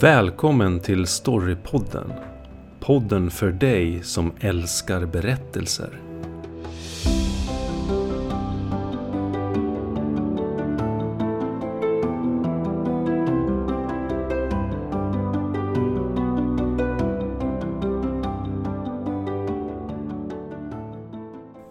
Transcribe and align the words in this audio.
Välkommen 0.00 0.80
till 0.80 1.06
Storypodden. 1.06 2.12
Podden 2.80 3.30
för 3.30 3.52
dig 3.52 4.02
som 4.02 4.32
älskar 4.40 5.06
berättelser. 5.06 6.00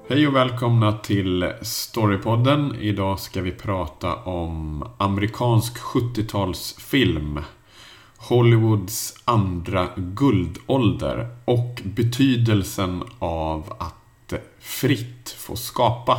Hej 0.09 0.27
och 0.27 0.35
välkomna 0.35 0.91
till 0.91 1.53
Storypodden. 1.61 2.75
Idag 2.75 3.19
ska 3.19 3.41
vi 3.41 3.51
prata 3.51 4.15
om 4.15 4.83
amerikansk 4.97 5.77
70-talsfilm. 5.77 7.43
Hollywoods 8.27 9.21
andra 9.25 9.87
guldålder 9.95 11.27
och 11.45 11.81
betydelsen 11.83 13.03
av 13.19 13.73
att 13.79 14.33
fritt 14.59 15.35
få 15.37 15.55
skapa. 15.55 16.17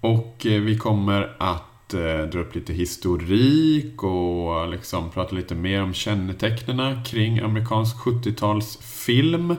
Och 0.00 0.46
eh, 0.46 0.60
vi 0.60 0.78
kommer 0.78 1.36
att 1.38 1.94
eh, 1.94 2.30
dra 2.32 2.40
upp 2.40 2.54
lite 2.54 2.72
historik 2.72 4.02
och 4.02 4.68
liksom 4.68 5.10
prata 5.10 5.36
lite 5.36 5.54
mer 5.54 5.82
om 5.82 5.94
kännetecknen 5.94 7.04
kring 7.04 7.38
amerikansk 7.38 7.96
70-talsfilm. 7.96 9.56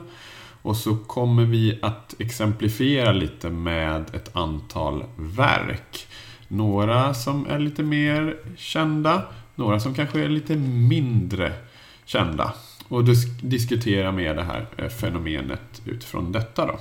Och 0.62 0.76
så 0.76 0.96
kommer 0.96 1.44
vi 1.44 1.78
att 1.82 2.14
exemplifiera 2.18 3.12
lite 3.12 3.50
med 3.50 4.14
ett 4.14 4.36
antal 4.36 5.04
verk. 5.16 6.06
Några 6.48 7.14
som 7.14 7.46
är 7.46 7.58
lite 7.58 7.82
mer 7.82 8.36
kända, 8.56 9.22
några 9.58 9.80
som 9.80 9.94
kanske 9.94 10.24
är 10.24 10.28
lite 10.28 10.56
mindre 10.56 11.52
kända. 12.04 12.52
Och 12.88 13.04
dis 13.04 13.24
diskutera 13.42 14.12
mer 14.12 14.34
det 14.34 14.42
här 14.42 14.66
eh, 14.76 14.88
fenomenet 14.88 15.82
utifrån 15.84 16.32
detta 16.32 16.66
då. 16.66 16.78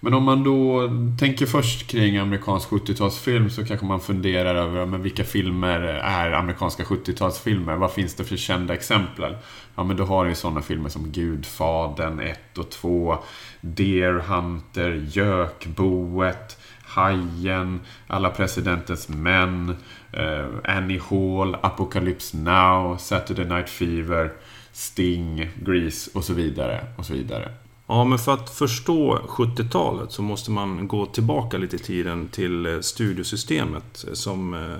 Men 0.00 0.14
om 0.14 0.24
man 0.24 0.44
då 0.44 0.90
tänker 1.18 1.46
först 1.46 1.86
kring 1.86 2.16
amerikansk 2.16 2.68
70-talsfilm 2.68 3.48
så 3.48 3.64
kanske 3.64 3.86
man 3.86 4.00
funderar 4.00 4.54
över 4.54 4.86
men 4.86 5.02
vilka 5.02 5.24
filmer 5.24 5.80
är 5.80 6.32
amerikanska 6.32 6.82
70-talsfilmer? 6.82 7.76
Vad 7.76 7.92
finns 7.92 8.14
det 8.14 8.24
för 8.24 8.36
kända 8.36 8.74
exempel? 8.74 9.36
Ja, 9.74 9.84
men 9.84 9.96
då 9.96 10.04
har 10.04 10.26
du 10.26 10.34
sådana 10.34 10.62
filmer 10.62 10.88
som 10.88 11.12
Gudfadern 11.12 12.20
1 12.20 12.58
och 12.58 12.70
2, 12.70 13.18
Deer 13.60 14.12
Hunter, 14.12 15.06
Gökboet, 15.12 16.58
Hajen, 16.94 17.80
Alla 18.06 18.30
presidentens 18.30 19.08
män, 19.08 19.76
eh, 20.12 20.46
Annie 20.64 21.00
Hall, 21.10 21.56
Apocalypse 21.62 22.36
Now, 22.36 22.96
Saturday 22.96 23.44
Night 23.48 23.68
Fever, 23.68 24.32
Sting, 24.72 25.50
Grease 25.64 26.10
och 26.14 26.24
så 26.24 26.32
vidare. 26.34 26.86
och 26.96 27.06
så 27.06 27.12
vidare. 27.12 27.50
Ja, 27.86 28.04
men 28.04 28.18
för 28.18 28.34
att 28.34 28.50
förstå 28.50 29.18
70-talet 29.28 30.12
så 30.12 30.22
måste 30.22 30.50
man 30.50 30.88
gå 30.88 31.06
tillbaka 31.06 31.58
lite 31.58 31.76
i 31.76 31.78
tiden 31.78 32.28
till 32.28 32.66
eh, 32.66 32.80
studiosystemet 32.80 34.04
eh, 34.08 34.12
som 34.12 34.74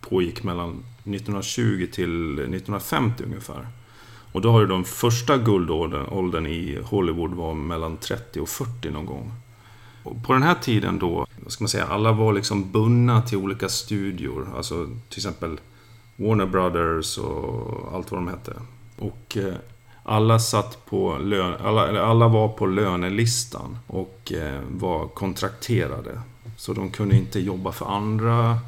pågick 0.00 0.42
mellan 0.42 0.70
1920 1.04 1.86
till 1.92 2.32
1950 2.32 3.24
ungefär. 3.24 3.66
Och 4.32 4.40
då 4.40 4.50
har 4.50 4.60
ju 4.60 4.66
de 4.66 4.84
första 4.84 5.38
guldåldern 5.38 6.46
i 6.46 6.78
Hollywood 6.84 7.34
var 7.34 7.54
mellan 7.54 7.96
30 7.96 8.40
och 8.40 8.48
40 8.48 8.90
någon 8.90 9.06
gång. 9.06 9.32
Och 10.04 10.22
på 10.22 10.32
den 10.32 10.42
här 10.42 10.54
tiden 10.54 10.98
då, 10.98 11.26
vad 11.42 11.52
ska 11.52 11.64
man 11.64 11.68
säga, 11.68 11.86
alla 11.86 12.12
var 12.12 12.32
liksom 12.32 12.72
bundna 12.72 13.22
till 13.22 13.38
olika 13.38 13.68
studior. 13.68 14.48
Alltså 14.56 14.86
till 15.08 15.18
exempel 15.18 15.60
Warner 16.16 16.46
Brothers 16.46 17.18
och 17.18 17.94
allt 17.94 18.10
vad 18.10 18.20
de 18.20 18.28
hette. 18.28 18.52
Och 18.98 19.36
eh, 19.36 19.54
alla 20.02 20.38
satt 20.38 20.86
på 20.86 21.18
lön, 21.18 21.54
alla, 21.64 22.02
alla 22.02 22.28
var 22.28 22.48
på 22.48 22.66
lönelistan 22.66 23.78
och 23.86 24.32
eh, 24.32 24.60
var 24.70 25.08
kontrakterade. 25.08 26.20
Så 26.56 26.72
de 26.72 26.90
kunde 26.90 27.16
inte 27.16 27.40
jobba 27.40 27.72
för 27.72 27.86
andra. 27.86 28.58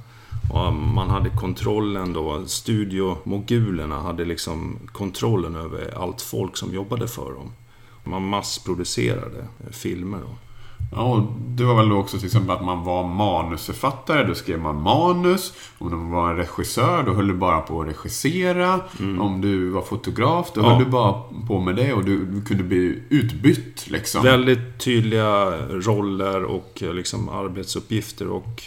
Och 0.52 0.72
man 0.72 1.10
hade 1.10 1.30
kontrollen 1.30 2.12
då, 2.12 2.46
studiomogulerna 2.46 4.00
hade 4.00 4.24
liksom 4.24 4.78
kontrollen 4.92 5.54
över 5.54 6.02
allt 6.02 6.22
folk 6.22 6.56
som 6.56 6.74
jobbade 6.74 7.08
för 7.08 7.32
dem. 7.32 7.52
Man 8.04 8.28
massproducerade 8.28 9.46
filmer 9.70 10.18
då. 10.18 10.45
Ja, 10.92 11.02
och 11.02 11.22
det 11.38 11.64
var 11.64 11.74
väl 11.74 11.88
då 11.88 11.96
också 11.96 12.18
till 12.18 12.26
exempel 12.26 12.56
att 12.56 12.64
man 12.64 12.84
var 12.84 13.04
manusförfattare. 13.08 14.24
Då 14.24 14.34
skrev 14.34 14.60
man 14.60 14.82
manus. 14.82 15.52
Om 15.78 15.90
du 15.90 15.96
var 15.96 16.30
en 16.30 16.36
regissör, 16.36 17.02
då 17.02 17.12
höll 17.12 17.28
du 17.28 17.34
bara 17.34 17.60
på 17.60 17.80
att 17.80 17.88
regissera. 17.88 18.80
Mm. 18.98 19.20
Om 19.20 19.40
du 19.40 19.68
var 19.68 19.82
fotograf, 19.82 20.52
då 20.54 20.60
ja. 20.60 20.68
höll 20.68 20.84
du 20.84 20.90
bara 20.90 21.22
på 21.48 21.60
med 21.60 21.76
det 21.76 21.92
och 21.92 22.04
du 22.04 22.42
kunde 22.42 22.64
bli 22.64 23.02
utbytt. 23.08 23.90
Liksom. 23.90 24.22
Väldigt 24.22 24.78
tydliga 24.78 25.50
roller 25.70 26.44
och 26.44 26.82
liksom, 26.82 27.28
arbetsuppgifter. 27.28 28.28
och 28.28 28.62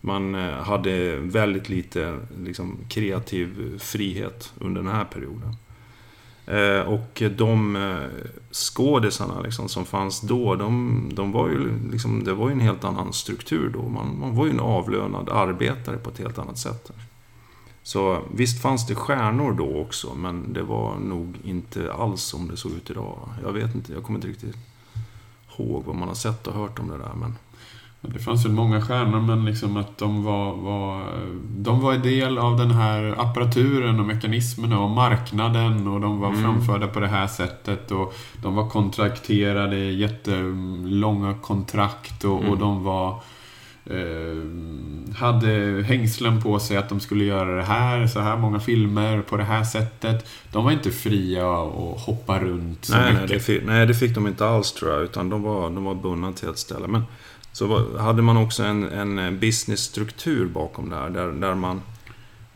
man 0.00 0.34
eh, 0.34 0.54
hade 0.54 1.16
väldigt 1.16 1.68
lite 1.68 2.18
liksom, 2.44 2.78
kreativ 2.88 3.78
frihet 3.78 4.52
under 4.60 4.82
den 4.82 4.92
här 4.92 5.04
perioden. 5.04 5.56
Eh, 6.46 6.80
och 6.80 7.22
de 7.36 7.76
eh, 7.76 8.24
skådisarna 8.52 9.40
liksom, 9.40 9.68
som 9.68 9.84
fanns 9.84 10.20
då, 10.20 10.54
de, 10.54 11.10
de 11.14 11.32
var 11.32 11.48
ju 11.48 11.90
liksom, 11.90 12.24
det 12.24 12.34
var 12.34 12.48
ju 12.48 12.52
en 12.52 12.60
helt 12.60 12.84
annan 12.84 13.12
struktur 13.12 13.70
då. 13.74 13.82
Man, 13.88 14.18
man 14.20 14.34
var 14.34 14.44
ju 14.44 14.50
en 14.50 14.60
avlönad 14.60 15.28
arbetare 15.28 15.96
på 15.96 16.10
ett 16.10 16.18
helt 16.18 16.38
annat 16.38 16.58
sätt. 16.58 16.90
Så 17.82 18.22
visst 18.34 18.62
fanns 18.62 18.86
det 18.86 18.94
stjärnor 18.94 19.52
då 19.52 19.80
också, 19.80 20.14
men 20.14 20.52
det 20.52 20.62
var 20.62 20.96
nog 20.98 21.36
inte 21.44 21.92
alls 21.92 22.22
som 22.22 22.48
det 22.48 22.56
såg 22.56 22.72
ut 22.72 22.90
idag. 22.90 23.28
Jag 23.42 23.52
vet 23.52 23.74
inte, 23.74 23.92
jag 23.92 24.02
kommer 24.02 24.18
inte 24.18 24.28
riktigt 24.28 24.56
ihåg 25.58 25.84
vad 25.84 25.96
man 25.96 26.08
har 26.08 26.14
sett 26.14 26.46
och 26.46 26.54
hört 26.54 26.78
om 26.78 26.88
det 26.88 26.98
där. 26.98 27.14
Men 27.14 27.34
det 28.00 28.18
fanns 28.18 28.44
väl 28.44 28.52
många 28.52 28.80
stjärnor 28.80 29.20
men 29.20 29.44
liksom 29.44 29.76
att 29.76 29.98
de 29.98 30.24
var, 30.24 30.54
var, 30.56 31.04
de 31.56 31.80
var 31.80 31.92
en 31.92 32.02
del 32.02 32.38
av 32.38 32.56
den 32.56 32.70
här 32.70 33.14
apparaturen 33.18 34.00
och 34.00 34.06
mekanismerna 34.06 34.80
och 34.80 34.90
marknaden 34.90 35.88
och 35.88 36.00
de 36.00 36.20
var 36.20 36.28
mm. 36.28 36.42
framförda 36.42 36.86
på 36.86 37.00
det 37.00 37.08
här 37.08 37.26
sättet 37.26 37.90
och 37.90 38.14
de 38.42 38.54
var 38.54 38.68
kontrakterade 38.68 39.76
jättelånga 39.76 41.34
kontrakt 41.34 42.24
och, 42.24 42.40
mm. 42.40 42.50
och 42.50 42.58
de 42.58 42.84
var 42.84 43.20
eh, 43.86 45.16
hade 45.16 45.82
hängslen 45.86 46.42
på 46.42 46.58
sig 46.58 46.76
att 46.76 46.88
de 46.88 47.00
skulle 47.00 47.24
göra 47.24 47.56
det 47.56 47.64
här, 47.64 48.06
så 48.06 48.20
här 48.20 48.36
många 48.36 48.60
filmer 48.60 49.22
på 49.22 49.36
det 49.36 49.44
här 49.44 49.64
sättet. 49.64 50.26
De 50.52 50.64
var 50.64 50.72
inte 50.72 50.90
fria 50.90 51.62
att 51.62 52.00
hoppa 52.00 52.38
runt 52.38 52.84
så 52.84 52.96
nej, 52.96 53.12
mycket. 53.12 53.28
Nej 53.28 53.38
det, 53.38 53.44
fick, 53.44 53.66
nej, 53.66 53.86
det 53.86 53.94
fick 53.94 54.14
de 54.14 54.26
inte 54.26 54.46
alls 54.46 54.72
tror 54.72 54.92
jag, 54.92 55.02
utan 55.02 55.30
de 55.30 55.42
var, 55.42 55.70
de 55.70 55.84
var 55.84 55.94
bundna 55.94 56.32
till 56.32 56.48
ett 56.48 56.58
ställe. 56.58 56.88
Men 56.88 57.02
så 57.56 57.98
hade 57.98 58.22
man 58.22 58.36
också 58.36 58.62
en, 58.62 58.82
en 58.82 59.18
eh, 59.18 59.30
businessstruktur 59.30 60.46
bakom 60.46 60.90
det 60.90 60.96
här, 60.96 61.10
där, 61.10 61.32
där 61.32 61.54
man 61.54 61.82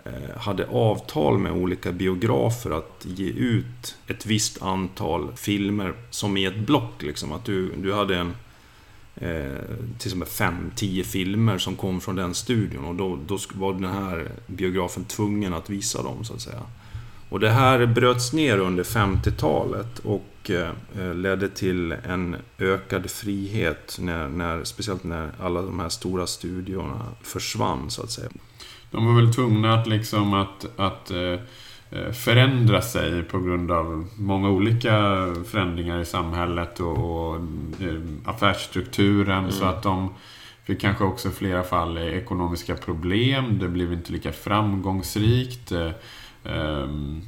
eh, 0.05 0.39
hade 0.39 0.67
avtal 0.67 1.39
med 1.39 1.53
olika 1.53 1.93
biografer 1.93 2.71
att 2.71 3.07
ge 3.09 3.29
ut 3.29 3.97
ett 4.07 4.27
visst 4.27 4.63
antal 4.63 5.33
filmer 5.37 5.95
som 6.11 6.37
i 6.37 6.45
ett 6.45 6.59
block. 6.59 7.03
Liksom. 7.03 7.33
Att 7.33 7.45
du, 7.45 7.73
du 7.77 7.95
hade 7.95 8.17
en, 8.17 8.35
eh, 9.15 9.63
till 9.99 10.09
exempel 10.09 10.29
fem, 10.29 10.71
tio 10.77 11.05
filmer 11.05 11.59
som 11.59 11.77
kom 11.77 12.01
från 12.01 12.17
den 12.17 12.35
studion 12.35 12.85
och 12.85 12.95
då, 12.95 13.19
då 13.27 13.39
var 13.55 13.73
den 13.73 13.85
här 13.85 14.31
biografen 14.47 15.05
tvungen 15.05 15.55
att 15.55 15.71
visa 15.71 16.03
dem 16.03 16.25
så 16.25 16.35
att 16.35 16.41
säga. 16.41 16.63
Och 17.31 17.41
det 17.41 17.51
här 17.51 17.87
bröts 17.87 18.33
ner 18.33 18.59
under 18.59 18.85
50-talet 18.85 19.99
och 19.99 20.51
eh, 20.51 21.15
ledde 21.15 21.49
till 21.49 21.93
en 21.93 22.37
ökad 22.59 23.11
frihet, 23.11 23.99
när, 24.01 24.29
när, 24.29 24.65
speciellt 24.65 25.05
när 25.05 25.31
alla 25.41 25.63
de 25.63 25.81
här 25.81 25.89
stora 25.89 26.27
studiorna 26.27 27.07
försvann, 27.23 27.91
så 27.91 28.03
att 28.03 28.11
säga. 28.11 28.29
De 28.91 29.07
var 29.07 29.23
väl 29.23 29.35
tvungna 29.35 29.75
att, 29.75 29.87
liksom 29.87 30.35
att, 30.35 30.67
att 30.77 31.11
eh, 31.11 31.39
eh, 31.91 32.13
förändra 32.13 32.83
sig 32.83 33.23
på 33.23 33.41
grund 33.41 33.71
av 33.71 34.09
många 34.17 34.51
olika 34.51 34.91
förändringar 35.47 36.01
i 36.01 36.05
samhället 36.05 36.81
och, 36.81 36.99
och 36.99 37.41
affärsstrukturen, 38.25 39.39
mm. 39.39 39.53
så 39.53 39.65
att 39.65 39.83
de 39.83 40.15
fick 40.65 40.81
kanske 40.81 41.05
också 41.05 41.29
i 41.29 41.33
flera 41.33 41.63
fall 41.63 41.99
ekonomiska 41.99 42.77
problem. 42.77 43.59
Det 43.59 43.69
blev 43.69 43.93
inte 43.93 44.13
lika 44.13 44.33
framgångsrikt. 44.33 45.73
Ehm, 46.45 47.23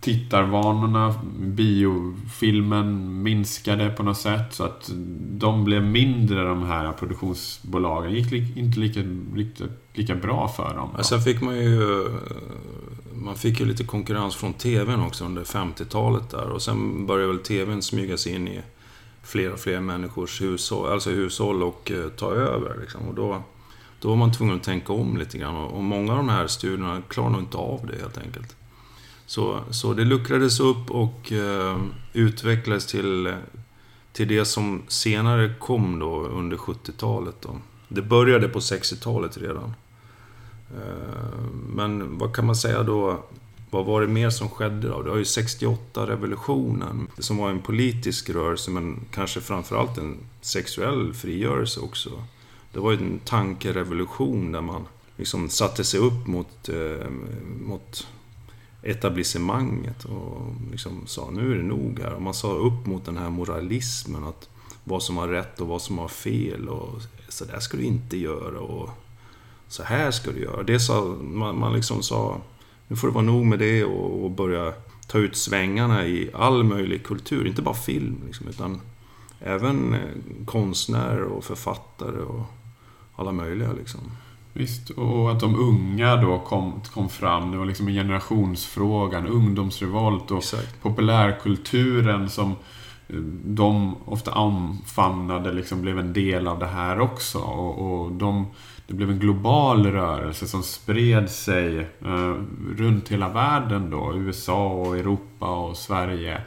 tittarvanorna, 0.00 1.14
biofilmen 1.38 3.22
minskade 3.22 3.90
på 3.90 4.02
något 4.02 4.18
sätt. 4.18 4.54
Så 4.54 4.64
att 4.64 4.90
de 5.18 5.64
blev 5.64 5.82
mindre, 5.82 6.44
de 6.44 6.62
här 6.62 6.92
produktionsbolagen. 6.92 8.12
Det 8.12 8.18
gick 8.18 8.56
inte 8.56 8.80
lika, 8.80 9.00
lika, 9.34 9.64
lika 9.92 10.14
bra 10.14 10.48
för 10.48 10.74
dem. 10.74 11.04
Sen 11.04 11.20
fick 11.20 11.40
man 11.40 11.56
ju... 11.56 12.08
Man 13.14 13.36
fick 13.36 13.60
ju 13.60 13.66
lite 13.66 13.84
konkurrens 13.84 14.36
från 14.36 14.52
TVn 14.52 15.00
också 15.00 15.24
under 15.24 15.44
50-talet 15.44 16.30
där. 16.30 16.48
Och 16.50 16.62
sen 16.62 17.06
började 17.06 17.32
väl 17.32 17.42
TVn 17.42 17.82
smyga 17.82 18.16
sig 18.16 18.34
in 18.34 18.48
i 18.48 18.62
fler 19.22 19.52
och 19.52 19.58
fler 19.58 19.80
människors 19.80 20.42
hushåll, 20.42 20.92
alltså 20.92 21.10
hushåll 21.10 21.62
och 21.62 21.90
eh, 21.90 22.08
ta 22.08 22.32
över. 22.32 22.80
Liksom. 22.80 23.08
Och 23.08 23.14
då, 23.14 23.42
då 24.04 24.10
var 24.10 24.16
man 24.16 24.32
tvungen 24.32 24.56
att 24.56 24.62
tänka 24.62 24.92
om 24.92 25.16
lite 25.16 25.38
grann. 25.38 25.56
Och 25.56 25.84
många 25.84 26.12
av 26.12 26.18
de 26.18 26.28
här 26.28 26.46
studierna 26.46 27.02
klarar 27.08 27.30
nog 27.30 27.40
inte 27.40 27.56
av 27.56 27.86
det 27.86 28.00
helt 28.00 28.18
enkelt. 28.18 28.56
Så, 29.26 29.60
så 29.70 29.94
det 29.94 30.04
luckrades 30.04 30.60
upp 30.60 30.90
och 30.90 31.32
eh, 31.32 31.78
utvecklades 32.12 32.86
till, 32.86 33.34
till 34.12 34.28
det 34.28 34.44
som 34.44 34.82
senare 34.88 35.54
kom 35.58 35.98
då 35.98 36.20
under 36.20 36.56
70-talet. 36.56 37.34
Då. 37.40 37.58
Det 37.88 38.02
började 38.02 38.48
på 38.48 38.58
60-talet 38.58 39.38
redan. 39.38 39.74
Eh, 40.76 41.44
men 41.74 42.18
vad 42.18 42.34
kan 42.36 42.46
man 42.46 42.56
säga 42.56 42.82
då? 42.82 43.24
Vad 43.70 43.84
var 43.86 44.00
det 44.00 44.08
mer 44.08 44.30
som 44.30 44.48
skedde 44.48 44.88
då? 44.88 45.02
Det 45.02 45.10
var 45.10 45.16
ju 45.16 45.22
68-revolutionen, 45.22 47.06
som 47.18 47.36
var 47.36 47.50
en 47.50 47.62
politisk 47.62 48.30
rörelse, 48.30 48.70
men 48.70 49.00
kanske 49.10 49.40
framförallt 49.40 49.98
en 49.98 50.16
sexuell 50.40 51.14
frigörelse 51.14 51.80
också. 51.80 52.10
Det 52.74 52.80
var 52.80 52.92
ju 52.92 52.98
en 52.98 53.18
tankerevolution 53.18 54.52
där 54.52 54.60
man 54.60 54.86
liksom 55.16 55.48
satte 55.48 55.84
sig 55.84 56.00
upp 56.00 56.26
mot, 56.26 56.68
eh, 56.68 57.10
mot 57.60 58.06
etablissemanget 58.82 60.04
och 60.04 60.54
liksom 60.70 61.06
sa 61.06 61.30
nu 61.30 61.52
är 61.52 61.56
det 61.56 61.62
nog 61.62 62.00
här. 62.00 62.12
Och 62.12 62.22
man 62.22 62.34
sa 62.34 62.52
upp 62.52 62.86
mot 62.86 63.04
den 63.04 63.16
här 63.16 63.30
moralismen, 63.30 64.24
att 64.24 64.48
vad 64.84 65.02
som 65.02 65.16
var 65.16 65.28
rätt 65.28 65.60
och 65.60 65.68
vad 65.68 65.82
som 65.82 65.96
var 65.96 66.08
fel 66.08 66.68
och 66.68 67.02
så 67.28 67.44
där 67.44 67.60
ska 67.60 67.76
du 67.76 67.82
inte 67.82 68.16
göra 68.16 68.60
och 68.60 68.90
så 69.68 69.82
här 69.82 70.10
ska 70.10 70.32
du 70.32 70.42
göra. 70.42 70.62
Det 70.62 70.80
sa, 70.80 71.16
man, 71.22 71.58
man 71.58 71.72
liksom 71.72 72.02
sa, 72.02 72.40
nu 72.88 72.96
får 72.96 73.08
det 73.08 73.14
vara 73.14 73.24
nog 73.24 73.46
med 73.46 73.58
det 73.58 73.84
och, 73.84 74.24
och 74.24 74.30
börja 74.30 74.72
ta 75.06 75.18
ut 75.18 75.36
svängarna 75.36 76.06
i 76.06 76.30
all 76.34 76.64
möjlig 76.64 77.04
kultur, 77.04 77.46
inte 77.46 77.62
bara 77.62 77.74
film 77.74 78.22
liksom, 78.26 78.48
utan 78.48 78.80
även 79.40 79.94
eh, 79.94 80.00
konstnärer 80.46 81.24
och 81.24 81.44
författare 81.44 82.22
och 82.22 82.42
alla 83.16 83.32
möjliga 83.32 83.72
liksom. 83.72 84.00
Visst, 84.56 84.90
och 84.90 85.30
att 85.30 85.40
de 85.40 85.54
unga 85.56 86.16
då 86.16 86.38
kom, 86.38 86.80
kom 86.94 87.08
fram. 87.08 87.50
Det 87.50 87.58
var 87.58 87.66
liksom 87.66 87.88
en 87.88 87.94
generationsfråga, 87.94 89.18
en 89.18 89.26
ungdomsrevolt 89.26 90.30
och 90.30 90.38
Exakt. 90.38 90.82
populärkulturen 90.82 92.30
som 92.30 92.50
eh, 93.08 93.16
de 93.44 93.96
ofta 94.04 94.32
omfamnade 94.32 95.52
liksom 95.52 95.82
blev 95.82 95.98
en 95.98 96.12
del 96.12 96.48
av 96.48 96.58
det 96.58 96.66
här 96.66 97.00
också. 97.00 97.38
Och, 97.38 98.02
och 98.02 98.12
de, 98.12 98.46
det 98.86 98.94
blev 98.94 99.10
en 99.10 99.18
global 99.18 99.86
rörelse 99.86 100.46
som 100.46 100.62
spred 100.62 101.30
sig 101.30 101.78
eh, 101.80 102.34
runt 102.76 103.08
hela 103.08 103.28
världen 103.28 103.90
då. 103.90 104.14
USA 104.16 104.66
och 104.66 104.96
Europa 104.98 105.50
och 105.50 105.76
Sverige. 105.76 106.40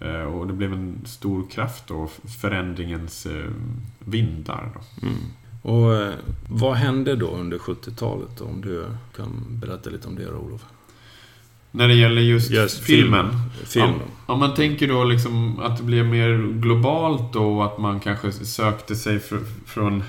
Eh, 0.00 0.22
och 0.22 0.46
det 0.46 0.52
blev 0.52 0.72
en 0.72 1.00
stor 1.04 1.46
kraft 1.50 1.86
då, 1.86 2.08
förändringens 2.40 3.26
eh, 3.26 3.50
vindar. 3.98 4.70
Då. 4.74 5.06
Mm. 5.06 5.18
Och 5.62 5.94
eh, 5.94 6.14
vad 6.48 6.74
hände 6.74 7.16
då 7.16 7.26
under 7.26 7.58
70-talet? 7.58 8.40
Om 8.40 8.60
du 8.60 8.84
kan 9.16 9.44
berätta 9.48 9.90
lite 9.90 10.08
om 10.08 10.16
det, 10.16 10.28
Olof. 10.28 10.64
När 11.70 11.88
det 11.88 11.94
gäller 11.94 12.22
just, 12.22 12.50
just 12.50 12.80
filmen? 12.80 13.26
filmen. 13.64 13.94
Om, 13.94 14.00
om, 14.26 14.40
man 14.40 14.54
tänker 14.54 14.88
då 14.88 15.04
liksom 15.04 15.60
att 15.60 15.76
det 15.76 15.82
blev 15.82 16.06
mer 16.06 16.60
globalt 16.60 17.32
då 17.32 17.58
och 17.58 17.64
att 17.64 17.78
man 17.78 18.00
kanske 18.00 18.32
sökte 18.32 18.96
sig 18.96 19.18
fr 19.18 19.36
från 19.66 20.02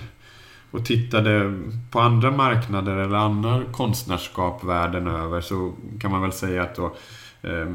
och 0.72 0.86
tittade 0.86 1.62
på 1.92 2.00
andra 2.00 2.32
marknader 2.32 2.98
eller 2.98 3.18
andra 3.18 3.62
konstnärskap 3.72 4.64
världen 4.64 5.08
över 5.08 5.42
så 5.42 5.74
kan 6.00 6.12
man 6.12 6.22
väl 6.22 6.32
säga 6.32 6.64
att 6.64 6.76
då 6.76 6.86
eh, 7.42 7.70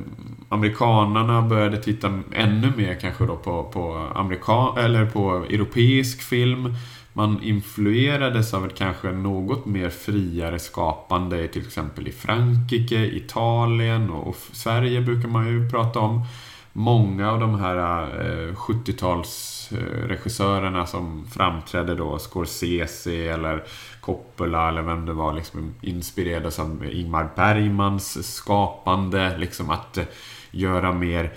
amerikanarna 0.49 1.43
började 1.43 1.83
titta 1.83 2.21
ännu 2.33 2.73
mer 2.77 3.01
kanske 3.01 3.27
då 3.27 3.37
på, 3.37 3.65
på, 3.65 4.11
amerikan 4.15 4.79
eller 4.79 5.07
på 5.07 5.45
europeisk 5.51 6.23
film 6.23 6.75
man 7.17 7.43
influerades 7.43 8.55
av 8.55 8.67
ett 8.67 8.79
kanske 8.79 9.13
något 9.13 9.67
mer 9.67 9.91
friare 9.91 10.59
skapande 10.59 11.49
till 11.49 11.67
exempel 11.67 12.09
i 12.09 12.13
Frankrike, 12.13 12.97
Italien 12.97 14.11
och 14.11 14.37
Sverige 14.53 15.01
brukar 15.01 15.29
man 15.29 15.47
ju 15.47 15.71
prata 15.71 16.01
om. 16.01 16.25
Många 16.73 17.33
av 17.33 17.41
de 17.41 17.61
här 17.61 17.77
eh, 17.77 18.55
70-talsregissörerna 18.55 20.79
eh, 20.79 20.85
som 20.85 21.27
framträdde 21.27 21.95
då, 21.95 22.19
Scorsese 22.19 23.29
eller 23.29 23.65
Coppola 24.01 24.69
eller 24.69 24.83
vem 24.83 25.07
det 25.07 25.13
var, 25.13 25.33
liksom 25.33 25.75
inspirerades 25.81 26.59
av 26.59 26.87
Ingmar 26.93 27.29
Bergmans 27.37 28.37
skapande, 28.37 29.39
liksom 29.39 29.71
att 29.71 29.99
eh, 29.99 30.05
göra 30.51 30.93
mer 30.93 31.25
Eh, 31.25 31.31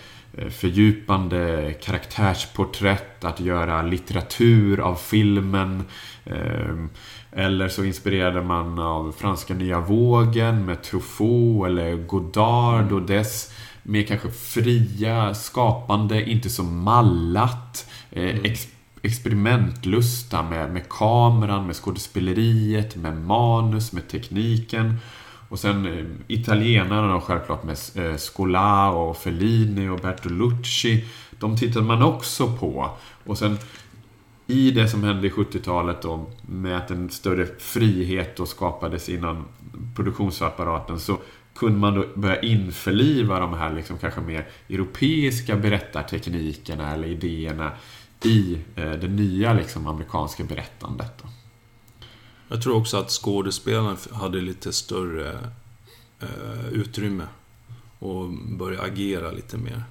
fördjupande 0.49 1.73
karaktärsporträtt, 1.81 3.23
att 3.23 3.39
göra 3.39 3.81
litteratur 3.81 4.79
av 4.79 4.95
filmen. 4.95 5.83
Ehm, 6.25 6.89
eller 7.31 7.67
så 7.67 7.83
inspirerade 7.83 8.41
man 8.41 8.79
av 8.79 9.15
franska 9.17 9.53
nya 9.53 9.79
vågen 9.79 10.65
med 10.65 10.83
Truffaut 10.83 11.67
eller 11.67 11.95
Godard 11.95 12.91
och 12.91 13.01
dess 13.01 13.53
mer 13.83 14.03
kanske 14.03 14.31
fria, 14.31 15.33
skapande, 15.33 16.29
inte 16.29 16.49
så 16.49 16.63
mallat. 16.63 17.89
Eh, 18.11 18.23
mm. 18.23 18.45
Ex 18.45 18.67
experimentlusta 19.01 20.43
med, 20.43 20.73
med 20.73 20.89
kameran, 20.89 21.67
med 21.67 21.75
skådespeleriet, 21.75 22.95
med 22.95 23.17
manus, 23.17 23.93
med 23.93 24.07
tekniken. 24.07 24.95
Och 25.49 25.59
sen 25.59 25.85
eh, 25.85 26.05
italienarna 26.27 27.13
då 27.13 27.21
självklart 27.21 27.63
med 27.63 27.77
eh, 27.95 28.17
Scola 28.17 28.89
och 28.89 29.17
Fellini 29.17 29.89
och 29.89 29.99
Bertolucci. 29.99 31.05
De 31.31 31.57
tittade 31.57 31.85
man 31.85 32.03
också 32.03 32.57
på. 32.57 32.89
Och 33.25 33.37
sen 33.37 33.57
i 34.47 34.71
det 34.71 34.87
som 34.87 35.03
hände 35.03 35.27
i 35.27 35.29
70-talet 35.29 36.01
då 36.01 36.25
med 36.41 36.77
att 36.77 36.91
en 36.91 37.09
större 37.09 37.45
frihet 37.59 38.37
då 38.37 38.45
skapades 38.45 39.09
inom 39.09 39.45
produktionsapparaten 39.95 40.99
så 40.99 41.17
kunde 41.55 41.79
man 41.79 41.93
då 41.93 42.05
börja 42.15 42.41
införliva 42.41 43.39
de 43.39 43.53
här 43.53 43.73
liksom 43.73 43.97
kanske 43.97 44.21
mer 44.21 44.47
europeiska 44.69 45.55
berättarteknikerna 45.55 46.93
eller 46.93 47.07
idéerna 47.07 47.71
i 48.23 48.57
eh, 48.75 48.91
det 48.91 49.07
nya 49.07 49.53
liksom 49.53 49.87
amerikanska 49.87 50.43
berättandet. 50.43 51.11
Då. 51.21 51.29
Jag 52.51 52.61
tror 52.61 52.75
också 52.75 52.97
att 52.97 53.09
skådespelaren 53.09 53.97
hade 54.11 54.41
lite 54.41 54.73
större 54.73 55.37
eh, 56.19 56.67
utrymme 56.71 57.27
och 57.99 58.29
började 58.29 58.83
agera 58.83 59.31
lite 59.31 59.57
mer. 59.57 59.83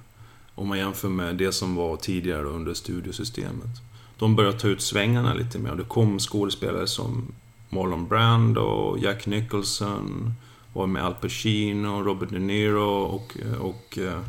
Om 0.55 0.67
man 0.67 0.77
jämför 0.77 1.09
med 1.09 1.35
det 1.35 1.51
som 1.51 1.75
var 1.75 1.97
tidigare 1.97 2.43
under 2.43 2.73
studiosystemet. 2.73 3.69
De 4.17 4.35
började 4.35 4.59
ta 4.59 4.67
ut 4.67 4.81
svängarna 4.81 5.33
lite 5.33 5.59
mer. 5.59 5.75
Det 5.75 5.83
kom 5.83 6.19
skådespelare 6.19 6.87
som 6.87 7.31
Marlon 7.69 8.07
Brando 8.07 8.97
Jack 9.01 9.25
Nicholson. 9.25 10.33
Var 10.73 10.87
med 10.87 11.05
Al 11.05 11.13
Pacino, 11.13 12.03
Robert 12.03 12.29
De 12.29 12.39
Niro 12.39 13.03
och, 13.03 13.37
och 13.59 13.97
eh, 13.97 14.21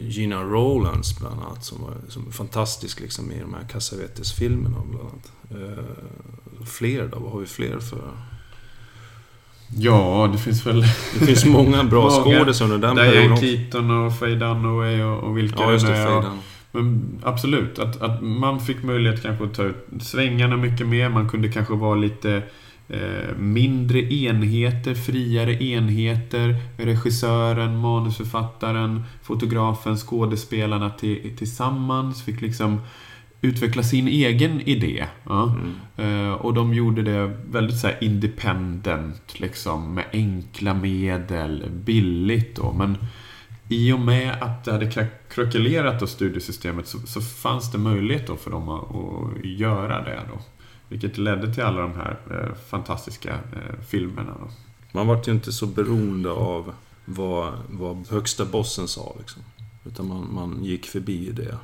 Gina 0.00 0.42
Rowlands 0.42 1.18
bland 1.18 1.40
annat. 1.40 1.64
Som 1.64 1.82
var 1.82 1.94
som 2.08 2.32
fantastisk 2.32 3.00
liksom, 3.00 3.32
i 3.32 3.40
de 3.40 3.54
här 3.54 3.68
Cassavetes-filmerna 3.68 4.82
bland 4.90 5.06
annat. 5.10 5.32
Uh, 5.62 6.64
fler 6.66 7.08
då? 7.12 7.18
Vad 7.18 7.32
har 7.32 7.40
vi 7.40 7.46
fler 7.46 7.78
för? 7.78 8.10
Ja, 9.76 10.30
det 10.32 10.38
finns 10.38 10.66
väl... 10.66 10.80
Det 11.18 11.26
finns 11.26 11.44
många 11.44 11.84
bra 11.84 12.10
skådisar 12.24 12.64
under 12.64 12.78
den 12.78 12.96
perioden. 12.96 13.40
Diane 13.40 13.40
Keaton 13.40 13.90
och 13.90 14.18
Faye 14.18 14.34
Dunaway 14.34 15.02
och, 15.02 15.22
och 15.22 15.38
vilka 15.38 15.62
ja, 15.62 15.72
just 15.72 15.86
det, 15.86 15.96
är. 15.96 16.24
Men 16.70 17.20
absolut, 17.22 17.78
att, 17.78 18.02
att 18.02 18.22
man 18.22 18.60
fick 18.60 18.82
möjlighet 18.82 19.22
kanske 19.22 19.44
att 19.44 19.54
ta 19.54 19.62
ut 19.62 19.86
svängarna 20.00 20.56
mycket 20.56 20.86
mer. 20.86 21.08
Man 21.08 21.28
kunde 21.28 21.48
kanske 21.48 21.74
vara 21.74 21.94
lite 21.94 22.32
eh, 22.32 22.42
mindre 23.36 24.00
enheter, 24.00 24.94
friare 24.94 25.64
enheter. 25.64 26.56
Regissören, 26.76 27.78
manusförfattaren, 27.78 29.04
fotografen, 29.22 29.96
skådespelarna 29.96 30.90
tillsammans 31.36 32.24
fick 32.24 32.40
liksom 32.40 32.80
utveckla 33.40 33.82
sin 33.82 34.08
egen 34.08 34.60
idé. 34.60 35.06
Ja. 35.24 35.54
Mm. 35.98 36.10
Uh, 36.10 36.32
och 36.32 36.54
de 36.54 36.74
gjorde 36.74 37.02
det 37.02 37.36
väldigt 37.50 37.78
så 37.78 37.90
independent, 38.00 39.40
liksom, 39.40 39.94
med 39.94 40.04
enkla 40.12 40.74
medel, 40.74 41.64
billigt 41.70 42.56
då. 42.56 42.72
Men 42.72 42.96
i 43.68 43.92
och 43.92 44.00
med 44.00 44.42
att 44.42 44.64
det 44.64 44.72
hade 44.72 44.90
krackelerat 45.28 46.08
studiesystemet 46.08 46.86
så, 46.86 46.98
så, 46.98 47.20
fanns 47.20 47.72
det 47.72 47.78
möjlighet 47.78 48.26
då 48.26 48.36
för 48.36 48.50
dem 48.50 48.68
att, 48.68 48.82
att, 48.82 49.44
göra 49.44 50.04
det 50.04 50.20
då. 50.32 50.40
Vilket 50.88 51.18
ledde 51.18 51.54
till 51.54 51.62
alla 51.62 51.80
de 51.80 51.92
här 51.94 52.16
eh, 52.30 52.54
fantastiska 52.70 53.30
eh, 53.30 53.80
filmerna. 53.88 54.34
Man 54.92 55.06
var 55.06 55.22
ju 55.26 55.32
inte 55.32 55.52
så 55.52 55.66
beroende 55.66 56.30
av 56.30 56.72
vad, 57.04 57.52
vad 57.68 58.08
högsta 58.10 58.44
bossen 58.44 58.88
sa 58.88 59.16
liksom. 59.18 59.42
Utan 59.84 60.08
man, 60.08 60.34
man 60.34 60.64
gick 60.64 60.86
förbi 60.86 61.30
det. 61.32 61.58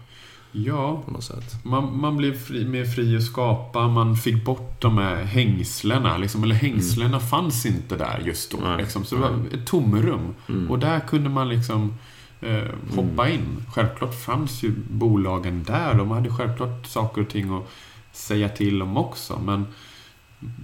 Ja, 0.52 1.02
på 1.04 1.10
något 1.10 1.24
sätt. 1.24 1.64
Man, 1.64 1.98
man 1.98 2.16
blev 2.16 2.34
fri, 2.34 2.64
mer 2.64 2.84
fri 2.84 3.16
att 3.16 3.22
skapa. 3.22 3.88
Man 3.88 4.16
fick 4.16 4.44
bort 4.44 4.82
de 4.82 4.98
här 4.98 5.24
hängslena. 5.24 6.16
Liksom, 6.16 6.42
eller 6.42 6.54
hängslena 6.54 7.16
mm. 7.16 7.20
fanns 7.20 7.66
inte 7.66 7.96
där 7.96 8.22
just 8.24 8.50
då. 8.50 8.76
Liksom, 8.78 9.04
så 9.04 9.14
det 9.14 9.20
var 9.20 9.30
ett 9.52 9.66
tomrum. 9.66 10.34
Mm. 10.48 10.70
Och 10.70 10.78
där 10.78 11.00
kunde 11.00 11.30
man 11.30 11.48
liksom 11.48 11.94
eh, 12.40 12.64
hoppa 12.94 13.28
mm. 13.28 13.34
in. 13.34 13.64
Självklart 13.74 14.14
fanns 14.14 14.62
ju 14.62 14.72
bolagen 14.90 15.64
där. 15.64 15.94
De 15.94 16.10
hade 16.10 16.30
självklart 16.30 16.86
saker 16.86 17.22
och 17.22 17.28
ting 17.28 17.56
att 17.56 17.70
säga 18.16 18.48
till 18.48 18.82
om 18.82 18.96
också. 18.96 19.40
Men 19.44 19.66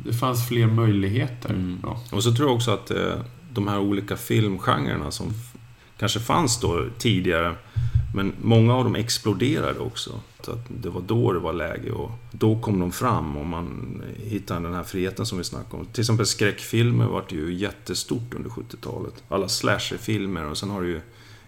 det 0.04 0.12
fanns 0.12 0.48
fler 0.48 0.66
möjligheter. 0.66 1.50
Mm. 1.50 1.84
Och 2.12 2.22
så 2.22 2.34
tror 2.34 2.48
jag 2.48 2.56
också 2.56 2.70
att 2.70 2.90
eh, 2.90 3.14
de 3.52 3.68
här 3.68 3.78
olika 3.78 4.16
filmgenrerna 4.16 5.10
som 5.10 5.32
kanske 5.98 6.20
fanns 6.20 6.60
då 6.60 6.86
tidigare. 6.98 7.54
Men 8.14 8.32
många 8.42 8.74
av 8.74 8.84
dem 8.84 8.94
exploderade 8.94 9.78
också. 9.78 10.20
Så 10.42 10.52
att 10.52 10.66
det 10.68 10.90
var 10.90 11.00
då 11.00 11.32
det 11.32 11.38
var 11.38 11.52
läge 11.52 11.90
och 11.90 12.10
då 12.30 12.60
kom 12.60 12.80
de 12.80 12.92
fram 12.92 13.36
och 13.36 13.46
man 13.46 14.02
hittade 14.16 14.60
den 14.60 14.74
här 14.74 14.82
friheten 14.82 15.26
som 15.26 15.38
vi 15.38 15.44
snackade 15.44 15.76
om. 15.76 15.86
Till 15.86 16.00
exempel 16.00 16.26
skräckfilmer 16.26 17.06
var 17.06 17.24
ju 17.28 17.54
jättestort 17.54 18.34
under 18.34 18.50
70-talet. 18.50 19.24
Alla 19.28 19.48
slasherfilmer 19.48 20.44
och 20.44 20.58
sen 20.58 20.70
har 20.70 20.82
du 20.82 20.88
ju 20.88 21.00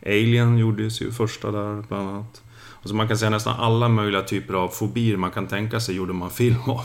Alien 0.06 0.58
gjordes 0.58 1.02
ju 1.02 1.12
första 1.12 1.50
där 1.50 1.84
bland 1.88 2.08
annat. 2.08 2.42
Alltså 2.82 2.94
man 2.94 3.08
kan 3.08 3.18
säga 3.18 3.30
nästan 3.30 3.60
alla 3.60 3.88
möjliga 3.88 4.22
typer 4.22 4.54
av 4.54 4.68
fobier 4.68 5.16
man 5.16 5.30
kan 5.30 5.46
tänka 5.46 5.80
sig 5.80 5.94
gjorde 5.94 6.12
man 6.12 6.30
film 6.30 6.60
av. 6.70 6.84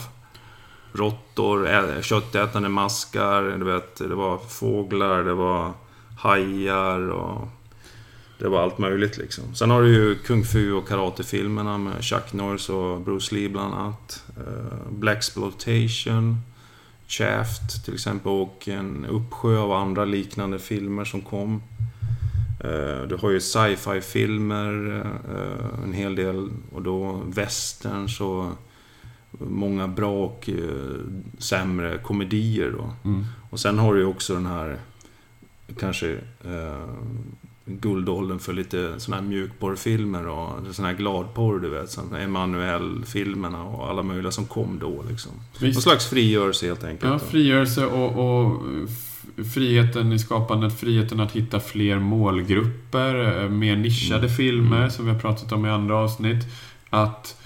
Råttor, 0.92 2.02
köttätande 2.02 2.68
maskar, 2.68 3.42
du 3.42 3.64
vet, 3.64 3.96
det 3.96 4.14
var 4.14 4.38
fåglar, 4.38 5.24
det 5.24 5.34
var 5.34 5.72
hajar 6.18 7.10
och 7.10 7.48
det 8.38 8.48
var 8.48 8.62
allt 8.62 8.78
möjligt 8.78 9.16
liksom. 9.16 9.54
Sen 9.54 9.70
har 9.70 9.82
du 9.82 9.88
ju 9.88 10.14
Kung 10.14 10.44
Fu 10.44 10.72
och 10.72 10.88
karatefilmerna 10.88 11.78
med 11.78 12.04
Chuck 12.04 12.32
Norris 12.32 12.68
och 12.68 13.00
Bruce 13.00 13.34
Lee 13.34 13.48
bland 13.48 13.74
annat. 13.74 14.24
Eh, 14.36 14.90
Black 14.90 15.16
Exploitation, 15.16 16.36
Shaft 17.06 17.84
till 17.84 17.94
exempel 17.94 18.32
och 18.32 18.68
en 18.68 19.06
uppsjö 19.06 19.58
av 19.58 19.72
andra 19.72 20.04
liknande 20.04 20.58
filmer 20.58 21.04
som 21.04 21.20
kom. 21.20 21.62
Uh, 22.64 23.08
du 23.08 23.16
har 23.16 23.30
ju 23.30 23.40
sci-fi 23.40 24.00
filmer, 24.00 24.86
uh, 24.86 25.84
en 25.84 25.92
hel 25.92 26.14
del, 26.14 26.48
och 26.72 26.82
då 26.82 27.22
westerns 27.26 28.20
och 28.20 28.46
många 29.38 29.88
bra 29.88 30.24
och 30.24 30.50
sämre 31.38 31.98
komedier 31.98 32.70
då. 32.70 33.10
Mm. 33.10 33.24
Och 33.50 33.60
sen 33.60 33.78
har 33.78 33.94
du 33.94 34.00
ju 34.00 34.06
också 34.06 34.34
den 34.34 34.46
här 34.46 34.76
kanske 35.78 36.18
guldåldern 37.64 38.38
för 38.38 38.52
lite 38.52 39.00
sådana 39.00 39.22
här 39.22 39.28
mjukporrfilmer 39.28 40.26
och 40.26 40.50
sådana 40.74 40.92
här 40.92 40.98
gladporr, 40.98 41.58
du 41.58 41.68
vet. 41.68 41.98
Emanuel-filmerna 42.18 43.64
och 43.64 43.88
alla 43.88 44.02
möjliga 44.02 44.32
som 44.32 44.46
kom 44.46 44.78
då 44.78 45.04
liksom. 45.10 45.32
Visst. 45.60 45.62
Någon 45.62 45.82
slags 45.82 46.06
frigörelse 46.06 46.66
helt 46.66 46.84
enkelt. 46.84 47.12
Ja, 47.12 47.18
frigörelse 47.18 47.86
och, 47.86 48.46
och 48.46 48.62
friheten 49.44 50.12
i 50.12 50.18
skapandet, 50.18 50.80
friheten 50.80 51.20
att 51.20 51.32
hitta 51.32 51.60
fler 51.60 51.98
målgrupper, 51.98 53.42
eh, 53.42 53.50
mer 53.50 53.76
nischade 53.76 54.26
mm. 54.26 54.36
filmer 54.36 54.78
mm. 54.78 54.90
som 54.90 55.04
vi 55.04 55.12
har 55.12 55.18
pratat 55.18 55.52
om 55.52 55.66
i 55.66 55.70
andra 55.70 55.96
avsnitt. 55.96 56.46
Att 56.90 57.40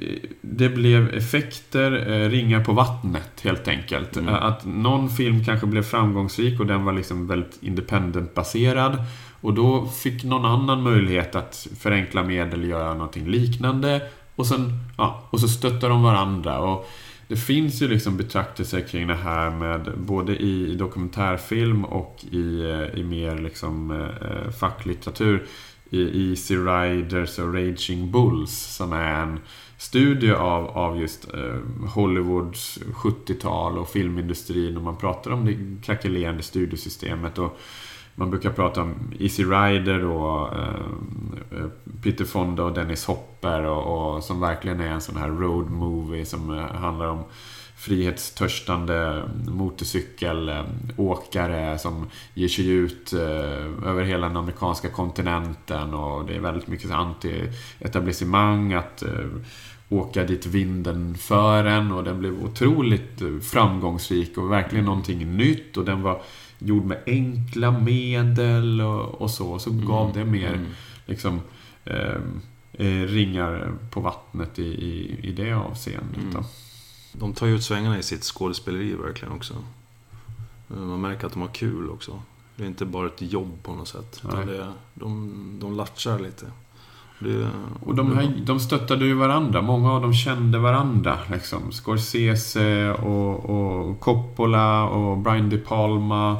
eh, 0.00 0.28
det 0.40 0.68
blev 0.68 1.14
effekter, 1.14 2.12
eh, 2.12 2.30
ringar 2.30 2.64
på 2.64 2.72
vattnet 2.72 3.40
helt 3.42 3.68
enkelt. 3.68 4.16
Mm. 4.16 4.34
Att 4.34 4.64
någon 4.64 5.10
film 5.10 5.44
kanske 5.44 5.66
blev 5.66 5.82
framgångsrik 5.82 6.60
och 6.60 6.66
den 6.66 6.84
var 6.84 6.92
liksom 6.92 7.26
väldigt 7.26 7.58
independent-baserad. 7.60 9.04
Och 9.40 9.54
då 9.54 9.86
fick 9.86 10.24
någon 10.24 10.44
annan 10.44 10.82
möjlighet 10.82 11.34
att 11.34 11.66
förenkla 11.78 12.22
medel 12.22 12.64
göra 12.64 12.94
någonting 12.94 13.28
liknande. 13.28 14.02
Och, 14.36 14.46
sen, 14.46 14.72
ja, 14.98 15.22
och 15.30 15.40
så 15.40 15.48
stöttar 15.48 15.88
de 15.88 16.02
varandra. 16.02 16.58
Och 16.58 16.88
det 17.32 17.36
finns 17.36 17.82
ju 17.82 17.88
liksom 17.88 18.16
betraktelser 18.16 18.80
kring 18.80 19.06
det 19.06 19.14
här 19.14 19.50
med 19.50 19.92
både 19.96 20.36
i 20.36 20.74
dokumentärfilm 20.74 21.84
och 21.84 22.24
i, 22.30 22.60
eh, 22.60 23.00
i 23.00 23.04
mer 23.04 23.38
liksom 23.38 23.90
eh, 23.90 24.50
facklitteratur. 24.50 25.46
I 25.90 26.30
Easy 26.30 26.56
Riders 26.56 27.38
och 27.38 27.54
Raging 27.54 28.10
Bulls 28.10 28.76
som 28.76 28.92
är 28.92 29.22
en 29.22 29.40
studie 29.78 30.32
av, 30.32 30.66
av 30.66 31.00
just 31.00 31.34
eh, 31.34 31.88
Hollywoods 31.94 32.78
70-tal 32.94 33.78
och 33.78 33.88
filmindustrin 33.88 34.76
och 34.76 34.82
man 34.82 34.96
pratar 34.96 35.30
om 35.30 35.44
det 35.44 35.86
krackelerande 35.86 36.42
studiosystemet. 36.42 37.38
Och 37.38 37.58
man 38.14 38.30
brukar 38.30 38.50
prata 38.50 38.82
om 38.82 38.94
Easy 39.18 39.44
Rider 39.44 40.04
och 40.04 40.54
eh, 40.54 40.74
eh, 41.50 41.66
Peter 42.02 42.24
Fonda 42.24 42.64
och 42.64 42.74
Dennis 42.74 43.06
Hopper 43.06 43.64
och, 43.64 44.14
och, 44.14 44.24
som 44.24 44.40
verkligen 44.40 44.80
är 44.80 44.88
en 44.88 45.00
sån 45.00 45.16
här 45.16 45.28
road 45.28 45.70
movie 45.70 46.26
som 46.26 46.58
eh, 46.58 46.64
handlar 46.64 47.06
om 47.06 47.24
frihetstörstande 47.76 49.22
motorcykelåkare 49.48 51.78
som 51.78 52.06
ger 52.34 52.48
sig 52.48 52.68
ut 52.68 53.12
eh, 53.12 53.88
över 53.88 54.04
hela 54.04 54.26
den 54.26 54.36
amerikanska 54.36 54.88
kontinenten 54.88 55.94
och 55.94 56.26
det 56.26 56.34
är 56.34 56.40
väldigt 56.40 56.66
mycket 56.66 56.90
anti-etablissemang 56.90 58.78
att 58.78 59.02
eh, 59.02 59.26
åka 59.92 60.24
dit 60.24 60.46
vinden 60.46 61.14
för 61.14 61.64
en 61.64 61.92
och 61.92 62.04
den 62.04 62.18
blev 62.18 62.44
otroligt 62.44 63.22
framgångsrik 63.42 64.38
och 64.38 64.52
verkligen 64.52 64.84
någonting 64.84 65.36
nytt 65.36 65.76
och 65.76 65.84
den 65.84 66.02
var 66.02 66.22
gjord 66.58 66.84
med 66.84 67.02
enkla 67.06 67.70
medel 67.70 68.80
och, 68.80 69.20
och 69.20 69.30
så. 69.30 69.58
Så 69.58 69.70
mm. 69.70 69.86
gav 69.86 70.12
det 70.12 70.24
mer 70.24 70.54
mm. 70.54 70.66
liksom, 71.06 71.40
ehm, 71.84 72.40
eh, 72.72 73.06
ringar 73.06 73.72
på 73.90 74.00
vattnet 74.00 74.58
i, 74.58 74.62
i, 74.62 75.18
i 75.22 75.32
det 75.32 75.52
avseendet. 75.52 76.34
Mm. 76.34 76.44
De 77.12 77.32
tar 77.32 77.46
ju 77.46 77.54
ut 77.54 77.64
svängarna 77.64 77.98
i 77.98 78.02
sitt 78.02 78.24
skådespeleri 78.24 78.94
verkligen 78.94 79.34
också. 79.34 79.54
Eh, 80.70 80.76
man 80.76 81.00
märker 81.00 81.26
att 81.26 81.32
de 81.32 81.42
har 81.42 81.48
kul 81.48 81.90
också. 81.90 82.22
Det 82.56 82.62
är 82.62 82.68
inte 82.68 82.84
bara 82.84 83.06
ett 83.06 83.22
jobb 83.22 83.62
på 83.62 83.74
något 83.74 83.88
sätt. 83.88 84.22
Utan 84.24 84.46
det, 84.46 84.72
de, 84.94 85.58
de 85.60 85.76
latchar 85.76 86.18
lite. 86.18 86.46
Det, 87.22 87.48
och 87.80 87.94
de, 87.94 88.16
här, 88.16 88.32
de 88.44 88.60
stöttade 88.60 89.04
ju 89.04 89.14
varandra. 89.14 89.62
Många 89.62 89.92
av 89.92 90.02
dem 90.02 90.14
kände 90.14 90.58
varandra. 90.58 91.18
Liksom. 91.32 91.72
Scorsese 91.72 92.90
och, 92.92 93.50
och 93.50 94.00
Coppola 94.00 94.84
och 94.84 95.18
Brian 95.18 95.50
De 95.50 95.58
Palma. 95.58 96.36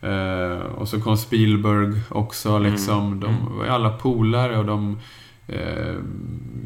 Eh, 0.00 0.66
och 0.78 0.88
så 0.88 1.00
kom 1.00 1.16
Spielberg 1.16 2.00
också. 2.08 2.58
Liksom. 2.58 3.06
Mm. 3.06 3.20
De 3.20 3.58
var 3.58 3.66
alla 3.66 3.90
polare 3.90 4.58
och 4.58 4.64
de 4.64 4.98
eh, 5.46 5.96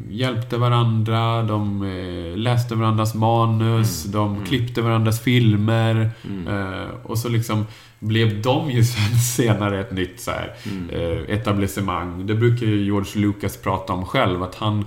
hjälpte 0.09 0.57
varandra. 0.57 1.43
De 1.43 1.83
eh, 1.83 2.37
läste 2.37 2.75
varandras 2.75 3.15
manus. 3.15 4.05
Mm. 4.05 4.11
De 4.11 4.33
mm. 4.35 4.45
klippte 4.45 4.81
varandras 4.81 5.21
filmer. 5.21 6.11
Mm. 6.25 6.47
Eh, 6.47 6.89
och 7.03 7.17
så 7.17 7.29
liksom 7.29 7.65
blev 7.99 8.41
de 8.41 8.71
ju 8.71 8.83
sen 8.83 9.19
senare 9.19 9.79
ett 9.81 9.91
nytt 9.91 10.19
så 10.19 10.31
här, 10.31 10.53
mm. 10.65 10.89
eh, 10.89 11.35
etablissemang. 11.35 12.27
Det 12.27 12.35
brukar 12.35 12.65
ju 12.65 12.83
George 12.83 13.21
Lucas 13.21 13.57
prata 13.57 13.93
om 13.93 14.05
själv, 14.05 14.43
att 14.43 14.55
han 14.55 14.85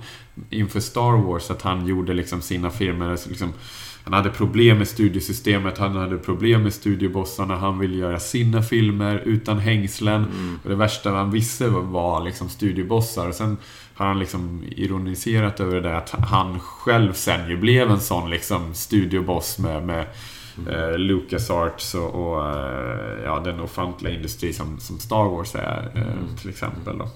inför 0.49 0.79
Star 0.79 1.25
Wars, 1.25 1.51
att 1.51 1.61
han 1.61 1.87
gjorde 1.87 2.13
liksom 2.13 2.41
sina 2.41 2.69
filmer, 2.69 3.17
liksom, 3.29 3.53
han 4.03 4.13
hade 4.13 4.29
problem 4.29 4.77
med 4.77 4.87
studiesystemet, 4.87 5.77
han 5.77 5.95
hade 5.95 6.17
problem 6.17 6.63
med 6.63 6.73
studiebossarna, 6.73 7.55
han 7.55 7.79
ville 7.79 7.97
göra 7.97 8.19
sina 8.19 8.61
filmer 8.61 9.21
utan 9.25 9.59
hängslen. 9.59 10.23
Mm. 10.23 10.59
Och 10.63 10.69
det 10.69 10.75
värsta 10.75 11.11
han 11.11 11.31
visste 11.31 11.67
var 11.67 12.23
liksom 12.23 12.49
studiebossar. 12.49 13.27
Och 13.27 13.35
sen 13.35 13.57
har 13.93 14.05
han 14.05 14.19
liksom 14.19 14.63
ironiserat 14.71 15.59
över 15.59 15.81
det 15.81 15.97
att 15.97 16.09
han 16.09 16.59
själv 16.59 17.13
sen 17.13 17.49
ju 17.49 17.57
blev 17.57 17.91
en 17.91 17.99
sån 17.99 18.29
liksom 18.29 18.73
studioboss 18.73 19.59
med, 19.59 19.83
med 19.83 20.05
eh, 20.69 20.97
LucasArts 20.97 21.95
och, 21.95 22.09
och 22.09 22.49
eh, 22.49 23.23
ja, 23.23 23.39
den 23.39 23.59
ofantliga 23.59 24.13
industri 24.13 24.53
som, 24.53 24.79
som 24.79 24.99
Star 24.99 25.29
Wars 25.29 25.55
är 25.55 25.91
eh, 25.95 26.01
mm. 26.01 26.37
till 26.41 26.49
exempel. 26.49 26.97
Då. 26.97 27.07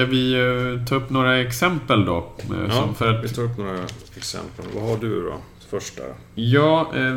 Ska 0.00 0.10
vi 0.10 0.36
uh, 0.36 0.84
ta 0.84 0.94
upp 0.94 1.10
några 1.10 1.40
exempel 1.40 2.04
då? 2.04 2.32
Uh, 2.50 2.56
ja, 2.68 2.94
för 2.98 3.14
att... 3.14 3.24
vi 3.24 3.28
tar 3.28 3.42
upp 3.42 3.58
några 3.58 3.78
exempel. 4.16 4.64
Vad 4.74 4.88
har 4.88 4.96
du 4.96 5.22
då? 5.22 5.34
första? 5.70 6.02
Ja, 6.34 6.92
eh, 6.94 7.16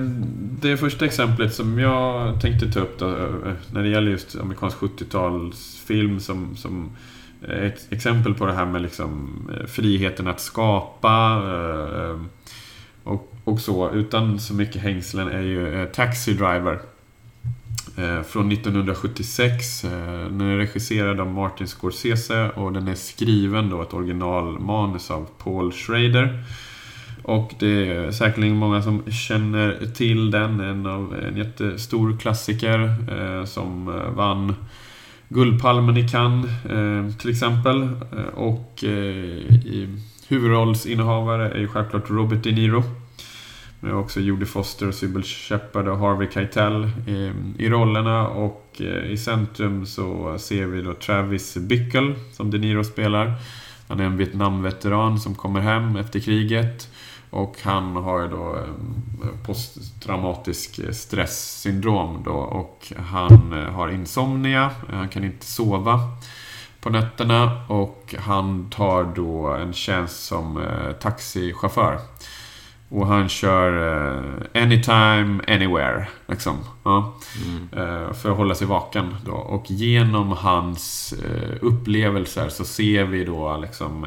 det 0.62 0.78
första 0.78 1.06
exemplet 1.06 1.54
som 1.54 1.80
jag 1.80 2.42
tänkte 2.42 2.72
ta 2.72 2.80
upp 2.80 3.00
då, 3.00 3.10
eh, 3.10 3.54
när 3.72 3.84
det 3.84 3.90
gäller 3.90 4.12
just 4.12 4.36
amerikansk 4.36 4.78
70-talsfilm 4.78 6.20
som, 6.20 6.56
som 6.56 6.92
ett 7.48 7.88
exempel 7.90 8.34
på 8.34 8.46
det 8.46 8.54
här 8.54 8.66
med 8.66 8.82
liksom 8.82 9.42
eh, 9.54 9.66
friheten 9.68 10.28
att 10.28 10.40
skapa 10.40 11.42
och, 13.04 13.34
och 13.44 13.60
så, 13.60 13.92
utan 13.92 14.40
så 14.40 14.54
mycket 14.54 14.82
hängslen, 14.82 15.28
är 15.28 15.42
ju 15.42 15.90
Taxi 15.94 16.34
Driver. 16.34 16.80
Eh, 17.98 18.22
från 18.24 18.52
1976. 18.52 19.84
Eh, 19.84 19.92
den 20.30 20.42
är 20.42 20.58
regisserad 20.58 21.20
av 21.20 21.28
Martin 21.28 21.68
Scorsese 21.68 22.50
och 22.56 22.74
den 22.74 22.88
är 22.88 22.96
skriven 22.96 23.70
då 23.70 23.82
ett 23.82 23.94
originalmanus 23.94 25.12
av 25.12 25.28
Paul 25.38 25.72
Schrader. 25.72 26.44
Och 27.24 27.54
det 27.60 27.88
är 27.88 28.12
säkerligen 28.12 28.56
många 28.56 28.82
som 28.82 29.12
känner 29.12 29.86
till 29.96 30.32
den. 30.32 30.60
En, 30.60 30.86
av, 30.86 31.16
en 31.28 31.38
jättestor 31.38 32.18
klassiker 32.18 32.80
eh, 33.12 33.46
som 33.46 33.88
eh, 33.88 34.10
vann 34.10 34.56
Guldpalmen 35.30 35.98
i 35.98 36.10
Cannes 36.10 36.66
eh, 36.66 37.18
till 37.20 37.30
exempel. 37.30 37.90
Och 38.34 38.84
eh, 38.84 38.90
i 38.90 40.00
huvudrollsinnehavare 40.28 41.50
är 41.50 41.60
ju 41.60 41.68
självklart 41.68 42.10
Robert 42.10 42.44
De 42.44 42.52
Niro. 42.52 42.84
Vi 43.84 43.92
har 43.92 44.00
också 44.00 44.20
Jodie 44.20 44.46
Foster, 44.46 44.92
Sybil 44.92 45.24
Shepard 45.24 45.88
och 45.88 45.98
Harvey 45.98 46.28
Keitel 46.32 46.90
i, 47.08 47.32
i 47.58 47.70
rollerna. 47.70 48.28
Och 48.28 48.76
eh, 48.80 49.12
i 49.12 49.18
centrum 49.18 49.86
så 49.86 50.38
ser 50.40 50.66
vi 50.66 50.82
då 50.82 50.94
Travis 50.94 51.58
Bickle 51.58 52.16
som 52.32 52.52
De 52.52 52.58
Niro 52.58 52.84
spelar. 52.84 53.34
Han 53.88 54.00
är 54.00 54.04
en 54.04 54.18
Vietnamveteran 54.18 55.20
som 55.20 55.36
kommer 55.36 55.60
hem 55.60 55.96
efter 55.96 56.20
kriget. 56.20 56.90
Och 57.30 57.56
han 57.64 57.96
har 57.96 58.28
då 58.28 58.56
eh, 58.56 59.46
posttraumatisk 59.46 60.80
eh, 60.80 60.92
stresssyndrom 60.92 62.22
då 62.26 62.36
och 62.36 62.94
han 62.98 63.52
har 63.52 63.90
insomnia, 63.90 64.72
han 64.90 65.10
kan 65.10 65.24
inte 65.24 65.46
sova 65.46 66.00
på 66.82 66.90
nätterna 66.90 67.66
och 67.68 68.16
han 68.20 68.70
tar 68.70 69.04
då 69.16 69.48
en 69.48 69.74
tjänst 69.74 70.26
som 70.26 70.66
taxichaufför. 71.02 72.00
Och 72.96 73.08
han 73.08 73.30
kör 73.30 73.72
uh, 73.78 74.64
anytime, 74.64 75.42
anywhere. 75.48 76.08
Liksom. 76.28 76.58
Ja. 76.84 77.14
Mm. 77.46 77.88
Uh, 77.90 78.14
för 78.14 78.32
att 78.32 78.38
hålla 78.38 78.56
sig 78.56 78.68
vaken. 78.68 79.16
Då. 79.26 79.32
Och 79.32 79.72
genom 79.72 80.32
hans 80.32 81.14
uh, 81.26 81.58
upplevelser 81.62 82.50
så 82.50 82.66
ser 82.66 83.04
vi 83.04 83.26
då 83.26 83.58
liksom, 83.58 84.06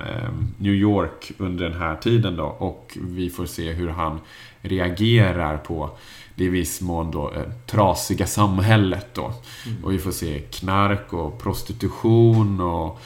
New 0.58 0.74
York 0.74 1.32
under 1.38 1.68
den 1.68 1.80
här 1.80 1.96
tiden. 1.96 2.36
Då, 2.36 2.44
och 2.44 2.98
vi 3.00 3.30
får 3.30 3.46
se 3.46 3.72
hur 3.72 3.88
han 3.88 4.20
reagerar 4.60 5.56
på 5.56 5.90
det 6.34 6.44
i 6.44 6.48
viss 6.48 6.80
mån 6.80 7.10
då 7.10 7.32
trasiga 7.66 8.26
samhället. 8.26 9.06
Då. 9.14 9.32
Mm. 9.66 9.84
Och 9.84 9.92
vi 9.92 9.98
får 9.98 10.12
se 10.12 10.38
knark 10.38 11.12
och 11.12 11.42
prostitution 11.42 12.60
och 12.60 13.00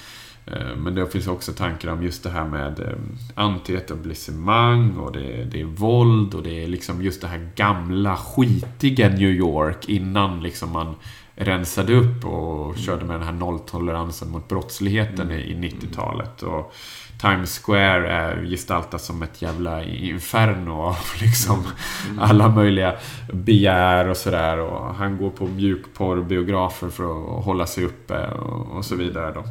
men 0.77 0.95
det 0.95 1.07
finns 1.07 1.27
också 1.27 1.53
tankar 1.53 1.89
om 1.89 2.03
just 2.03 2.23
det 2.23 2.31
här 2.31 2.45
med 2.45 2.81
eh, 2.81 2.95
antietablissemang 3.35 4.97
och 4.97 5.13
det, 5.13 5.45
det 5.45 5.61
är 5.61 5.65
våld 5.65 6.35
och 6.35 6.43
det 6.43 6.65
är 6.65 6.67
liksom 6.67 7.03
just 7.03 7.21
det 7.21 7.29
här 7.29 7.51
gamla 7.55 8.17
skitiga 8.17 9.09
New 9.09 9.31
York 9.31 9.89
innan 9.89 10.43
liksom 10.43 10.73
man 10.73 10.95
rensade 11.35 11.95
upp 11.95 12.25
och 12.25 12.65
mm. 12.65 12.77
körde 12.77 13.05
med 13.05 13.17
den 13.17 13.27
här 13.27 13.33
nolltoleransen 13.33 14.31
mot 14.31 14.49
brottsligheten 14.49 15.31
mm. 15.31 15.41
i 15.41 15.55
90-talet. 15.55 16.43
Och 16.43 16.75
Times 17.21 17.59
Square 17.59 18.13
är 18.13 18.45
gestaltat 18.45 19.03
som 19.03 19.23
ett 19.23 19.43
jävla 19.43 19.85
inferno 19.85 20.71
av 20.71 20.97
liksom 21.21 21.65
mm. 22.07 22.19
alla 22.19 22.49
möjliga 22.49 22.95
begär 23.33 24.09
och 24.09 24.17
sådär. 24.17 24.59
Och 24.59 24.95
han 24.95 25.19
går 25.19 25.31
på 25.31 25.47
mjukporrbiografer 25.47 26.89
för 26.89 27.05
att 27.05 27.45
hålla 27.45 27.67
sig 27.67 27.85
uppe 27.85 28.27
och, 28.27 28.77
och 28.77 28.85
så 28.85 28.97
vidare. 28.97 29.33
Då. 29.33 29.45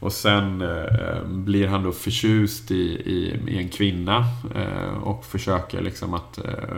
Och 0.00 0.12
sen 0.12 0.62
eh, 0.62 1.24
blir 1.24 1.66
han 1.68 1.82
då 1.82 1.92
förtjust 1.92 2.70
i, 2.70 2.74
i, 2.84 3.40
i 3.48 3.58
en 3.58 3.68
kvinna 3.68 4.26
eh, 4.54 4.96
och 5.02 5.24
försöker 5.24 5.82
liksom 5.82 6.14
att 6.14 6.38
eh, 6.38 6.76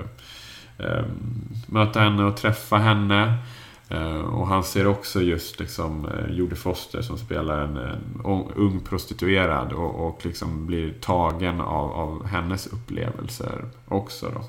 eh 0.79 1.05
möta 1.67 2.01
henne 2.01 2.25
och 2.25 2.37
träffa 2.37 2.77
henne. 2.77 3.35
Eh, 3.89 4.21
och 4.21 4.47
han 4.47 4.65
ser 4.65 4.87
också 4.87 5.23
just 5.23 5.61
liksom 5.61 6.07
eh, 6.07 6.35
Jodie 6.35 6.57
Foster 6.57 7.03
som 7.03 7.19
spelar 7.19 7.59
en, 7.59 7.77
en 7.77 8.23
ung 8.57 8.81
prostituerad 8.81 9.73
och, 9.73 10.09
och 10.09 10.27
liksom 10.27 10.67
blir 10.67 10.93
tagen 11.01 11.61
av, 11.61 11.93
av 11.93 12.27
hennes 12.27 12.67
upplevelser 12.67 13.65
också. 13.89 14.31
Då. 14.35 14.45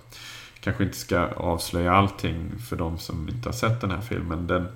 Kanske 0.60 0.84
inte 0.84 0.98
ska 0.98 1.20
avslöja 1.28 1.94
allting 1.94 2.52
för 2.70 2.76
de 2.76 2.98
som 2.98 3.30
inte 3.30 3.50
har 3.50 3.54
sett 3.54 3.82
den 3.82 3.92
här 3.92 4.02
filmen. 4.02 4.48
Den, 4.48 4.68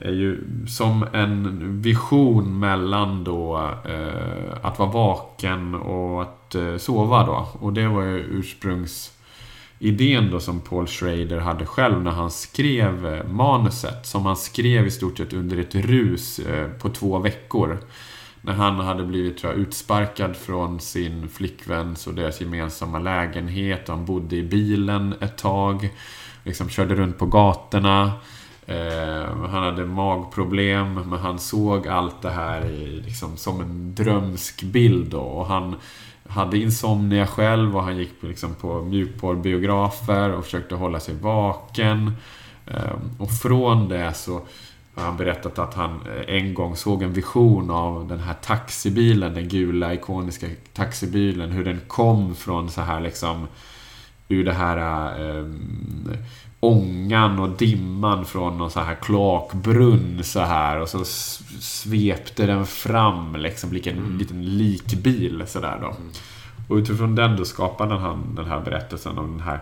är 0.00 0.12
ju 0.12 0.44
som 0.66 1.06
en 1.12 1.82
vision 1.82 2.58
mellan 2.58 3.24
då 3.24 3.70
eh, 3.84 4.58
att 4.62 4.78
vara 4.78 4.90
vaken 4.90 5.74
och 5.74 6.22
att 6.22 6.54
eh, 6.54 6.76
sova 6.76 7.26
då. 7.26 7.48
Och 7.52 7.72
det 7.72 7.88
var 7.88 8.02
ju 8.02 8.18
ursprungsidén 8.18 10.30
då 10.30 10.40
som 10.40 10.60
Paul 10.60 10.86
Schrader 10.86 11.38
hade 11.38 11.66
själv 11.66 12.02
när 12.02 12.10
han 12.10 12.30
skrev 12.30 13.06
eh, 13.06 13.28
manuset. 13.28 14.06
Som 14.06 14.26
han 14.26 14.36
skrev 14.36 14.86
i 14.86 14.90
stort 14.90 15.18
sett 15.18 15.32
under 15.32 15.58
ett 15.58 15.74
rus 15.74 16.38
eh, 16.38 16.68
på 16.68 16.88
två 16.88 17.18
veckor. 17.18 17.78
När 18.40 18.52
han 18.52 18.74
hade 18.74 19.04
blivit 19.04 19.38
tror 19.38 19.52
jag, 19.52 19.60
utsparkad 19.60 20.36
från 20.36 20.80
sin 20.80 21.28
flickväns 21.28 22.06
och 22.06 22.14
deras 22.14 22.40
gemensamma 22.40 22.98
lägenhet. 22.98 23.88
Han 23.88 24.04
bodde 24.04 24.36
i 24.36 24.42
bilen 24.42 25.14
ett 25.20 25.38
tag. 25.38 25.90
Liksom 26.44 26.68
körde 26.68 26.94
runt 26.94 27.18
på 27.18 27.26
gatorna. 27.26 28.12
Eh, 28.66 29.48
han 29.48 29.62
hade 29.62 29.84
magproblem, 29.84 30.94
men 30.94 31.18
han 31.18 31.38
såg 31.38 31.88
allt 31.88 32.22
det 32.22 32.30
här 32.30 32.64
i, 32.64 33.02
liksom, 33.06 33.36
som 33.36 33.60
en 33.60 33.94
drömsk 33.94 34.62
bild. 34.62 35.10
Då. 35.10 35.20
Och 35.20 35.46
han 35.46 35.76
hade 36.28 36.58
insomnia 36.58 37.26
själv 37.26 37.76
och 37.76 37.82
han 37.82 37.96
gick 37.96 38.20
på, 38.20 38.26
liksom, 38.26 38.54
på 38.54 38.82
mjukporrbiografer 38.82 40.32
och 40.32 40.44
försökte 40.44 40.74
hålla 40.74 41.00
sig 41.00 41.14
vaken. 41.14 42.12
Eh, 42.66 42.92
och 43.18 43.30
från 43.30 43.88
det 43.88 44.14
så 44.14 44.40
har 44.94 45.04
han 45.04 45.16
berättat 45.16 45.58
att 45.58 45.74
han 45.74 45.90
eh, 45.90 46.36
en 46.36 46.54
gång 46.54 46.76
såg 46.76 47.02
en 47.02 47.12
vision 47.12 47.70
av 47.70 48.08
den 48.08 48.20
här 48.20 48.34
taxibilen, 48.34 49.34
den 49.34 49.48
gula 49.48 49.94
ikoniska 49.94 50.46
taxibilen, 50.72 51.50
hur 51.50 51.64
den 51.64 51.80
kom 51.86 52.34
från 52.34 52.70
så 52.70 52.80
här 52.80 53.00
liksom 53.00 53.46
ur 54.28 54.44
det 54.44 54.52
här 54.52 55.08
eh, 55.20 55.44
ångan 56.60 57.38
och 57.38 57.48
dimman 57.48 58.24
från 58.24 58.58
någon 58.58 58.70
så 58.70 58.80
här 58.80 58.94
kloakbrunn 58.94 60.24
så 60.24 60.40
här 60.40 60.80
och 60.80 60.88
så 60.88 61.04
svepte 61.60 62.46
den 62.46 62.66
fram 62.66 63.36
liksom 63.36 63.72
lik 63.72 63.86
en 63.86 63.98
mm. 63.98 64.18
liten 64.18 64.58
likbil 64.58 65.42
sådär 65.46 65.78
då. 65.80 65.86
Mm. 65.86 66.10
Och 66.68 66.76
utifrån 66.76 67.14
den 67.14 67.36
då 67.36 67.44
skapade 67.44 67.94
han 67.94 68.34
den 68.34 68.46
här 68.46 68.60
berättelsen 68.60 69.18
om 69.18 69.30
den 69.30 69.40
här 69.40 69.60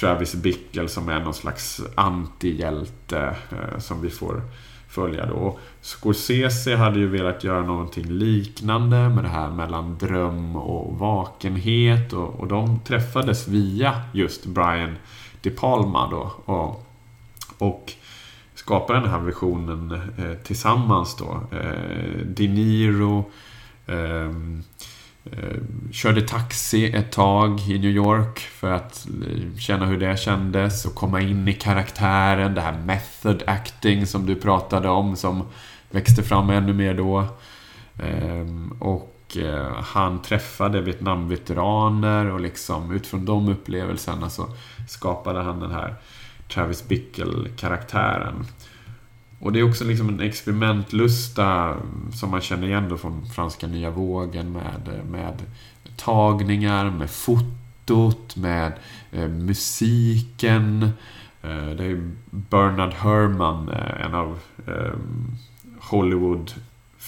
Travis 0.00 0.34
Bickle 0.34 0.88
som 0.88 1.08
är 1.08 1.20
någon 1.20 1.34
slags 1.34 1.80
antihjälte 1.94 3.36
eh, 3.50 3.78
som 3.78 4.02
vi 4.02 4.10
får 4.10 4.42
följa 4.88 5.26
då. 5.26 5.34
Och 5.34 5.60
Scorsese 5.80 6.76
hade 6.76 6.98
ju 6.98 7.08
velat 7.08 7.44
göra 7.44 7.62
någonting 7.62 8.06
liknande 8.06 9.08
med 9.08 9.24
det 9.24 9.28
här 9.28 9.50
mellan 9.50 9.98
dröm 9.98 10.56
och 10.56 10.98
vakenhet 10.98 12.12
och, 12.12 12.40
och 12.40 12.46
de 12.46 12.80
träffades 12.80 13.48
via 13.48 14.02
just 14.12 14.46
Brian 14.46 14.96
de 15.42 15.50
Palma 15.50 16.10
då. 16.10 16.32
Och, 16.44 16.86
och 17.58 17.92
skapade 18.54 19.00
den 19.00 19.10
här 19.10 19.20
visionen 19.20 20.00
eh, 20.18 20.34
tillsammans 20.34 21.16
då. 21.16 21.40
Eh, 21.52 22.26
De 22.26 22.48
Niro 22.48 23.30
eh, 23.86 24.30
eh, 25.24 25.60
körde 25.92 26.22
taxi 26.22 26.92
ett 26.92 27.12
tag 27.12 27.60
i 27.60 27.78
New 27.78 27.90
York 27.90 28.38
för 28.38 28.70
att 28.70 29.06
eh, 29.06 29.58
känna 29.58 29.86
hur 29.86 30.00
det 30.00 30.20
kändes 30.20 30.84
och 30.84 30.94
komma 30.94 31.20
in 31.20 31.48
i 31.48 31.52
karaktären. 31.52 32.54
Det 32.54 32.60
här 32.60 32.78
method 32.78 33.42
acting 33.46 34.06
som 34.06 34.26
du 34.26 34.34
pratade 34.34 34.88
om 34.88 35.16
som 35.16 35.44
växte 35.90 36.22
fram 36.22 36.50
ännu 36.50 36.72
mer 36.72 36.94
då. 36.94 37.26
Ehm, 37.98 38.76
och 38.80 39.11
och 39.32 39.36
eh, 39.36 39.82
han 39.82 40.22
träffade 40.22 40.80
Vietnamveteraner 40.80 42.26
och 42.30 42.40
liksom 42.40 42.92
utifrån 42.92 43.24
de 43.24 43.48
upplevelserna 43.48 44.30
så 44.30 44.46
skapade 44.88 45.42
han 45.42 45.60
den 45.60 45.70
här 45.70 45.94
Travis 46.48 46.88
Bickle-karaktären. 46.88 48.46
Och 49.40 49.52
det 49.52 49.58
är 49.58 49.68
också 49.68 49.84
liksom 49.84 50.08
en 50.08 50.20
experimentlusta 50.20 51.76
som 52.14 52.30
man 52.30 52.40
känner 52.40 52.66
igen 52.66 52.88
då 52.88 52.96
från 52.96 53.26
franska 53.26 53.66
nya 53.66 53.90
vågen 53.90 54.52
med, 54.52 55.00
med 55.10 55.42
tagningar, 55.96 56.90
med 56.90 57.10
fotot, 57.10 58.36
med 58.36 58.72
eh, 59.12 59.28
musiken. 59.28 60.82
Eh, 61.42 61.66
det 61.66 61.84
är 61.84 62.10
Bernard 62.30 62.92
Herrmann, 62.92 63.68
eh, 63.68 64.06
en 64.06 64.14
av 64.14 64.38
eh, 64.66 64.92
Hollywood 65.80 66.52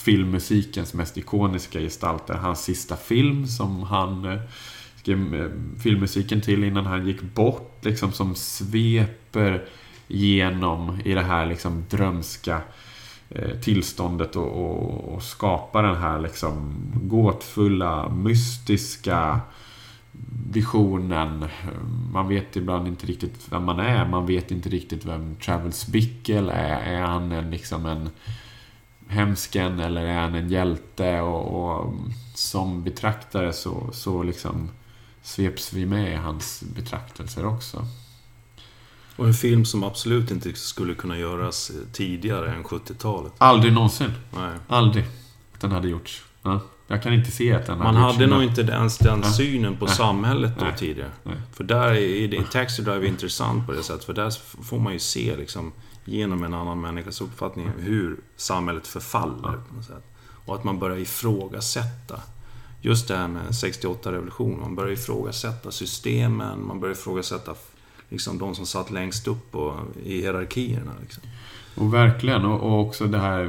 filmmusikens 0.04 0.94
mest 0.94 1.18
ikoniska 1.18 1.80
gestalter. 1.80 2.34
Hans 2.34 2.64
sista 2.64 2.96
film 2.96 3.46
som 3.46 3.82
han 3.82 4.24
eh, 4.24 4.40
skrev 4.96 5.34
eh, 5.34 5.50
filmmusiken 5.82 6.40
till 6.40 6.64
innan 6.64 6.86
han 6.86 7.06
gick 7.06 7.22
bort. 7.22 7.84
Liksom 7.84 8.12
som 8.12 8.34
sveper 8.34 9.64
genom 10.06 11.00
i 11.04 11.14
det 11.14 11.22
här 11.22 11.46
liksom 11.46 11.84
drömska 11.90 12.60
eh, 13.28 13.60
tillståndet 13.60 14.36
och, 14.36 14.48
och, 14.48 15.14
och 15.14 15.22
skapar 15.22 15.82
den 15.82 15.96
här 15.96 16.20
liksom 16.20 16.74
gåtfulla, 17.02 18.08
mystiska 18.08 19.40
visionen. 20.50 21.46
Man 22.12 22.28
vet 22.28 22.56
ibland 22.56 22.88
inte 22.88 23.06
riktigt 23.06 23.46
vem 23.50 23.64
man 23.64 23.80
är. 23.80 24.08
Man 24.08 24.26
vet 24.26 24.50
inte 24.50 24.68
riktigt 24.68 25.04
vem 25.04 25.36
Travels 25.36 25.86
Bickle 25.86 26.52
är. 26.52 26.94
Är 26.94 27.00
han 27.00 27.32
en, 27.32 27.50
liksom 27.50 27.86
en 27.86 28.08
hemsken 29.14 29.80
eller 29.80 30.02
är 30.02 30.20
han 30.20 30.34
en 30.34 30.48
hjälte? 30.48 31.20
Och, 31.20 31.64
och 31.64 31.94
som 32.34 32.84
betraktare 32.84 33.52
så, 33.52 33.90
så 33.92 34.22
liksom 34.22 34.70
sveps 35.22 35.72
vi 35.72 35.86
med 35.86 36.12
i 36.12 36.16
hans 36.16 36.62
betraktelser 36.76 37.46
också. 37.46 37.86
Och 39.16 39.26
en 39.26 39.34
film 39.34 39.64
som 39.64 39.84
absolut 39.84 40.30
inte 40.30 40.52
skulle 40.54 40.94
kunna 40.94 41.18
göras 41.18 41.72
tidigare 41.92 42.54
än 42.54 42.64
70-talet. 42.64 43.32
Aldrig 43.38 43.72
någonsin. 43.72 44.12
Nej. 44.30 44.52
Aldrig. 44.68 45.04
Den 45.60 45.72
hade 45.72 45.88
gjorts. 45.88 46.24
Ja. 46.42 46.60
Jag 46.86 47.02
kan 47.02 47.12
inte 47.12 47.30
se 47.30 47.52
att 47.52 47.66
den 47.66 47.78
Man 47.78 47.96
hade 47.96 48.26
nog 48.26 48.42
inte 48.42 48.60
ens 48.62 48.98
den 48.98 49.20
Nej. 49.20 49.32
synen 49.32 49.76
på 49.76 49.84
Nej. 49.84 49.94
samhället 49.94 50.52
då 50.58 50.66
tidigare. 50.76 51.10
För 51.52 51.64
där 51.64 51.94
är 51.94 52.28
det, 52.28 52.42
Taxi 52.42 52.82
Drive 52.82 53.06
intressant 53.06 53.66
på 53.66 53.72
det 53.72 53.82
sättet. 53.82 54.04
För 54.04 54.12
där 54.12 54.32
får 54.62 54.78
man 54.78 54.92
ju 54.92 54.98
se 54.98 55.36
liksom 55.36 55.72
genom 56.04 56.44
en 56.44 56.54
annan 56.54 56.80
människas 56.80 57.20
uppfattning 57.20 57.70
hur 57.78 58.16
samhället 58.36 58.86
förfaller. 58.86 59.60
På 59.68 59.74
något 59.74 59.84
sätt. 59.84 60.04
Och 60.46 60.54
att 60.54 60.64
man 60.64 60.78
börjar 60.78 60.96
ifrågasätta. 60.96 62.20
Just 62.80 63.08
det 63.08 63.16
här 63.16 63.28
med 63.28 63.42
68-revolutionen. 63.46 64.60
Man 64.60 64.74
börjar 64.74 64.92
ifrågasätta 64.92 65.70
systemen. 65.70 66.66
Man 66.66 66.80
börjar 66.80 66.92
ifrågasätta 66.94 67.54
liksom, 68.08 68.38
de 68.38 68.54
som 68.54 68.66
satt 68.66 68.90
längst 68.90 69.28
upp 69.28 69.54
och, 69.54 69.74
i 70.04 70.20
hierarkierna. 70.20 70.90
Liksom. 71.00 71.22
Och 71.76 71.94
verkligen, 71.94 72.44
och, 72.44 72.60
och 72.60 72.80
också 72.86 73.06
det 73.06 73.18
här 73.18 73.44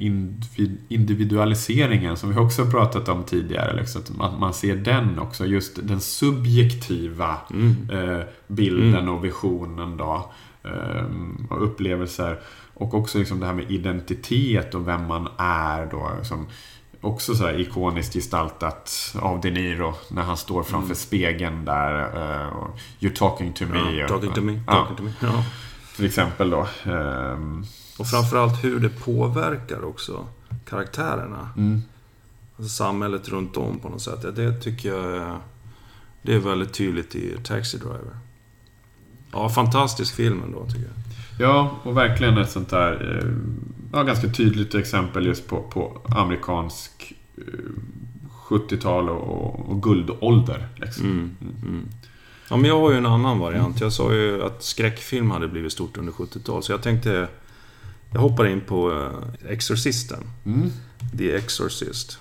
individ, 0.00 0.78
individualiseringen 0.88 2.16
som 2.16 2.30
vi 2.30 2.36
också 2.36 2.66
pratat 2.66 3.08
om 3.08 3.24
tidigare. 3.24 3.76
Liksom, 3.76 4.20
att 4.20 4.38
man 4.38 4.54
ser 4.54 4.76
den 4.76 5.18
också, 5.18 5.46
just 5.46 5.78
den 5.88 6.00
subjektiva 6.00 7.36
Mm. 7.50 7.90
eh, 7.92 8.24
bilden 8.46 8.94
Mm. 9.02 9.14
och 9.14 9.24
visionen 9.24 9.96
då. 9.96 10.32
Eh, 10.64 11.04
och 11.50 11.64
upplevelser. 11.64 12.40
Och 12.74 12.94
också 12.94 13.18
liksom 13.18 13.40
det 13.40 13.46
här 13.46 13.54
med 13.54 13.70
identitet 13.70 14.74
och 14.74 14.88
vem 14.88 15.06
man 15.06 15.28
är 15.38 15.86
då. 15.86 16.10
Som 16.22 16.46
också 17.00 17.34
så 17.34 17.46
här 17.46 17.60
ikoniskt 17.60 18.12
gestaltat 18.14 19.14
av 19.20 19.40
De 19.40 19.50
Niro 19.50 19.94
när 20.10 20.22
han 20.22 20.36
står 20.36 20.62
framför 20.62 20.86
Mm. 20.86 20.94
spegeln 20.96 21.64
där. 21.64 22.10
Och, 22.50 22.78
You're 23.00 23.14
talking 23.16 23.52
to 23.52 23.64
me. 23.66 23.78
Ja, 23.96 24.04
och- 24.04 24.10
talking 24.10 24.32
to 24.32 24.40
me. 24.40 24.60
Ja, 24.66 24.72
Talking 24.72 24.96
to 24.96 25.02
me. 25.02 25.12
Ja. 25.20 25.44
till 25.96 26.04
exempel 26.06 26.50
då. 26.50 26.66
Ehm, 26.84 27.64
Och 27.98 28.06
framförallt 28.06 28.64
hur 28.64 28.80
det 28.80 28.88
påverkar 28.88 29.84
också 29.84 30.26
karaktärerna. 30.64 31.48
mm. 31.56 31.82
Alltså 32.58 32.68
samhället 32.84 33.28
runt 33.28 33.56
om 33.56 33.78
på 33.78 33.88
något 33.88 34.02
sätt. 34.02 34.20
Ja, 34.22 34.30
Det 34.30 34.60
tycker 34.60 34.88
jag 34.94 35.16
är, 35.16 35.36
det 36.22 36.34
är 36.34 36.38
väldigt 36.38 36.72
tydligt 36.74 37.14
i 37.14 37.36
Taxi 37.44 37.78
Driver. 37.78 38.18
Ja, 39.34 39.48
fantastisk 39.48 40.14
film 40.14 40.42
ändå 40.42 40.66
tycker 40.66 40.84
jag. 40.84 40.94
Ja, 41.38 41.76
och 41.82 41.96
verkligen 41.96 42.38
ett 42.38 42.50
sånt 42.50 42.70
där 42.70 43.18
eh, 43.18 43.30
ja, 43.92 44.02
ganska 44.02 44.28
tydligt 44.28 44.74
exempel 44.74 45.26
just 45.26 45.48
på, 45.48 45.62
på 45.62 46.00
amerikansk 46.04 47.12
eh, 47.36 47.42
70-tal 48.48 49.08
och, 49.08 49.68
och 49.70 49.82
guldålder. 49.82 50.68
Liksom. 50.76 51.04
Mm, 51.04 51.36
mm. 51.62 51.88
Ja, 52.50 52.56
men 52.56 52.70
jag 52.70 52.80
har 52.80 52.90
ju 52.90 52.96
en 52.96 53.06
annan 53.06 53.38
variant. 53.38 53.80
Jag 53.80 53.92
sa 53.92 54.12
ju 54.12 54.44
att 54.44 54.62
skräckfilm 54.62 55.30
hade 55.30 55.48
blivit 55.48 55.72
stort 55.72 55.96
under 55.96 56.12
70-talet. 56.12 56.64
Så 56.64 56.72
jag 56.72 56.82
tänkte... 56.82 57.28
Jag 58.12 58.20
hoppar 58.20 58.46
in 58.46 58.60
på 58.60 58.92
eh, 58.92 59.50
Exorcisten. 59.52 60.24
Mm. 60.46 60.70
The 61.18 61.32
Exorcist. 61.36 62.18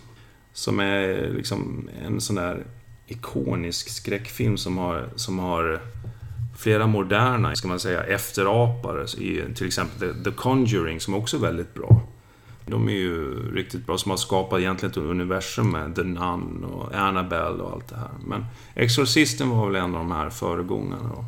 Som 0.54 0.80
är 0.80 1.32
liksom 1.36 1.90
en 2.06 2.22
sån 2.22 2.36
där 2.36 2.66
ikonisk 3.08 3.90
skräckfilm 3.90 4.58
som 4.58 4.78
har, 4.78 5.10
som 5.16 5.40
har 5.40 5.82
flera 6.64 6.88
moderna, 6.88 7.56
ska 7.56 7.68
man 7.68 7.80
säga, 7.80 8.04
efterapare. 8.04 9.04
I 9.04 9.54
till 9.56 9.68
exempel 9.68 10.00
The, 10.00 10.24
The 10.24 10.36
Conjuring 10.36 11.00
som 11.00 11.14
också 11.14 11.38
är 11.38 11.42
väldigt 11.42 11.74
bra. 11.74 12.02
De 12.66 12.90
är 12.90 12.94
ju 12.94 13.52
riktigt 13.56 13.86
bra, 13.86 13.98
som 13.98 14.12
har 14.12 14.18
skapat 14.18 14.60
egentligen 14.60 14.92
ett 14.92 14.98
universum 14.98 15.72
med 15.72 15.96
The 15.96 16.04
Nun 16.04 16.64
och 16.64 16.96
Annabelle 16.96 17.64
och 17.64 17.72
allt 17.72 17.88
det 17.88 17.96
här. 17.96 18.10
Men 18.26 18.46
Exorcisten 18.76 19.50
var 19.50 19.66
väl 19.66 19.76
en 19.76 19.96
av 19.96 20.00
de 20.00 20.12
här 20.12 20.30
föregångarna. 20.30 21.10
Då. 21.16 21.26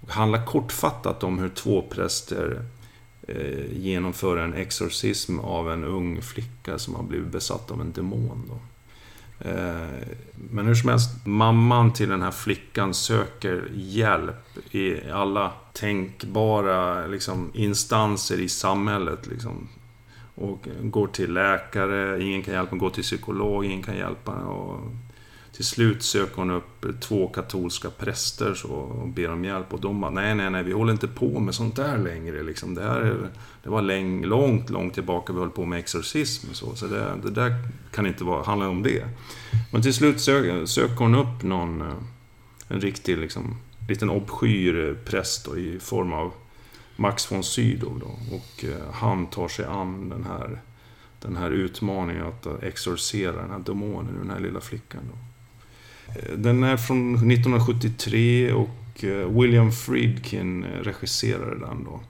Och 0.00 0.10
handlar 0.10 0.46
kortfattat 0.46 1.24
om 1.24 1.38
hur 1.38 1.48
två 1.48 1.82
präster 1.82 2.62
eh, 3.28 3.72
genomför 3.72 4.36
en 4.36 4.54
exorcism 4.54 5.38
av 5.38 5.72
en 5.72 5.84
ung 5.84 6.22
flicka 6.22 6.78
som 6.78 6.94
har 6.94 7.02
blivit 7.02 7.32
besatt 7.32 7.70
av 7.70 7.80
en 7.80 7.92
demon. 7.92 8.42
Då. 8.48 8.58
Eh, 9.44 10.08
men 10.34 10.66
hur 10.66 10.74
som 10.74 10.90
helst, 10.90 11.26
mamman 11.26 11.92
till 11.92 12.08
den 12.08 12.22
här 12.22 12.30
flickan 12.30 12.94
söker 12.94 13.68
hjälp 13.74 14.74
i 14.74 15.10
alla 15.10 15.52
tänkbara 15.72 17.06
liksom, 17.06 17.50
instanser 17.54 18.40
i 18.40 18.48
samhället. 18.48 19.26
Liksom. 19.26 19.68
Och 20.34 20.68
går 20.82 21.06
till 21.06 21.32
läkare, 21.32 22.22
ingen 22.22 22.42
kan 22.42 22.54
hjälpa 22.54 22.70
henne, 22.70 22.80
går 22.80 22.90
till 22.90 23.02
psykolog, 23.02 23.64
ingen 23.64 23.82
kan 23.82 23.96
hjälpa 23.96 24.32
henne. 24.32 24.44
Och 24.44 24.80
till 25.54 25.64
slut 25.64 26.02
söker 26.02 26.36
hon 26.36 26.50
upp 26.50 27.00
två 27.00 27.28
katolska 27.28 27.90
präster 27.90 28.54
så, 28.54 28.68
och 28.68 29.08
ber 29.08 29.30
om 29.30 29.44
hjälp. 29.44 29.74
Och 29.74 29.80
de 29.80 30.00
bara, 30.00 30.10
nej, 30.10 30.34
nej, 30.34 30.50
nej, 30.50 30.62
vi 30.62 30.72
håller 30.72 30.92
inte 30.92 31.08
på 31.08 31.40
med 31.40 31.54
sånt 31.54 31.76
där 31.76 31.98
längre. 31.98 32.42
Liksom. 32.42 32.74
Det, 32.74 32.82
här 32.82 33.00
är, 33.00 33.30
det 33.62 33.70
var 33.70 33.82
läng, 33.82 34.24
långt, 34.24 34.70
långt 34.70 34.94
tillbaka 34.94 35.32
vi 35.32 35.38
höll 35.38 35.50
på 35.50 35.64
med 35.64 35.78
exorcism. 35.78 36.50
och 36.50 36.56
Så, 36.56 36.74
så 36.74 36.86
det, 36.86 37.14
det 37.22 37.30
där 37.30 37.54
kan 37.90 38.06
inte 38.06 38.24
vara, 38.24 38.42
handla 38.42 38.68
om 38.68 38.82
det. 38.82 39.04
Men 39.72 39.82
till 39.82 39.94
slut 39.94 40.20
söker, 40.20 40.66
söker 40.66 40.96
hon 40.96 41.14
upp 41.14 41.42
någon, 41.42 41.80
eh, 41.80 41.96
en 42.68 42.80
riktig 42.80 43.18
liksom, 43.18 43.56
liten 43.88 44.10
obskyr 44.10 44.88
eh, 44.88 44.94
präst 45.04 45.44
då, 45.44 45.58
i 45.58 45.80
form 45.80 46.12
av 46.12 46.32
Max 46.96 47.32
von 47.32 47.44
Sydow. 47.44 48.00
Då, 48.00 48.36
och 48.36 48.64
eh, 48.64 48.92
han 48.92 49.26
tar 49.26 49.48
sig 49.48 49.64
an 49.64 50.08
den 50.08 50.24
här, 50.24 50.60
den 51.20 51.36
här 51.36 51.50
utmaningen 51.50 52.26
att 52.26 52.62
exorcera 52.62 53.36
den 53.42 53.50
här 53.50 53.58
demonen 53.58 54.14
ur 54.14 54.18
den 54.18 54.30
här 54.30 54.40
lilla 54.40 54.60
flickan. 54.60 55.02
Då. 55.12 55.33
Eh, 56.08 56.32
den 56.36 56.62
är 56.62 56.76
från 56.76 57.14
1973 57.14 58.52
och 58.52 59.04
eh, 59.04 59.40
William 59.40 59.72
Friedkin 59.72 60.64
eh, 60.64 60.68
regisserade 60.68 61.58
den 61.58 61.84
då. 61.84 62.00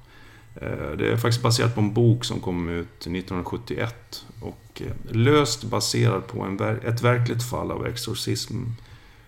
Det 0.98 1.12
är 1.12 1.16
faktiskt 1.16 1.42
baserat 1.42 1.74
på 1.74 1.80
en 1.80 1.94
bok 1.94 2.24
som 2.24 2.40
kom 2.40 2.68
ut 2.68 3.00
1971 3.00 4.24
och 4.40 4.83
löst 5.11 5.64
baserad 5.64 6.26
på 6.26 6.42
en, 6.42 6.61
ett 6.61 7.02
verkligt 7.02 7.50
fall 7.50 7.70
av 7.70 7.87
exorcism 7.87 8.62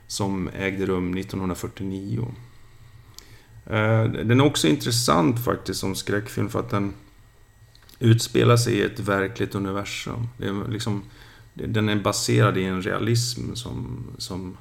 som 0.06 0.50
ägde 0.58 0.86
rum 0.86 1.16
1949. 1.16 2.26
Den 3.64 4.40
är 4.40 4.44
också 4.44 4.68
intressant 4.68 5.44
faktiskt 5.44 5.80
som 5.80 5.94
skräckfilm 5.94 6.48
för 6.48 6.60
att 6.60 6.70
den 6.70 6.94
utspelar 7.98 8.56
sig 8.56 8.74
i 8.74 8.82
ett 8.82 9.00
verkligt 9.00 9.54
universum. 9.54 10.28
Det 10.38 10.46
är 10.46 10.68
liksom, 10.68 11.02
den 11.56 11.88
är 11.88 11.96
baserad 11.96 12.58
i 12.58 12.64
en 12.64 12.82
realism 12.82 13.54
som, 13.54 14.06
som, 14.18 14.56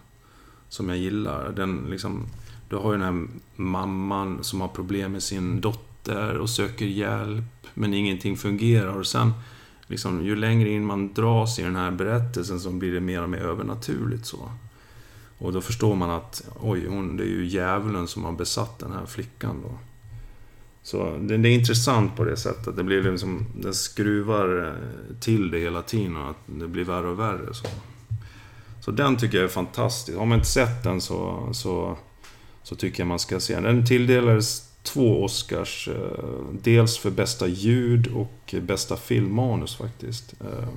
som 0.70 0.90
jag 0.90 0.98
gillar. 0.98 1.52
Den 1.52 1.86
liksom, 1.90 2.26
du 2.70 2.76
har 2.76 2.94
ju 2.94 3.00
den 3.00 3.08
här 3.08 3.28
mamman 3.56 4.44
som 4.44 4.62
har 4.62 4.68
problem 4.68 5.12
med 5.12 5.24
sin 5.24 5.62
dotter 5.62 6.38
och 6.38 6.50
söker 6.50 6.86
hjälp 6.86 7.68
men 7.74 7.94
ingenting 7.94 8.38
fungerar. 8.38 8.98
Och 8.98 9.08
sen, 9.08 9.34
liksom, 9.88 10.26
ju 10.26 10.36
längre 10.36 10.70
in 10.70 10.86
man 10.86 11.14
dras 11.14 11.60
i 11.60 11.64
den 11.64 11.76
här 11.76 11.92
berättelsen 11.92 12.60
så 12.60 12.70
blir 12.70 12.94
det 12.94 13.00
mer 13.00 13.24
och 13.24 13.30
mer 13.30 13.42
övernaturligt. 13.42 14.26
så. 14.26 14.52
Och 15.38 15.54
då 15.54 15.62
förstår 15.62 15.96
man 15.96 16.10
att 16.10 16.50
oj, 16.60 16.88
hon, 16.88 17.18
det 17.18 17.24
är 17.24 17.28
ju 17.28 17.46
djävulen 17.46 18.08
som 18.08 18.24
har 18.24 18.32
besatt 18.32 18.80
den 18.80 18.92
här 18.92 19.06
flickan. 19.06 19.62
Då. 19.64 19.78
Så 20.86 21.18
det, 21.22 21.38
det 21.38 21.50
är 21.50 21.54
intressant 21.54 22.16
på 22.16 22.24
det 22.24 22.38
sättet. 22.38 22.76
Det 22.76 22.84
blir 22.84 23.12
liksom, 23.12 23.46
den 23.56 23.74
skruvar 23.74 24.68
eh, 24.68 25.18
till 25.20 25.52
det 25.52 25.60
hela 25.60 25.82
tiden 25.82 26.18
och 26.18 26.30
att 26.30 26.38
det 26.46 26.68
blir 26.68 26.84
värre 26.84 27.08
och 27.08 27.20
värre. 27.20 27.54
Så, 27.54 27.68
så 28.82 28.92
den 28.92 29.18
tycker 29.18 29.38
jag 29.38 29.46
är 29.46 29.50
fantastisk. 29.50 30.18
Har 30.18 30.26
man 30.26 30.38
inte 30.38 30.50
sett 30.50 30.84
den 30.84 31.02
så, 31.02 31.50
så, 31.54 31.98
så 32.64 32.76
tycker 32.76 33.00
jag 33.00 33.08
man 33.08 33.20
ska 33.20 33.40
se 33.40 33.54
den. 33.54 33.64
Den 33.64 33.86
tilldelades 33.86 34.70
två 34.84 35.24
Oscars. 35.24 35.88
Eh, 35.88 36.46
dels 36.62 36.98
för 36.98 37.12
bästa 37.12 37.48
ljud 37.48 38.08
och 38.08 38.56
bästa 38.62 38.98
filmmanus 38.98 39.76
faktiskt. 39.76 40.34
Eh, 40.42 40.70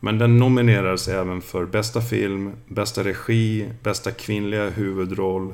men 0.00 0.18
den 0.18 0.38
nominerades 0.38 1.08
även 1.08 1.40
för 1.40 1.64
bästa 1.64 2.00
film, 2.00 2.52
bästa 2.66 3.04
regi, 3.04 3.68
bästa 3.82 4.10
kvinnliga 4.10 4.70
huvudroll, 4.70 5.52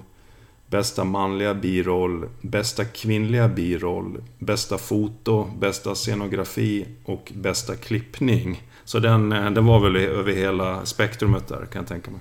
bästa 0.70 1.04
manliga 1.04 1.54
biroll, 1.54 2.28
bästa 2.40 2.84
kvinnliga 2.84 3.48
biroll, 3.48 4.16
bästa 4.38 4.78
foto, 4.78 5.50
bästa 5.60 5.94
scenografi 5.94 6.86
och 7.04 7.32
bästa 7.34 7.76
klippning. 7.76 8.62
Så 8.84 8.98
den, 8.98 9.32
eh, 9.32 9.50
den 9.50 9.66
var 9.66 9.80
väl 9.80 9.96
över 9.96 10.32
hela 10.32 10.86
spektrumet 10.86 11.48
där 11.48 11.66
kan 11.72 11.80
jag 11.80 11.88
tänka 11.88 12.10
mig. 12.10 12.20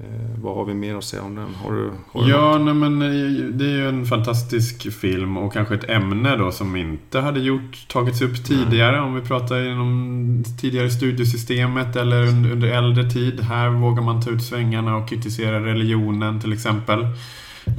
Eh, 0.00 0.42
vad 0.42 0.56
har 0.56 0.64
vi 0.64 0.74
mer 0.74 0.94
att 0.94 1.04
säga 1.04 1.22
om 1.22 1.34
den? 1.34 1.54
Har 1.54 1.72
du, 1.72 1.90
har 2.12 2.24
du 2.24 2.30
Ja, 2.30 2.58
nej, 2.58 2.74
men 2.74 3.02
eh, 3.02 3.44
det 3.44 3.64
är 3.64 3.76
ju 3.76 3.88
en 3.88 4.06
fantastisk 4.06 4.92
film 4.92 5.36
och 5.36 5.52
kanske 5.52 5.74
ett 5.74 5.90
ämne 5.90 6.36
då 6.36 6.52
som 6.52 6.76
inte 6.76 7.20
hade 7.20 7.40
gjort, 7.40 7.88
tagits 7.88 8.22
upp 8.22 8.44
tidigare 8.44 9.00
om 9.00 9.14
vi 9.14 9.20
pratar 9.20 9.66
inom 9.66 10.44
tidigare 10.60 10.90
studiesystemet 10.90 11.96
eller 11.96 12.26
under, 12.26 12.52
under 12.52 12.68
äldre 12.68 13.10
tid. 13.10 13.40
Här 13.40 13.68
vågar 13.68 14.02
man 14.02 14.22
ta 14.22 14.30
ut 14.30 14.42
svängarna 14.42 14.96
och 14.96 15.08
kritisera 15.08 15.64
religionen 15.64 16.40
till 16.40 16.52
exempel. 16.52 17.06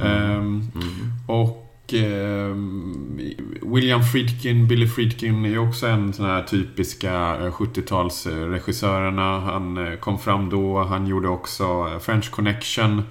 Ehm, 0.00 0.70
Mm. 0.74 1.12
och 1.26 1.94
ehm, 1.94 3.20
William 3.62 4.02
Friedkin, 4.04 4.68
Billy 4.68 4.86
Friedkin 4.88 5.44
är 5.44 5.58
också 5.58 5.86
en 5.86 6.12
sån 6.12 6.26
här 6.26 6.42
typiska 6.42 7.12
eh, 7.36 7.52
70-talsregissörerna. 7.52 9.40
Han 9.40 9.86
eh, 9.86 9.94
kom 9.98 10.18
fram 10.18 10.50
då, 10.50 10.82
han 10.84 11.06
gjorde 11.06 11.28
också 11.28 11.64
eh, 11.92 11.98
French 11.98 12.30
Connection. 12.30 13.02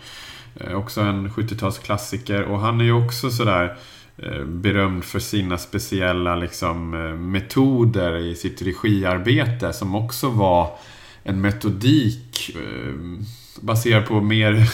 eh, 0.56 0.74
Också 0.74 1.02
en 1.02 1.30
70-talsklassiker 1.30 2.42
och 2.44 2.60
han 2.60 2.82
är 2.82 2.86
ju 2.86 2.92
också 3.06 3.30
sådär 3.32 3.78
eh, 4.18 4.44
berömd 4.46 5.04
för 5.04 5.20
sina 5.20 5.58
speciella 5.58 6.36
liksom, 6.36 6.94
eh, 6.94 7.16
metoder 7.16 8.18
i 8.18 8.36
sitt 8.36 8.62
regiarbete 8.62 9.74
som 9.74 9.96
också 9.96 10.30
var 10.30 10.78
en 11.24 11.42
metodik 11.42 12.52
eh, 12.56 12.94
baserad 13.62 14.06
på 14.06 14.22
mer 14.22 14.70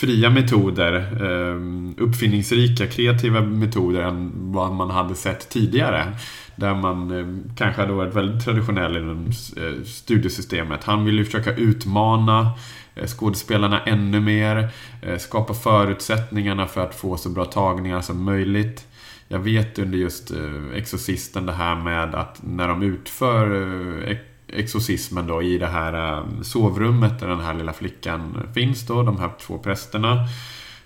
fria 0.00 0.30
metoder, 0.30 0.92
ehm, 1.22 1.94
uppfinningsrika, 1.98 2.86
kreativa 2.86 3.40
metoder 3.40 4.02
än 4.02 4.32
vad 4.34 4.72
man 4.72 4.90
hade 4.90 5.14
sett 5.14 5.48
tidigare. 5.48 6.12
Där 6.56 6.74
man 6.74 7.10
ehm, 7.10 7.42
kanske 7.56 7.80
hade 7.80 7.92
varit 7.92 8.14
väldigt 8.14 8.44
traditionell 8.44 8.96
inom 8.96 9.26
eh, 9.56 9.84
studiesystemet. 9.84 10.84
Han 10.84 11.04
ville 11.04 11.18
ju 11.18 11.24
försöka 11.24 11.54
utmana 11.54 12.50
eh, 12.94 13.06
skådespelarna 13.06 13.80
ännu 13.80 14.20
mer, 14.20 14.68
eh, 15.02 15.18
skapa 15.18 15.54
förutsättningarna 15.54 16.66
för 16.66 16.80
att 16.80 16.94
få 16.94 17.16
så 17.16 17.28
bra 17.28 17.44
tagningar 17.44 18.00
som 18.00 18.24
möjligt. 18.24 18.86
Jag 19.28 19.38
vet 19.38 19.78
under 19.78 19.98
just 19.98 20.32
Exorcisten 20.74 21.46
det 21.46 21.52
här 21.52 21.76
med 21.76 22.14
att 22.14 22.40
när 22.42 22.68
de 22.68 22.82
utför 22.82 23.46
exorcismen 24.48 25.26
då 25.26 25.42
i 25.42 25.58
det 25.58 25.66
här 25.66 26.18
um, 26.18 26.44
sovrummet 26.44 27.20
där 27.20 27.28
den 27.28 27.40
här 27.40 27.54
lilla 27.54 27.72
flickan 27.72 28.48
finns 28.54 28.86
då, 28.86 29.02
de 29.02 29.18
här 29.18 29.30
två 29.40 29.58
prästerna. 29.58 30.28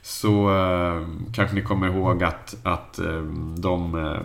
Så 0.03 0.57
eh, 0.57 1.07
kanske 1.35 1.57
ni 1.57 1.63
kommer 1.63 1.87
ihåg 1.87 2.25
att, 2.25 2.57
att 2.63 2.99
eh, 2.99 3.23
de 3.59 3.95
eh, 4.07 4.21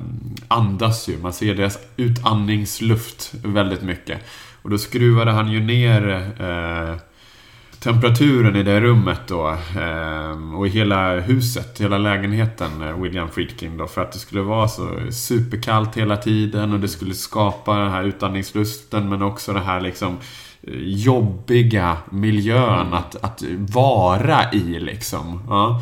andas 0.48 1.10
ju. 1.10 1.18
Man 1.18 1.34
ser 1.34 1.56
deras 1.56 1.80
utandningsluft 1.98 3.34
väldigt 3.44 3.82
mycket. 3.82 4.22
Och 4.62 4.70
då 4.70 4.78
skruvade 4.78 5.32
han 5.32 5.52
ju 5.52 5.60
ner 5.60 6.32
eh, 6.40 6.96
temperaturen 7.86 8.56
i 8.56 8.64
det 8.64 8.82
rummet 8.82 9.20
då 9.28 9.58
eh, 9.78 10.56
och 10.56 10.68
i 10.68 10.70
hela 10.70 11.20
huset, 11.20 11.82
hela 11.82 11.98
lägenheten, 11.98 12.82
eh, 12.82 13.02
William 13.02 13.30
Friedkin 13.30 13.78
då, 13.78 13.88
för 13.88 14.02
att 14.02 14.12
det 14.12 14.20
skulle 14.20 14.42
vara 14.42 14.68
så 14.68 14.90
superkallt 15.12 15.98
hela 15.98 16.18
tiden 16.18 16.74
och 16.74 16.80
det 16.80 16.88
skulle 16.88 17.14
skapa 17.14 17.78
den 17.78 17.92
här 17.92 18.04
utandningslusten 18.04 19.10
men 19.10 19.22
också 19.22 19.54
det 19.54 19.60
här 19.60 19.82
liksom 19.82 20.18
eh, 20.62 20.74
jobbiga 20.84 21.98
miljön 22.10 22.94
att, 22.94 23.16
att 23.24 23.44
vara 23.58 24.52
i 24.52 24.80
liksom. 24.80 25.42
Ja. 25.48 25.82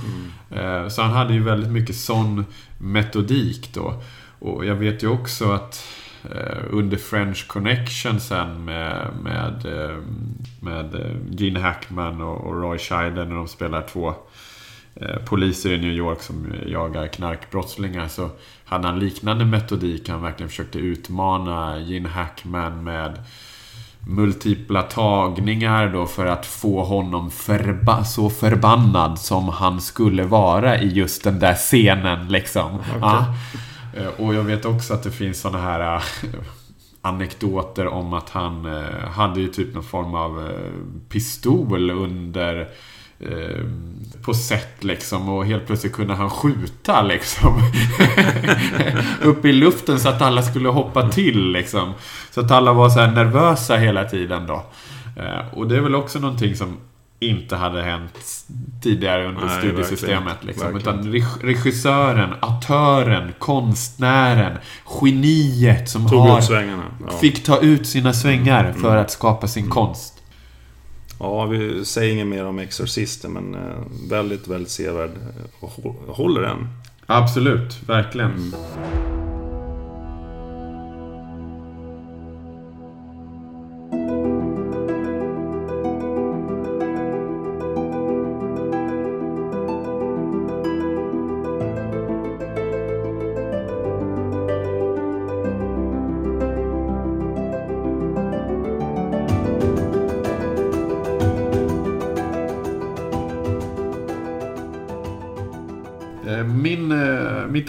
Mm. 0.52 0.89
Så 0.89 1.02
han 1.02 1.12
hade 1.12 1.34
ju 1.34 1.44
väldigt 1.44 1.72
mycket 1.72 1.96
sån 1.96 2.46
metodik 2.78 3.70
då. 3.74 4.02
Och 4.39 4.66
jag 4.66 4.76
vet 4.76 5.04
ju 5.04 5.08
också 5.08 5.52
att 5.52 5.86
Eh, 6.03 6.03
under 6.70 6.98
French 6.98 7.48
Connection 7.48 8.20
sen 8.20 8.66
med, 8.66 9.08
med, 9.24 9.66
eh, 9.66 9.98
med 10.60 10.96
eh, 10.96 11.16
Gene 11.30 11.60
Hackman 11.60 12.22
och, 12.22 12.62
Roy 12.62 12.78
Scheider 12.78 13.26
när 13.26 13.36
de 13.36 13.48
spelar 13.48 13.82
två 13.82 14.14
poliser 15.26 15.72
i 15.72 15.78
New 15.78 15.92
York 15.92 16.22
som 16.22 16.54
jagar 16.68 17.08
knarkbrottslingar 17.08 18.08
så 18.08 18.30
hade 18.66 18.88
han 18.88 19.00
liknande 19.00 19.46
metodik. 19.46 20.10
Han 20.10 20.22
verkligen 20.22 20.50
försökte 20.50 20.80
utmana 20.80 21.80
Gene 21.80 22.10
Hackman 22.10 22.84
med 22.84 23.20
multipla 24.08 24.82
tagningar 24.82 25.90
då 25.90 26.06
för 26.06 26.26
att 26.26 26.46
få 26.46 26.84
honom 26.84 27.32
förba 27.32 28.04
så 28.04 28.30
förbannad 28.30 29.20
som 29.20 29.50
han 29.50 29.82
skulle 29.82 30.24
vara 30.24 30.80
i 30.80 30.88
just 30.88 31.24
den 31.24 31.40
där 31.40 31.56
scenen 31.56 32.28
liksom. 32.28 32.76
Okay. 32.76 33.00
Ja. 33.02 33.26
Eh, 33.93 34.08
och 34.08 34.34
jag 34.36 34.43
vet 34.43 34.65
också 34.65 34.93
att 34.93 35.03
det 35.03 35.12
finns 35.12 35.41
sådana 35.41 35.63
här 35.63 35.95
eh, 35.95 36.01
anekdoter 37.01 37.88
om 37.88 38.13
att 38.13 38.29
han 38.29 38.65
eh, 38.65 39.10
hade 39.10 39.39
ju 39.41 39.47
typ 39.47 39.73
någon 39.73 39.84
form 39.84 40.15
av 40.15 40.51
pistol 41.10 41.91
under 41.91 42.69
på 44.25 44.34
set 44.34 44.84
liksom 44.84 45.29
och 45.29 45.45
helt 45.45 45.67
plötsligt 45.67 45.93
kunde 45.93 46.13
han 46.13 46.29
skjuta 46.29 47.01
liksom. 47.01 47.71
Upp 49.21 49.45
i 49.45 49.51
luften 49.51 49.99
så 49.99 50.10
att 50.10 50.21
alla 50.21 50.41
skulle 50.41 50.69
hoppa 50.69 51.10
till 51.10 51.51
liksom. 51.51 51.93
Så 52.32 52.41
att 52.41 52.51
alla 52.51 52.73
var 52.73 52.89
så 52.89 53.06
nervösa 53.06 53.77
hela 53.77 54.03
tiden 54.03 54.47
då. 54.47 54.65
Och 55.53 55.67
det 55.67 55.75
är 55.75 55.82
väl 55.82 55.95
också 55.95 56.19
någonting 56.19 56.56
som 56.56 56.77
inte 57.28 57.56
hade 57.56 57.84
hänt 57.84 58.46
tidigare 58.82 59.28
under 59.28 59.46
Nej, 59.46 59.60
studiesystemet. 59.60 60.26
Verkligen, 60.26 60.48
liksom. 60.48 60.74
verkligen. 60.74 61.22
Utan 61.22 61.48
regissören, 61.48 62.34
autören, 62.40 63.34
konstnären, 63.40 64.58
geniet 65.02 65.90
som 65.90 66.10
Tog 66.10 66.20
har, 66.20 66.42
ja. 66.52 67.18
fick 67.22 67.44
ta 67.44 67.62
ut 67.62 67.88
sina 67.88 68.14
svängar 68.14 68.66
mm. 68.66 68.82
för 68.82 68.98
att 68.98 69.12
skapa 69.12 69.48
sin 69.48 69.64
mm. 69.64 69.72
konst. 69.72 70.14
Ja, 71.20 71.46
vi 71.46 71.86
säger 71.86 72.14
inget 72.14 72.28
mer 72.28 72.46
om 72.46 72.60
Exorcisten, 72.60 73.32
men 73.32 73.56
eh, 73.56 74.10
väldigt, 74.10 74.48
väldigt 74.48 74.72
sevärd. 74.72 75.12
Håller 76.08 76.42
den? 76.42 76.68
Absolut, 77.06 77.90
verkligen. 77.90 78.32
Mm. 78.32 79.23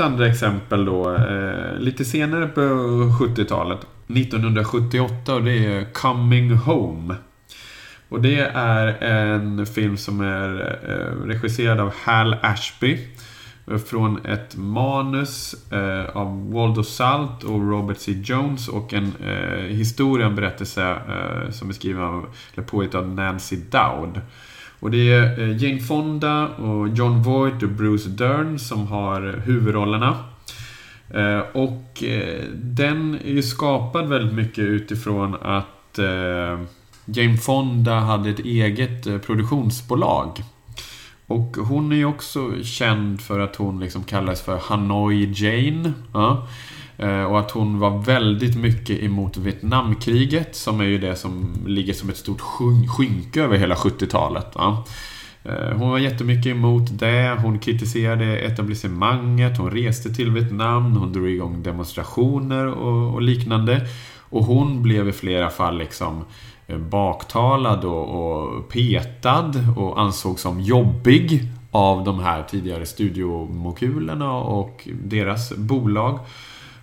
Andra 0.04 0.26
exempel 0.26 0.84
då, 0.84 1.14
eh, 1.14 1.78
lite 1.78 2.04
senare 2.04 2.46
på 2.46 2.60
70-talet. 3.20 3.78
1978 4.06 5.34
och 5.34 5.44
det 5.44 5.66
är 5.66 5.92
Coming 5.92 6.50
Home. 6.50 7.14
Och 8.08 8.22
det 8.22 8.40
är 8.54 8.86
en 9.02 9.66
film 9.66 9.96
som 9.96 10.20
är 10.20 10.78
eh, 10.88 11.26
regisserad 11.26 11.80
av 11.80 11.92
Hal 12.04 12.36
Ashby. 12.42 13.08
Från 13.86 14.26
ett 14.26 14.56
manus 14.56 15.54
eh, 15.72 16.16
av 16.16 16.52
Waldo 16.52 16.82
Salt 16.82 17.44
och 17.44 17.70
Robert 17.70 17.98
C. 17.98 18.12
Jones 18.24 18.68
och 18.68 18.94
en 18.94 19.12
eh, 19.26 19.64
historia, 19.64 20.26
en 20.26 20.34
berättelse 20.34 20.90
eh, 20.90 21.50
som 21.50 21.68
är 21.68 21.72
skriven 21.72 22.02
av, 22.02 22.26
eller 22.54 22.66
påhittad 22.66 22.98
av 22.98 23.08
Nancy 23.08 23.56
Dowd. 23.56 24.20
Och 24.84 24.90
det 24.90 25.12
är 25.12 25.40
eh, 25.40 25.56
Jane 25.62 25.80
Fonda 25.80 26.48
och 26.48 26.88
John 26.88 27.22
Voight 27.22 27.62
och 27.62 27.68
Bruce 27.68 28.08
Dern 28.08 28.58
som 28.58 28.86
har 28.86 29.42
huvudrollerna. 29.44 30.16
Eh, 31.10 31.38
och 31.38 32.02
eh, 32.02 32.44
den 32.54 33.14
är 33.24 33.30
ju 33.30 33.42
skapad 33.42 34.08
väldigt 34.08 34.34
mycket 34.34 34.58
utifrån 34.58 35.34
att 35.34 35.98
Jane 37.04 37.36
Fonda 37.36 37.98
hade 37.98 38.30
ett 38.30 38.38
eget 38.38 39.26
produktionsbolag. 39.26 40.42
Och 41.26 41.56
hon 41.56 41.92
är 41.92 41.96
ju 41.96 42.04
också 42.04 42.52
känd 42.62 43.20
för 43.20 43.40
att 43.40 43.56
hon 43.56 43.80
liksom 43.80 44.04
kallas 44.04 44.42
för 44.42 44.56
Hanoi 44.56 45.32
Jane. 45.34 45.92
Ja. 46.12 46.48
Eh, 46.96 47.22
och 47.22 47.40
att 47.40 47.50
hon 47.50 47.78
var 47.78 47.98
väldigt 47.98 48.56
mycket 48.56 49.02
emot 49.02 49.36
Vietnamkriget 49.36 50.56
som 50.56 50.80
är 50.80 50.84
ju 50.84 50.98
det 50.98 51.16
som 51.16 51.54
ligger 51.66 51.92
som 51.92 52.08
ett 52.08 52.16
stort 52.16 52.40
skynke 52.88 53.42
över 53.42 53.58
hela 53.58 53.74
70-talet. 53.74 54.54
Va? 54.54 54.84
Eh, 55.44 55.76
hon 55.76 55.90
var 55.90 55.98
jättemycket 55.98 56.46
emot 56.46 56.98
det. 56.98 57.38
Hon 57.42 57.58
kritiserade 57.58 58.38
etablissemanget. 58.38 59.58
Hon 59.58 59.70
reste 59.70 60.14
till 60.14 60.30
Vietnam. 60.30 60.96
Hon 60.96 61.12
drog 61.12 61.28
igång 61.28 61.62
demonstrationer 61.62 62.66
och, 62.66 63.14
och 63.14 63.22
liknande. 63.22 63.86
Och 64.20 64.44
hon 64.44 64.82
blev 64.82 65.08
i 65.08 65.12
flera 65.12 65.50
fall 65.50 65.78
liksom 65.78 66.24
eh, 66.66 66.78
baktalad 66.78 67.84
och, 67.84 68.08
och 68.08 68.68
petad 68.68 69.52
och 69.76 70.00
ansågs 70.00 70.42
som 70.42 70.60
jobbig 70.60 71.48
av 71.70 72.04
de 72.04 72.20
här 72.20 72.42
tidigare 72.42 72.86
studiomokulerna 72.86 74.32
och 74.32 74.88
deras 75.02 75.56
bolag. 75.56 76.18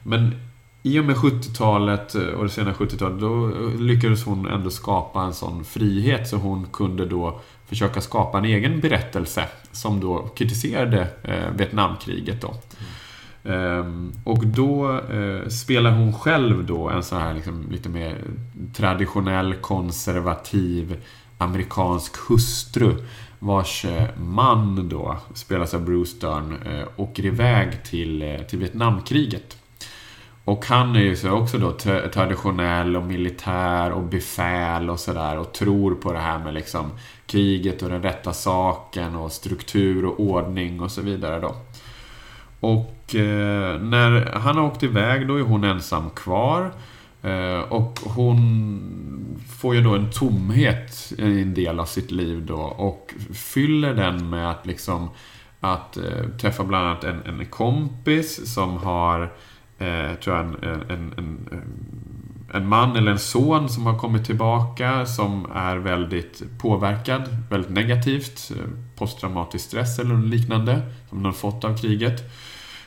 Men 0.04 0.36
i 0.84 1.00
och 1.00 1.06
med 1.06 1.16
70-talet 1.16 2.16
eh, 2.16 2.22
och 2.22 2.44
det 2.44 2.50
sena 2.50 2.74
70-talet 2.74 3.20
då 3.20 3.50
eh, 3.50 3.80
lyckades 3.80 4.24
hon 4.24 4.48
ändå 4.48 4.70
skapa 4.70 5.22
en 5.22 5.34
sån 5.34 5.66
frihet 5.66 6.28
så 6.28 6.38
hon 6.38 6.68
kunde 6.74 7.06
då 7.06 7.40
försöka 7.66 8.02
skapa 8.02 8.38
en 8.38 8.46
egen 8.46 8.80
berättelse 8.80 9.48
som 9.72 10.00
då 10.00 10.28
kritiserade 10.36 11.08
eh, 11.24 11.52
Vietnamkriget 11.56 12.42
då. 12.42 12.54
Mm. 13.44 14.12
och 14.24 14.48
då 14.48 15.00
eh, 15.00 15.48
spelar 15.48 15.92
hon 15.92 16.14
själv 16.14 16.66
då 16.66 16.90
en 16.90 17.04
sån 17.04 17.22
här 17.22 17.34
liksom, 17.34 17.72
lite 17.72 17.90
mer 17.90 18.18
traditionell 18.74 19.54
konservativ 19.54 21.02
amerikansk 21.38 22.18
hustru 22.30 22.96
vars 23.40 23.86
eh, 23.86 24.18
man 24.18 24.90
då, 24.90 25.18
spelas 25.34 25.74
av 25.74 25.86
Bruce 25.86 26.18
Dern, 26.20 26.62
eh, 26.66 26.88
åker 26.96 27.26
iväg 27.26 27.84
till, 27.84 28.44
till 28.50 28.60
Vietnamkriget. 28.60 29.58
Och 30.52 30.66
han 30.66 30.96
är 30.96 31.00
ju 31.00 31.32
också 31.32 31.58
då 31.58 31.72
traditionell 32.14 32.96
och 32.96 33.04
militär 33.04 33.92
och 33.92 34.04
befäl 34.04 34.90
och 34.90 35.00
sådär 35.00 35.38
och 35.38 35.54
tror 35.54 35.96
på 35.96 36.14
det 36.14 36.20
här 36.20 36.40
med 36.40 36.54
liksom 36.54 36.92
kriget 37.26 37.82
och 37.82 37.90
den 37.90 38.04
rätta 38.04 38.34
saken 38.34 39.16
och 39.16 39.32
struktur 39.32 40.06
och 40.06 40.20
ordning 40.20 40.82
och 40.82 40.92
så 40.92 41.02
vidare 41.02 41.40
då. 41.40 41.56
Och 42.60 43.16
eh, 43.16 43.82
när 43.82 44.32
han 44.34 44.58
har 44.58 44.64
åkt 44.64 44.84
iväg 44.84 45.28
då 45.28 45.36
är 45.36 45.42
hon 45.42 45.64
ensam 45.64 46.10
kvar. 46.10 46.72
Eh, 47.24 47.60
och 47.60 48.00
hon 48.04 48.42
får 49.60 49.76
ju 49.76 49.82
då 49.82 49.96
en 49.96 50.12
tomhet 50.12 51.14
i 51.18 51.42
en 51.42 51.54
del 51.54 51.80
av 51.80 51.86
sitt 51.86 52.12
liv 52.12 52.46
då 52.46 52.62
och 52.62 53.14
fyller 53.34 53.94
den 53.94 54.30
med 54.30 54.52
att 54.52 54.66
liksom 54.66 55.10
att 55.60 55.98
eh, 55.98 56.28
träffa 56.42 56.64
bland 56.64 56.88
annat 56.88 57.04
en, 57.04 57.22
en 57.26 57.46
kompis 57.46 58.54
som 58.54 58.78
har 58.78 59.32
eh, 59.82 60.16
tror 60.16 60.36
jag, 60.36 60.46
en, 60.46 60.82
en, 60.90 61.14
en, 61.18 61.50
en 62.54 62.68
man 62.68 62.96
eller 62.96 63.12
en 63.12 63.20
son 63.20 63.70
som 63.70 63.86
har 63.86 63.98
kommit 63.98 64.26
tillbaka 64.26 65.06
som 65.06 65.48
är 65.56 65.78
väldigt 65.78 66.42
påverkad, 66.62 67.22
väldigt 67.50 67.72
negativt, 67.72 68.52
eh, 68.56 68.66
posttraumatisk 68.96 69.66
stress 69.66 70.00
eller 70.00 70.18
liknande 70.18 70.82
som 71.10 71.18
hon 71.18 71.26
har 71.26 71.32
fått 71.32 71.64
av 71.64 71.78
kriget. 71.78 72.24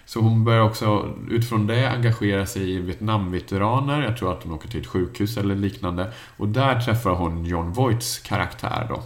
Så 0.07 0.20
hon 0.20 0.44
börjar 0.44 0.62
också 0.62 1.14
utifrån 1.30 1.66
det 1.66 1.90
engagera 1.90 2.46
sig 2.46 2.70
i 2.70 2.80
Vietnamveteraner. 2.80 4.02
Jag 4.02 4.16
tror 4.16 4.33
att 4.33 4.42
de 4.42 4.52
åker 4.52 4.68
till 4.68 4.80
ett 4.80 4.87
sjukhus 4.87 5.37
eller 5.37 5.54
liknande. 5.54 6.12
Och 6.37 6.48
där 6.48 6.80
träffar 6.80 7.11
hon 7.11 7.44
John 7.44 7.72
Voights 7.72 8.18
karaktär 8.18 8.87
då. 8.88 9.02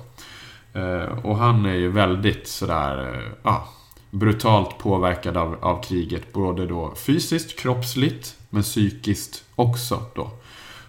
Eh, 0.81 1.25
och 1.25 1.37
han 1.37 1.67
är 1.67 1.75
ju 1.75 1.89
väldigt 1.89 2.49
sådär, 2.49 3.15
eh, 3.15 3.33
ja, 3.43 3.69
brutalt 4.11 4.79
påverkad 4.79 5.37
av, 5.37 5.57
av 5.61 5.83
kriget. 5.83 6.33
Både 6.33 6.67
då 6.67 6.95
fysiskt, 6.95 7.59
kroppsligt, 7.59 8.37
men 8.51 8.63
psykiskt 8.63 9.45
också 9.55 10.03
då. 10.15 10.31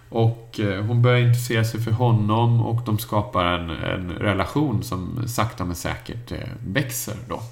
Och 0.08 0.60
eh, 0.60 0.84
hon 0.84 1.02
börjar 1.02 1.18
intressera 1.18 1.64
sig 1.64 1.80
för 1.80 1.90
honom 1.90 2.60
och 2.60 2.82
de 2.86 2.98
skapar 2.98 3.44
en, 3.44 3.70
en 3.70 4.10
relation 4.10 4.82
som 4.82 5.28
sakta 5.28 5.64
men 5.64 5.76
säkert 5.76 6.32
eh, 6.32 6.38
växer 6.66 7.16
då. 7.28 7.42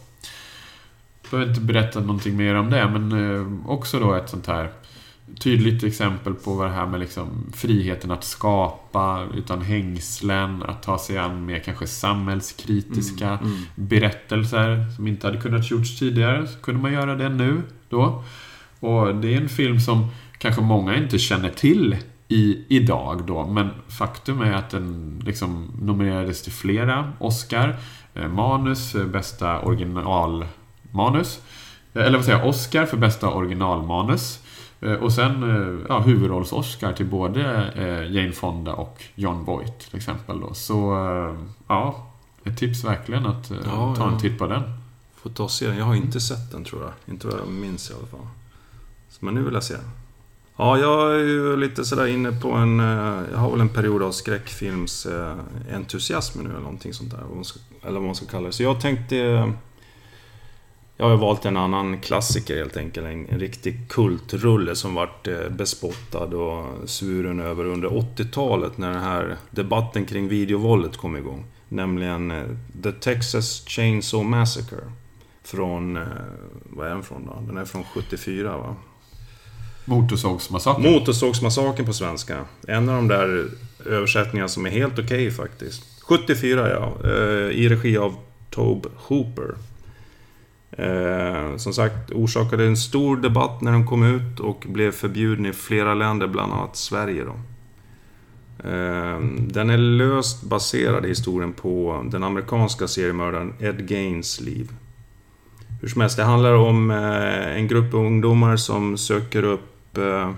Jag 1.22 1.30
behöver 1.30 1.50
inte 1.50 1.60
berätta 1.60 2.00
någonting 2.00 2.36
mer 2.36 2.54
om 2.54 2.70
det, 2.70 2.88
men 2.88 3.12
eh, 3.12 3.70
också 3.70 4.00
då 4.00 4.14
ett 4.14 4.30
sånt 4.30 4.46
här 4.46 4.70
tydligt 5.40 5.84
exempel 5.84 6.34
på 6.34 6.54
vad 6.54 6.66
det 6.66 6.72
här 6.72 6.86
med 6.86 7.00
liksom 7.00 7.52
friheten 7.52 8.10
att 8.10 8.24
skapa 8.24 9.26
utan 9.34 9.62
hängslen, 9.62 10.62
att 10.62 10.82
ta 10.82 10.98
sig 10.98 11.18
an 11.18 11.46
med 11.46 11.64
kanske 11.64 11.86
samhällskritiska 11.86 13.28
mm, 13.28 13.44
mm. 13.44 13.62
berättelser 13.74 14.86
som 14.96 15.06
inte 15.06 15.26
hade 15.26 15.40
kunnat 15.40 15.70
gjorts 15.70 15.98
tidigare. 15.98 16.46
Så 16.46 16.58
kunde 16.58 16.82
man 16.82 16.92
göra 16.92 17.14
det 17.14 17.28
nu 17.28 17.62
då. 17.88 18.24
Och 18.80 19.14
det 19.14 19.34
är 19.34 19.40
en 19.40 19.48
film 19.48 19.80
som 19.80 20.08
kanske 20.38 20.62
många 20.62 20.96
inte 20.96 21.18
känner 21.18 21.50
till 21.50 21.96
i, 22.28 22.64
idag 22.68 23.22
då, 23.26 23.46
men 23.46 23.70
faktum 23.88 24.40
är 24.40 24.52
att 24.52 24.70
den 24.70 25.20
liksom 25.24 25.70
nominerades 25.80 26.42
till 26.42 26.52
flera 26.52 27.12
Oscar. 27.18 27.76
Eh, 28.14 28.28
manus, 28.28 28.96
bästa 29.12 29.60
originalmanus. 29.60 31.40
Eh, 31.94 32.02
eller 32.02 32.18
vad 32.18 32.24
säger 32.24 32.38
jag, 32.38 32.48
Oscar 32.48 32.86
för 32.86 32.96
bästa 32.96 33.28
originalmanus. 33.28 34.40
Eh, 34.80 34.92
och 34.92 35.12
sen 35.12 35.42
eh, 35.42 35.78
ja, 35.88 36.00
huvudrolls-Oscar 36.00 36.92
till 36.92 37.06
både 37.06 37.72
eh, 37.76 38.12
Jane 38.12 38.32
Fonda 38.32 38.72
och 38.72 39.02
John 39.14 39.44
Voight 39.44 39.78
till 39.78 39.96
exempel. 39.96 40.40
Då. 40.40 40.54
Så 40.54 40.76
ja, 41.68 42.06
ett 42.44 42.58
tips 42.58 42.84
verkligen 42.84 43.26
att 43.26 43.50
ja, 43.64 43.94
ta 43.96 44.08
en 44.08 44.18
titt 44.18 44.38
på 44.38 44.46
den. 44.46 44.62
Får 45.16 45.30
ta 45.30 45.44
och 45.44 45.50
se 45.50 45.66
den. 45.66 45.76
Jag 45.76 45.84
har 45.84 45.94
inte 45.94 46.20
sett 46.20 46.52
den 46.52 46.64
tror 46.64 46.82
jag. 46.82 46.92
Inte 47.14 47.26
vad 47.26 47.38
jag 47.38 47.48
minns 47.48 47.90
i 47.90 47.94
alla 47.94 48.06
fall. 48.06 48.26
Men 49.20 49.34
nu 49.34 49.42
vill 49.42 49.54
jag 49.54 49.64
se 49.64 49.74
den. 49.74 49.90
Ja, 50.56 50.78
jag 50.78 51.14
är 51.14 51.18
ju 51.18 51.56
lite 51.56 51.84
sådär 51.84 52.06
inne 52.06 52.32
på 52.32 52.52
en... 52.52 52.78
Jag 53.32 53.38
har 53.38 53.50
väl 53.50 53.60
en 53.60 53.68
period 53.68 54.02
av 54.02 54.12
skräckfilmsentusiasm 54.12 56.42
nu 56.42 56.50
eller 56.50 56.60
någonting 56.60 56.94
sånt 56.94 57.10
där. 57.10 57.20
Eller 57.82 57.98
vad 57.98 58.02
man 58.02 58.14
ska 58.14 58.26
kalla 58.26 58.46
det. 58.46 58.52
Så 58.52 58.62
jag 58.62 58.80
tänkte 58.80 59.52
jag 61.00 61.08
har 61.08 61.16
valt 61.16 61.44
en 61.44 61.56
annan 61.56 62.00
klassiker 62.00 62.56
helt 62.56 62.76
enkelt. 62.76 63.06
En, 63.06 63.28
en 63.28 63.40
riktig 63.40 63.88
kultrulle 63.88 64.76
som 64.76 64.94
vart 64.94 65.26
eh, 65.26 65.48
bespottad 65.50 66.24
och 66.24 66.88
svuren 66.88 67.40
över 67.40 67.64
under 67.64 67.88
80-talet 67.88 68.78
när 68.78 68.90
den 68.90 69.02
här 69.02 69.36
debatten 69.50 70.06
kring 70.06 70.28
videovåldet 70.28 70.96
kom 70.96 71.16
igång. 71.16 71.46
Nämligen 71.68 72.30
eh, 72.30 72.44
The 72.82 72.92
Texas 72.92 73.64
Chainsaw 73.66 74.30
Massacre. 74.30 74.92
Från... 75.42 75.96
Eh, 75.96 76.02
vad 76.64 76.86
är 76.86 76.90
den 76.90 77.02
från 77.02 77.26
då? 77.26 77.42
Den 77.46 77.56
är 77.56 77.64
från 77.64 77.84
74 77.84 78.56
va? 78.56 78.76
Motorsågsmassakern. 79.84 80.92
Motorsågsmassakern 80.92 81.86
på 81.86 81.92
svenska. 81.92 82.44
En 82.68 82.88
av 82.88 82.94
de 82.96 83.08
där 83.08 83.48
översättningarna 83.86 84.48
som 84.48 84.66
är 84.66 84.70
helt 84.70 84.92
okej 84.92 85.04
okay, 85.04 85.30
faktiskt. 85.30 86.02
74 86.02 86.70
ja. 86.70 87.10
I 87.50 87.68
regi 87.68 87.98
av 87.98 88.14
Tobe 88.50 88.88
Hooper. 88.96 89.54
Eh, 90.70 91.56
som 91.56 91.72
sagt, 91.72 92.10
orsakade 92.10 92.66
en 92.66 92.76
stor 92.76 93.16
debatt 93.16 93.60
när 93.60 93.72
den 93.72 93.86
kom 93.86 94.02
ut 94.02 94.40
och 94.40 94.66
blev 94.68 94.90
förbjuden 94.90 95.46
i 95.46 95.52
flera 95.52 95.94
länder, 95.94 96.26
bland 96.26 96.52
annat 96.52 96.76
Sverige. 96.76 97.24
Då. 97.24 97.34
Eh, 98.68 99.20
den 99.38 99.70
är 99.70 99.78
löst 99.78 100.42
baserad 100.42 101.04
i 101.04 101.08
historien 101.08 101.52
på 101.52 102.04
den 102.10 102.24
amerikanska 102.24 102.88
seriemördaren 102.88 103.54
Ed 103.60 103.88
Gaines 103.88 104.40
liv. 104.40 104.72
Hur 105.80 105.88
som 105.88 106.00
helst, 106.00 106.16
det 106.16 106.24
handlar 106.24 106.54
om 106.54 106.90
eh, 106.90 107.56
en 107.56 107.68
grupp 107.68 107.94
ungdomar 107.94 108.56
som 108.56 108.98
söker 108.98 109.42
upp 109.42 109.98
eh, 109.98 110.30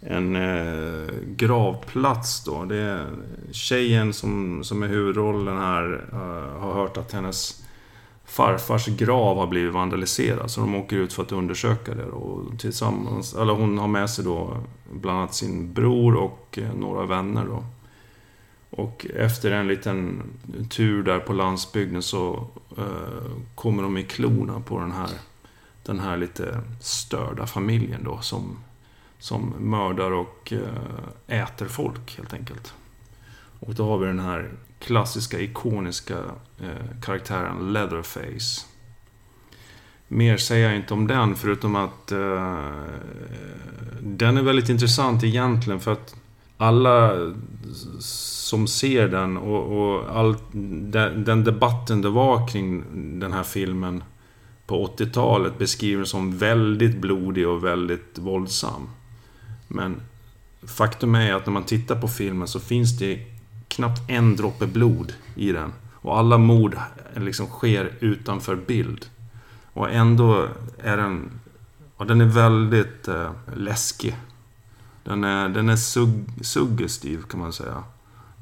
en 0.00 0.36
eh, 0.36 1.14
gravplats 1.36 2.44
då. 2.44 2.64
Det 2.64 2.76
är 2.76 3.06
tjejen 3.50 4.12
som, 4.12 4.64
som 4.64 4.82
är 4.82 4.88
huvudrollen 4.88 5.58
här 5.58 6.04
eh, 6.12 6.60
har 6.60 6.72
hört 6.72 6.96
att 6.96 7.12
hennes 7.12 7.62
farfars 8.30 8.86
grav 8.86 9.36
har 9.36 9.46
blivit 9.46 9.74
vandaliserad. 9.74 10.50
Så 10.50 10.60
de 10.60 10.74
åker 10.74 10.96
ut 10.96 11.12
för 11.12 11.22
att 11.22 11.32
undersöka 11.32 11.94
det. 11.94 12.04
Och 12.04 12.58
tillsammans, 12.58 13.34
eller 13.34 13.52
hon 13.52 13.78
har 13.78 13.88
med 13.88 14.10
sig 14.10 14.24
då 14.24 14.56
bland 14.92 15.18
annat 15.18 15.34
sin 15.34 15.72
bror 15.72 16.14
och 16.14 16.58
eh, 16.62 16.74
några 16.74 17.06
vänner. 17.06 17.44
Då. 17.44 17.64
Och 18.70 19.06
efter 19.16 19.50
en 19.50 19.68
liten 19.68 20.22
tur 20.70 21.02
där 21.02 21.18
på 21.18 21.32
landsbygden 21.32 22.02
så 22.02 22.46
eh, 22.78 23.32
kommer 23.54 23.82
de 23.82 23.98
i 23.98 24.02
klorna 24.02 24.60
på 24.60 24.80
den 24.80 24.92
här, 24.92 25.10
den 25.82 26.00
här 26.00 26.16
lite 26.16 26.60
störda 26.80 27.46
familjen 27.46 28.04
då 28.04 28.18
som, 28.20 28.58
som 29.18 29.54
mördar 29.58 30.10
och 30.10 30.52
eh, 30.52 31.42
äter 31.42 31.66
folk 31.66 32.16
helt 32.16 32.32
enkelt. 32.32 32.74
Och 33.60 33.74
då 33.74 33.84
har 33.84 33.98
vi 33.98 34.06
den 34.06 34.20
här 34.20 34.50
klassiska, 34.80 35.40
ikoniska 35.40 36.18
eh, 36.60 37.00
karaktären 37.02 37.72
Leatherface. 37.72 38.66
Mer 40.08 40.36
säger 40.36 40.68
jag 40.68 40.76
inte 40.76 40.94
om 40.94 41.06
den, 41.06 41.36
förutom 41.36 41.76
att 41.76 42.12
eh, 42.12 42.70
den 44.00 44.36
är 44.36 44.42
väldigt 44.42 44.68
intressant 44.68 45.24
egentligen 45.24 45.80
för 45.80 45.92
att 45.92 46.14
alla 46.56 47.12
som 48.00 48.66
ser 48.66 49.08
den 49.08 49.36
och, 49.36 49.78
och 49.78 50.16
all, 50.18 50.36
den, 50.52 51.24
den, 51.24 51.44
debatten 51.44 52.02
det 52.02 52.08
var 52.08 52.48
kring 52.48 52.84
den 53.20 53.32
här 53.32 53.42
filmen 53.42 54.04
på 54.66 54.86
80-talet 54.86 55.58
beskriver 55.58 55.96
den 55.96 56.06
som 56.06 56.38
väldigt 56.38 56.96
blodig 56.96 57.48
och 57.48 57.64
väldigt 57.64 58.18
våldsam. 58.18 58.88
Men 59.68 60.00
faktum 60.62 61.14
är 61.14 61.34
att 61.34 61.46
när 61.46 61.52
man 61.52 61.64
tittar 61.64 62.00
på 62.00 62.08
filmen 62.08 62.48
så 62.48 62.60
finns 62.60 62.98
det 62.98 63.18
knappt 63.70 64.10
en 64.10 64.36
droppe 64.36 64.66
blod 64.66 65.14
i 65.34 65.52
den. 65.52 65.72
Och 65.94 66.18
alla 66.18 66.38
mord 66.38 66.74
eh, 67.14 67.22
liksom 67.22 67.46
sker 67.46 67.92
utanför 68.00 68.56
bild. 68.56 69.06
Och 69.72 69.90
ändå 69.90 70.48
är 70.78 70.96
den... 70.96 71.30
Och 71.96 72.06
den 72.06 72.20
är 72.20 72.26
väldigt 72.26 73.08
eh, 73.08 73.30
läskig. 73.54 74.16
Den 75.04 75.24
är, 75.24 75.48
den 75.48 75.68
är 75.68 75.76
sug, 75.76 76.24
suggestiv 76.40 77.22
kan 77.22 77.40
man 77.40 77.52
säga. 77.52 77.84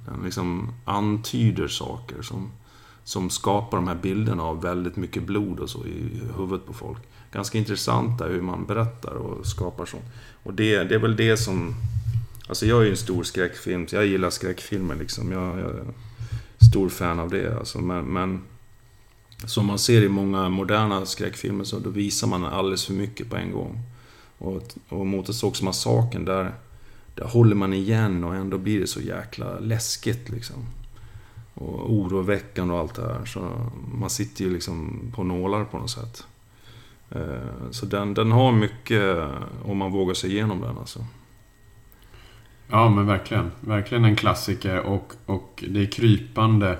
Den 0.06 0.24
liksom 0.24 0.74
antyder 0.84 1.68
saker 1.68 2.22
som, 2.22 2.50
som 3.04 3.30
skapar 3.30 3.78
de 3.78 3.88
här 3.88 3.94
bilderna 3.94 4.42
av 4.42 4.62
väldigt 4.62 4.96
mycket 4.96 5.22
blod 5.22 5.60
och 5.60 5.70
så 5.70 5.84
i 5.86 6.20
huvudet 6.36 6.66
på 6.66 6.72
folk. 6.72 6.98
Ganska 7.32 7.58
intressant 7.58 8.20
hur 8.20 8.42
man 8.42 8.66
berättar 8.66 9.14
och 9.14 9.46
skapar 9.46 9.86
sånt. 9.86 10.04
Och 10.42 10.54
det, 10.54 10.84
det 10.84 10.94
är 10.94 10.98
väl 10.98 11.16
det 11.16 11.36
som 11.36 11.74
Alltså 12.48 12.66
jag 12.66 12.80
är 12.80 12.84
ju 12.84 12.90
en 12.90 12.96
stor 12.96 13.22
skräckfilm, 13.22 13.86
jag 13.90 14.06
gillar 14.06 14.30
skräckfilmer 14.30 14.96
liksom. 14.96 15.32
Jag, 15.32 15.58
jag 15.58 15.70
är 15.70 15.84
stor 16.70 16.88
fan 16.88 17.20
av 17.20 17.30
det 17.30 17.58
alltså. 17.58 17.78
Men, 17.78 18.04
men 18.04 18.42
som 19.46 19.66
man 19.66 19.78
ser 19.78 20.02
i 20.02 20.08
många 20.08 20.48
moderna 20.48 21.06
skräckfilmer 21.06 21.64
så 21.64 21.78
då 21.78 21.90
visar 21.90 22.26
man 22.26 22.44
alldeles 22.44 22.86
för 22.86 22.92
mycket 22.92 23.30
på 23.30 23.36
en 23.36 23.52
gång. 23.52 23.80
Och, 24.38 24.62
och 24.88 25.06
Motorsågsmassakern 25.06 26.24
där, 26.24 26.54
där 27.14 27.24
håller 27.24 27.54
man 27.56 27.72
igen 27.72 28.24
och 28.24 28.34
ändå 28.34 28.58
blir 28.58 28.80
det 28.80 28.86
så 28.86 29.00
jäkla 29.00 29.58
läskigt 29.58 30.28
liksom. 30.28 30.66
Och 31.54 31.92
oroväckande 31.92 32.74
och 32.74 32.80
allt 32.80 32.94
det 32.94 33.02
här. 33.02 33.24
Så 33.24 33.70
man 33.94 34.10
sitter 34.10 34.44
ju 34.44 34.52
liksom 34.52 35.00
på 35.14 35.24
nålar 35.24 35.64
på 35.64 35.78
något 35.78 35.90
sätt. 35.90 36.24
Eh, 37.10 37.70
så 37.70 37.86
den, 37.86 38.14
den 38.14 38.32
har 38.32 38.52
mycket 38.52 39.28
om 39.64 39.76
man 39.76 39.92
vågar 39.92 40.14
sig 40.14 40.30
igenom 40.30 40.60
den 40.60 40.78
alltså. 40.78 41.04
Ja, 42.70 42.88
men 42.88 43.06
verkligen. 43.06 43.50
Verkligen 43.60 44.04
en 44.04 44.16
klassiker 44.16 44.80
och, 44.80 45.12
och 45.26 45.64
det 45.68 45.80
är 45.80 45.86
krypande. 45.86 46.78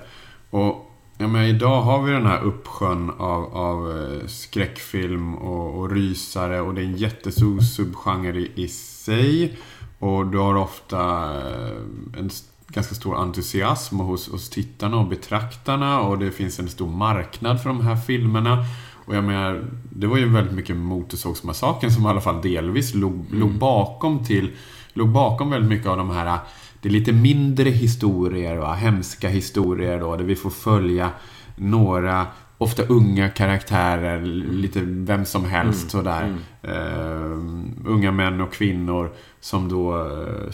Och 0.51 0.91
ja, 1.19 1.29
men 1.29 1.45
idag 1.45 1.83
har 1.83 2.03
vi 2.03 2.13
den 2.13 2.27
här 2.27 2.43
uppsjön 2.43 3.11
av, 3.19 3.57
av 3.57 3.91
eh, 3.91 4.27
skräckfilm 4.27 5.35
och, 5.35 5.79
och 5.79 5.91
rysare 5.91 6.61
och 6.61 6.75
det 6.75 6.81
är 6.81 6.85
en 6.85 6.97
jättestor 6.97 7.61
subgenre 7.61 8.39
i, 8.39 8.53
i 8.55 8.69
sig. 8.69 9.59
Och 9.99 10.27
du 10.27 10.39
har 10.39 10.55
ofta 10.55 11.25
eh, 11.37 12.19
en 12.19 12.31
ganska 12.69 12.95
stor 12.95 13.17
entusiasm 13.17 13.99
hos, 13.99 14.29
hos 14.29 14.51
tittarna 14.51 14.97
och 14.97 15.07
betraktarna 15.07 16.01
och 16.01 16.19
det 16.19 16.31
finns 16.31 16.59
en 16.59 16.69
stor 16.69 16.91
marknad 16.91 17.63
för 17.63 17.69
de 17.69 17.81
här 17.81 17.97
filmerna. 17.97 18.65
Och 19.07 19.17
jag 19.17 19.25
menar, 19.25 19.65
det 19.91 20.07
var 20.07 20.17
ju 20.17 20.29
väldigt 20.29 20.55
mycket 20.55 20.77
Motorsågsmassakern 20.77 21.91
som 21.91 22.07
i 22.07 22.09
alla 22.09 22.21
fall 22.21 22.43
delvis 22.43 22.95
låg, 22.95 23.13
mm. 23.13 23.41
låg, 23.41 23.51
bakom 23.51 24.25
till 24.25 24.51
låg 24.93 25.09
bakom 25.09 25.51
väldigt 25.51 25.71
mycket 25.71 25.89
av 25.89 25.97
de 25.97 26.11
här 26.11 26.39
det 26.81 26.89
är 26.89 26.93
lite 26.93 27.13
mindre 27.13 27.71
historier, 27.71 28.57
va? 28.57 28.75
hemska 28.75 29.29
historier 29.29 30.01
då, 30.01 30.17
där 30.17 30.25
vi 30.25 30.37
får 30.37 30.51
följa 30.51 31.11
några 31.57 32.27
ofta 32.59 32.83
unga 32.83 33.29
karaktärer, 33.29 34.23
lite 34.53 34.81
vem 34.85 35.25
som 35.25 35.45
helst 35.45 35.81
mm. 35.83 35.91
sådär. 35.91 36.23
Mm. 36.23 36.39
Uh, 36.63 37.93
unga 37.93 38.13
män 38.13 38.41
och 38.41 38.53
kvinnor 38.53 39.11
som 39.41 39.69
då 39.69 39.97
uh, 39.97 40.51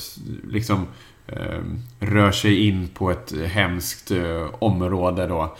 liksom 0.48 0.86
uh, 1.32 1.60
rör 2.00 2.32
sig 2.32 2.68
in 2.68 2.88
på 2.88 3.10
ett 3.10 3.32
hemskt 3.46 4.12
område 4.58 5.26
då 5.26 5.56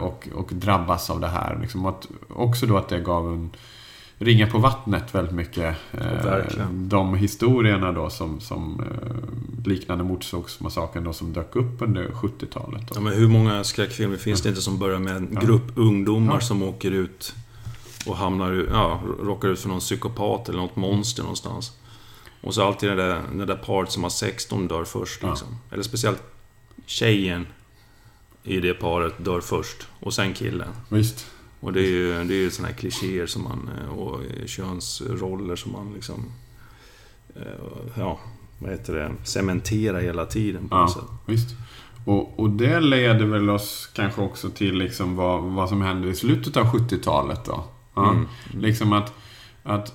och, 0.00 0.28
och 0.34 0.50
drabbas 0.52 1.10
av 1.10 1.20
det 1.20 1.28
här. 1.28 1.58
Liksom 1.60 1.86
att, 1.86 2.06
också 2.28 2.66
då 2.66 2.76
att 2.76 2.88
det 2.88 3.00
gav 3.00 3.32
en 3.32 3.50
ringa 4.18 4.46
på 4.46 4.58
vattnet 4.58 5.14
väldigt 5.14 5.34
mycket. 5.34 5.76
Eh, 5.92 6.68
de 6.70 7.14
historierna 7.14 7.92
då 7.92 8.10
som, 8.10 8.40
som 8.40 8.80
eh, 8.80 9.66
liknande 9.68 10.04
Motorsågsmassakern 10.04 11.04
då 11.04 11.12
som 11.12 11.32
dök 11.32 11.56
upp 11.56 11.82
under 11.82 12.08
70-talet. 12.08 12.90
Ja, 12.94 13.00
men 13.00 13.12
hur 13.12 13.28
många 13.28 13.64
skräckfilmer 13.64 14.16
finns 14.16 14.42
det 14.42 14.48
inte 14.48 14.62
som 14.62 14.78
börjar 14.78 14.98
med 14.98 15.16
en 15.16 15.38
grupp 15.40 15.72
ungdomar 15.74 16.34
ja. 16.34 16.40
som 16.40 16.62
åker 16.62 16.90
ut 16.90 17.34
och 18.06 18.16
hamnar, 18.16 18.66
ja, 18.72 19.00
råkar 19.22 19.48
ut 19.48 19.60
för 19.60 19.68
någon 19.68 19.80
psykopat 19.80 20.48
eller 20.48 20.58
något 20.58 20.76
monster 20.76 21.22
någonstans. 21.22 21.72
Och 22.40 22.54
så 22.54 22.62
alltid 22.62 22.88
det 22.88 22.94
där, 22.94 23.22
det 23.34 23.44
där 23.44 23.56
paret 23.56 23.90
som 23.90 24.02
har 24.02 24.10
16 24.10 24.68
dör 24.68 24.84
först. 24.84 25.22
Liksom. 25.22 25.48
Eller 25.70 25.82
speciellt 25.82 26.22
tjejen 26.86 27.46
i 28.42 28.60
det 28.60 28.74
paret 28.74 29.24
dör 29.24 29.40
först. 29.40 29.86
Och 30.00 30.14
sen 30.14 30.34
killen. 30.34 30.68
Visst. 30.88 31.26
Och 31.64 31.72
det 31.72 31.80
är 31.80 31.90
ju, 31.90 32.24
det 32.24 32.34
är 32.34 32.38
ju 32.38 32.50
sådana 32.50 32.68
här 32.68 32.78
klichéer 32.78 33.26
som 33.26 33.42
man, 33.42 33.70
eh, 33.78 33.98
och 33.98 34.20
könsroller 34.46 35.56
som 35.56 35.72
man 35.72 35.92
liksom... 35.94 36.24
Eh, 37.36 37.42
ja, 37.94 38.20
vad 38.58 38.70
heter 38.70 38.94
det? 38.94 39.12
Cementerar 39.24 40.00
hela 40.00 40.26
tiden 40.26 40.68
på 40.68 40.76
ja, 40.76 40.88
sätt. 40.88 41.04
Visst. 41.26 41.48
Och, 42.04 42.38
och 42.40 42.50
det 42.50 42.80
leder 42.80 43.24
väl 43.24 43.50
oss 43.50 43.90
kanske 43.94 44.20
också 44.20 44.50
till 44.50 44.78
liksom 44.78 45.16
vad, 45.16 45.42
vad 45.42 45.68
som 45.68 45.82
hände 45.82 46.08
i 46.08 46.14
slutet 46.14 46.56
av 46.56 46.66
70-talet 46.66 47.44
då. 47.44 47.64
Ja, 47.94 48.10
mm. 48.10 48.26
Liksom 48.52 48.92
att, 48.92 49.12
att 49.62 49.94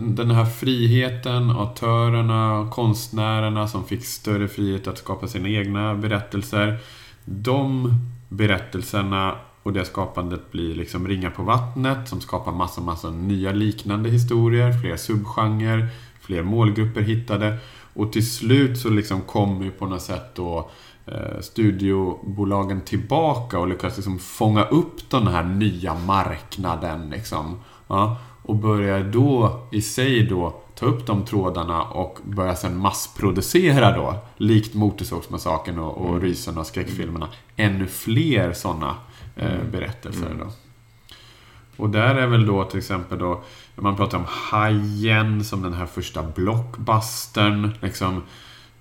den 0.00 0.30
här 0.30 0.44
friheten, 0.46 1.50
autörerna, 1.50 2.68
konstnärerna 2.72 3.68
som 3.68 3.84
fick 3.84 4.04
större 4.04 4.48
frihet 4.48 4.86
att 4.86 4.98
skapa 4.98 5.28
sina 5.28 5.48
egna 5.48 5.94
berättelser. 5.94 6.78
De 7.24 7.94
berättelserna 8.28 9.38
och 9.66 9.72
det 9.72 9.84
skapandet 9.84 10.52
blir 10.52 10.74
liksom 10.74 11.08
ringar 11.08 11.30
på 11.30 11.42
vattnet 11.42 12.08
som 12.08 12.20
skapar 12.20 12.52
massa, 12.52 12.80
massa 12.80 13.10
nya 13.10 13.52
liknande 13.52 14.10
historier, 14.10 14.72
fler 14.80 14.96
subgenrer, 14.96 15.88
fler 16.20 16.42
målgrupper 16.42 17.00
hittade. 17.00 17.58
Och 17.94 18.12
till 18.12 18.30
slut 18.30 18.78
så 18.78 18.88
liksom 18.88 19.20
kommer 19.20 19.64
ju 19.64 19.70
på 19.70 19.86
något 19.86 20.02
sätt 20.02 20.34
då 20.34 20.70
eh, 21.06 21.40
studiobolagen 21.40 22.80
tillbaka 22.80 23.58
och 23.58 23.68
lyckas 23.68 23.96
liksom 23.96 24.18
fånga 24.18 24.64
upp 24.64 25.10
den 25.10 25.26
här 25.26 25.44
nya 25.44 25.94
marknaden. 25.94 27.10
Liksom. 27.10 27.60
Ja, 27.88 28.16
och 28.42 28.56
börjar 28.56 29.02
då 29.02 29.60
i 29.72 29.82
sig 29.82 30.22
då 30.22 30.60
ta 30.74 30.86
upp 30.86 31.06
de 31.06 31.24
trådarna 31.24 31.82
och 31.82 32.18
börja 32.24 32.54
sen 32.54 32.76
massproducera 32.76 33.96
då, 33.96 34.14
likt 34.36 34.74
Motorsågsmassakern 34.74 35.78
och, 35.78 35.96
och 35.96 36.08
mm. 36.08 36.20
Rysen 36.20 36.58
och 36.58 36.66
skräckfilmerna, 36.66 37.28
ännu 37.56 37.86
fler 37.86 38.52
sådana. 38.52 38.94
Berättelser. 39.72 40.26
Mm. 40.26 40.38
Då. 40.38 40.52
Och 41.76 41.90
där 41.90 42.14
är 42.14 42.26
väl 42.26 42.46
då 42.46 42.64
till 42.64 42.78
exempel 42.78 43.18
då, 43.18 43.42
man 43.74 43.96
pratar 43.96 44.18
om 44.18 44.24
Hajen 44.28 45.44
som 45.44 45.62
den 45.62 45.72
här 45.72 45.86
första 45.86 46.22
blockbustern, 46.22 47.70
liksom 47.80 48.22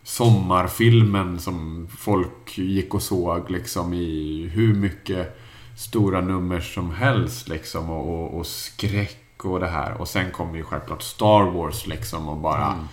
sommarfilmen 0.04 1.40
som 1.40 1.88
folk 1.98 2.58
gick 2.58 2.94
och 2.94 3.02
såg 3.02 3.52
liksom 3.52 3.94
i 3.94 4.50
hur 4.54 4.74
mycket 4.74 5.40
stora 5.78 6.22
nummer 6.22 6.60
som 6.60 6.92
helst 6.92 7.50
liksom 7.50 7.90
och, 7.90 8.10
och, 8.10 8.40
och 8.40 8.48
skräck 8.48 9.46
och 9.46 9.60
det 9.60 9.68
här. 9.68 9.94
Och 9.94 10.08
sen 10.08 10.32
kommer 10.32 10.58
ju 10.58 10.64
självklart 10.64 11.02
Star 11.02 11.44
Wars 11.44 11.88
liksom 11.88 12.30
och 12.30 12.38
bara 12.38 12.66
mm. 12.66 12.86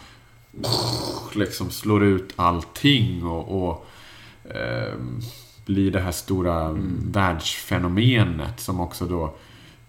liksom 1.34 1.70
slår 1.70 2.04
ut 2.04 2.32
allting 2.36 3.26
och, 3.26 3.64
och 3.64 3.86
eh, 4.54 4.94
blir 5.72 5.90
det 5.90 6.00
här 6.00 6.12
stora 6.12 6.64
mm. 6.64 7.12
världsfenomenet 7.12 8.60
som 8.60 8.80
också 8.80 9.06
då 9.06 9.34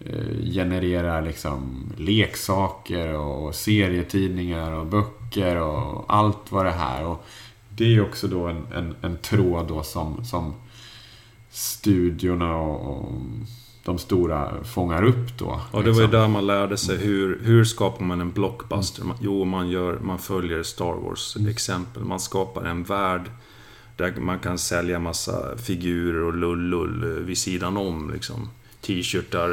eh, 0.00 0.52
genererar 0.52 1.22
liksom 1.22 1.92
leksaker 1.96 3.14
och 3.14 3.54
serietidningar 3.54 4.72
och 4.72 4.86
böcker 4.86 5.56
och 5.56 6.04
allt 6.08 6.52
vad 6.52 6.66
det 6.66 6.72
här. 6.72 7.06
Och 7.06 7.24
det 7.68 7.94
är 7.94 8.02
också 8.02 8.28
då 8.28 8.46
en, 8.46 8.66
en, 8.74 8.94
en 9.00 9.16
tråd 9.16 9.68
då 9.68 9.82
som, 9.82 10.24
som 10.24 10.54
studiorna 11.50 12.56
och, 12.56 12.98
och 12.98 13.12
de 13.84 13.98
stora 13.98 14.64
fångar 14.64 15.02
upp 15.02 15.38
då. 15.38 15.60
Och 15.70 15.84
det 15.84 15.90
var 15.90 16.00
ju 16.00 16.06
liksom. 16.06 16.20
där 16.20 16.28
man 16.28 16.46
lärde 16.46 16.76
sig 16.76 16.96
hur, 16.96 17.40
hur 17.42 17.64
skapar 17.64 18.04
man 18.04 18.20
en 18.20 18.32
blockbuster? 18.32 19.02
Mm. 19.02 19.16
Jo, 19.20 19.44
man, 19.44 19.70
gör, 19.70 19.98
man 19.98 20.18
följer 20.18 20.62
Star 20.62 20.92
Wars 20.92 21.36
mm. 21.36 21.50
exempel. 21.50 22.04
Man 22.04 22.20
skapar 22.20 22.64
en 22.64 22.82
värld 22.84 23.30
där 23.96 24.20
man 24.20 24.38
kan 24.38 24.58
sälja 24.58 24.98
massa 24.98 25.58
figurer 25.58 26.22
och 26.22 26.34
lull-lull 26.34 27.24
vid 27.24 27.38
sidan 27.38 27.76
om. 27.76 28.10
Liksom. 28.10 28.50
T-shirtar, 28.80 29.50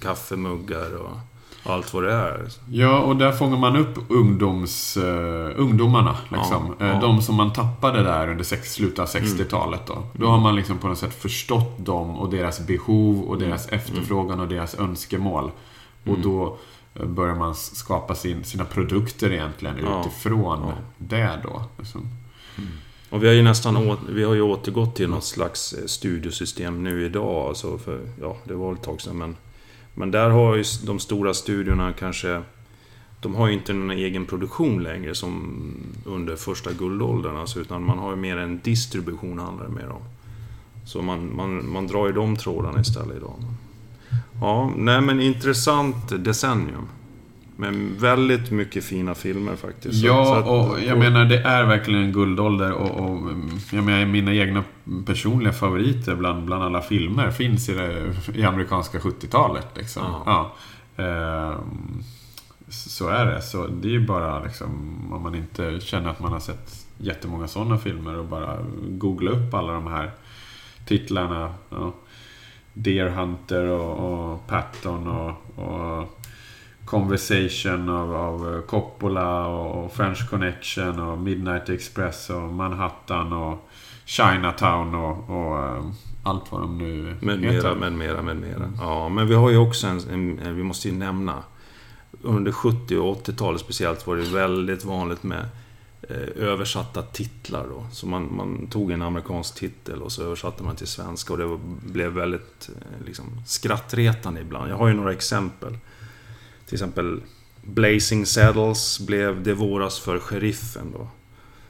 kaffemuggar 0.00 0.96
och 0.96 1.16
allt 1.62 1.94
vad 1.94 2.02
det 2.02 2.12
är. 2.12 2.48
Ja, 2.70 2.98
och 2.98 3.16
där 3.16 3.32
fångar 3.32 3.56
man 3.56 3.76
upp 3.76 3.98
ungdoms, 4.08 4.96
uh, 4.96 5.50
ungdomarna. 5.56 6.16
Liksom. 6.32 6.76
Ja, 6.78 6.86
ja. 6.86 7.00
De 7.00 7.22
som 7.22 7.34
man 7.34 7.52
tappade 7.52 8.02
där 8.02 8.30
under 8.30 8.44
sex, 8.44 8.72
slutet 8.72 8.98
av 8.98 9.06
60-talet. 9.06 9.86
Då. 9.86 10.02
då 10.12 10.26
har 10.26 10.38
man 10.38 10.56
liksom 10.56 10.78
på 10.78 10.88
något 10.88 10.98
sätt 10.98 11.14
förstått 11.14 11.86
dem 11.86 12.16
och 12.16 12.30
deras 12.30 12.66
behov 12.66 13.22
och 13.22 13.38
deras 13.38 13.68
mm. 13.68 13.80
efterfrågan 13.80 14.40
och 14.40 14.48
deras 14.48 14.74
önskemål. 14.74 15.50
Och 16.02 16.08
mm. 16.08 16.22
då 16.22 16.58
eh, 16.94 17.06
börjar 17.06 17.34
man 17.34 17.54
skapa 17.54 18.14
sin, 18.14 18.44
sina 18.44 18.64
produkter 18.64 19.32
egentligen 19.32 19.76
ja, 19.82 20.00
utifrån 20.00 20.72
det 20.98 21.40
då. 21.42 21.62
Liksom. 21.78 22.00
Mm. 22.58 22.70
Och 23.10 23.22
vi 23.22 23.26
har 23.26 23.34
ju 23.34 23.42
nästan 23.42 23.96
vi 24.08 24.24
har 24.24 24.34
ju 24.34 24.42
återgått 24.42 24.96
till 24.96 25.08
något 25.08 25.24
slags 25.24 25.72
eh, 25.72 25.86
studiosystem 25.86 26.84
nu 26.84 27.04
idag. 27.04 27.48
Alltså 27.48 27.78
för, 27.78 28.00
ja, 28.20 28.36
det 28.44 28.54
var 28.54 28.72
ett 28.72 28.82
tag 28.82 29.00
sedan. 29.00 29.18
Men, 29.18 29.36
men 29.94 30.10
där 30.10 30.30
har 30.30 30.56
ju 30.56 30.64
de 30.86 30.98
stora 30.98 31.34
studiorna 31.34 31.92
kanske... 31.92 32.42
De 33.20 33.34
har 33.34 33.46
ju 33.46 33.52
inte 33.52 33.72
någon 33.72 33.90
egen 33.90 34.26
produktion 34.26 34.82
längre 34.82 35.14
som 35.14 35.62
under 36.04 36.36
första 36.36 36.72
guldåldern. 36.72 37.36
Alltså, 37.36 37.60
utan 37.60 37.84
man 37.84 37.98
har 37.98 38.10
ju 38.10 38.16
mer 38.16 38.36
en 38.36 38.60
distribution 38.64 39.38
handlar 39.38 39.64
det 39.64 39.72
mer 39.72 39.88
om. 39.88 40.02
Så 40.86 41.02
man, 41.02 41.36
man, 41.36 41.72
man 41.72 41.86
drar 41.86 42.06
ju 42.06 42.12
de 42.12 42.36
trådarna 42.36 42.80
istället 42.80 43.16
idag. 43.16 43.34
Ja, 44.40 44.72
nej 44.76 45.00
men 45.00 45.20
intressant 45.20 46.24
decennium. 46.24 46.88
Men 47.60 47.96
väldigt 47.98 48.50
mycket 48.50 48.84
fina 48.84 49.14
filmer 49.14 49.56
faktiskt. 49.56 50.04
Ja, 50.04 50.42
och 50.42 50.80
jag 50.80 50.98
menar 50.98 51.24
det 51.24 51.38
är 51.38 51.64
verkligen 51.64 52.00
en 52.00 52.12
guldålder. 52.12 52.72
Och, 52.72 52.90
och 52.90 53.30
jag 53.72 53.84
menar, 53.84 54.06
mina 54.06 54.34
egna 54.34 54.64
personliga 55.06 55.52
favoriter 55.52 56.14
bland, 56.14 56.44
bland 56.44 56.62
alla 56.62 56.80
filmer 56.80 57.30
finns 57.30 57.68
i, 57.68 57.74
det, 57.74 58.14
i 58.34 58.44
amerikanska 58.44 58.98
70-talet. 58.98 59.66
Liksom. 59.74 60.02
Ja. 60.26 60.52
Eh, 60.96 61.58
så 62.68 63.08
är 63.08 63.26
det. 63.26 63.42
Så 63.42 63.66
det 63.66 63.88
är 63.88 63.92
ju 63.92 64.06
bara 64.06 64.42
liksom, 64.42 64.68
om 65.12 65.22
man 65.22 65.34
inte 65.34 65.80
känner 65.80 66.10
att 66.10 66.20
man 66.20 66.32
har 66.32 66.40
sett 66.40 66.86
jättemånga 66.98 67.48
sådana 67.48 67.78
filmer 67.78 68.18
och 68.18 68.24
bara 68.24 68.58
googla 68.88 69.30
upp 69.30 69.54
alla 69.54 69.72
de 69.72 69.86
här 69.86 70.10
titlarna. 70.86 71.54
Ja. 71.70 71.92
Deer 72.72 73.08
Hunter 73.08 73.64
och, 73.64 74.32
och 74.32 74.46
Patton 74.46 75.08
och, 75.08 75.58
och 75.64 76.17
Conversation 76.90 77.88
av, 77.88 78.14
av 78.14 78.62
Coppola 78.62 79.46
och 79.46 79.92
French 79.92 80.30
Connection 80.30 81.00
och 81.00 81.18
Midnight 81.18 81.68
Express 81.68 82.30
och 82.30 82.42
Manhattan 82.42 83.32
och 83.32 83.68
Chinatown 84.04 84.94
och, 84.94 85.30
och 85.30 85.78
uh, 85.78 85.90
allt 86.22 86.52
vad 86.52 86.60
de 86.60 86.78
nu 86.78 87.16
med 87.20 87.38
heter. 87.38 87.74
Mera, 87.74 87.74
med 87.74 87.92
mera, 87.92 88.22
med 88.22 88.36
mera. 88.36 88.72
Ja, 88.78 89.08
men 89.08 89.28
vi 89.28 89.34
har 89.34 89.50
ju 89.50 89.56
också 89.56 89.86
en, 89.86 90.00
en, 90.38 90.56
vi 90.56 90.62
måste 90.62 90.88
ju 90.88 90.94
nämna 90.94 91.42
under 92.22 92.52
70 92.52 92.96
och 92.96 93.26
80-talet 93.26 93.60
speciellt 93.60 94.06
var 94.06 94.16
det 94.16 94.22
väldigt 94.22 94.84
vanligt 94.84 95.22
med 95.22 95.48
eh, 96.02 96.16
översatta 96.36 97.02
titlar 97.02 97.66
då. 97.68 97.86
Så 97.92 98.06
man, 98.06 98.36
man, 98.36 98.66
tog 98.66 98.90
en 98.90 99.02
amerikansk 99.02 99.54
titel 99.54 100.02
och 100.02 100.12
så 100.12 100.22
översatte 100.22 100.62
man 100.62 100.76
till 100.76 100.86
svenska 100.86 101.32
och 101.32 101.38
det 101.38 101.58
blev 101.92 102.12
väldigt 102.12 102.68
eh, 102.68 103.06
liksom, 103.06 103.24
skrattretande 103.46 104.40
ibland. 104.40 104.70
Jag 104.70 104.76
har 104.76 104.88
ju 104.88 104.94
några 104.94 105.12
exempel. 105.12 105.76
Till 106.68 106.74
exempel 106.74 107.20
Blazing 107.62 108.26
Saddles 108.26 109.00
blev 109.00 109.42
Det 109.42 109.54
våras 109.54 109.98
för 109.98 110.18
sheriffen 110.18 110.92
då. 110.92 111.08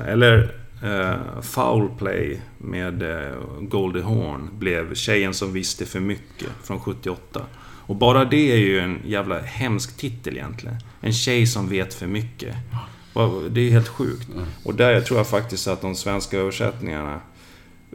Eller 0.05 0.55
uh, 0.85 1.41
Foul 1.41 1.91
Play 1.99 2.41
med 2.59 3.03
uh, 3.03 3.61
Goldie 3.61 4.03
Hawn 4.03 4.51
blev 4.59 4.95
Tjejen 4.95 5.35
som 5.35 5.53
visste 5.53 5.87
för 5.87 6.01
mycket 6.01 6.49
från 6.63 6.81
78. 6.81 7.47
Och 7.89 7.97
bara 7.97 8.25
det 8.25 8.53
är 8.53 8.57
ju 8.57 8.79
en 8.79 8.99
jävla 9.05 9.39
hemsk 9.39 9.97
titel 9.97 10.37
egentligen. 10.37 10.77
En 11.01 11.13
tjej 11.13 11.47
som 11.47 11.69
vet 11.69 11.95
för 11.95 12.07
mycket. 12.07 12.57
Det 13.51 13.61
är 13.61 13.71
helt 13.71 13.89
sjukt. 13.89 14.29
Och 14.65 14.75
där 14.75 15.01
tror 15.01 15.19
jag 15.19 15.29
faktiskt 15.29 15.69
att 15.69 15.81
de 15.81 15.95
svenska 15.95 16.39
översättningarna 16.39 17.21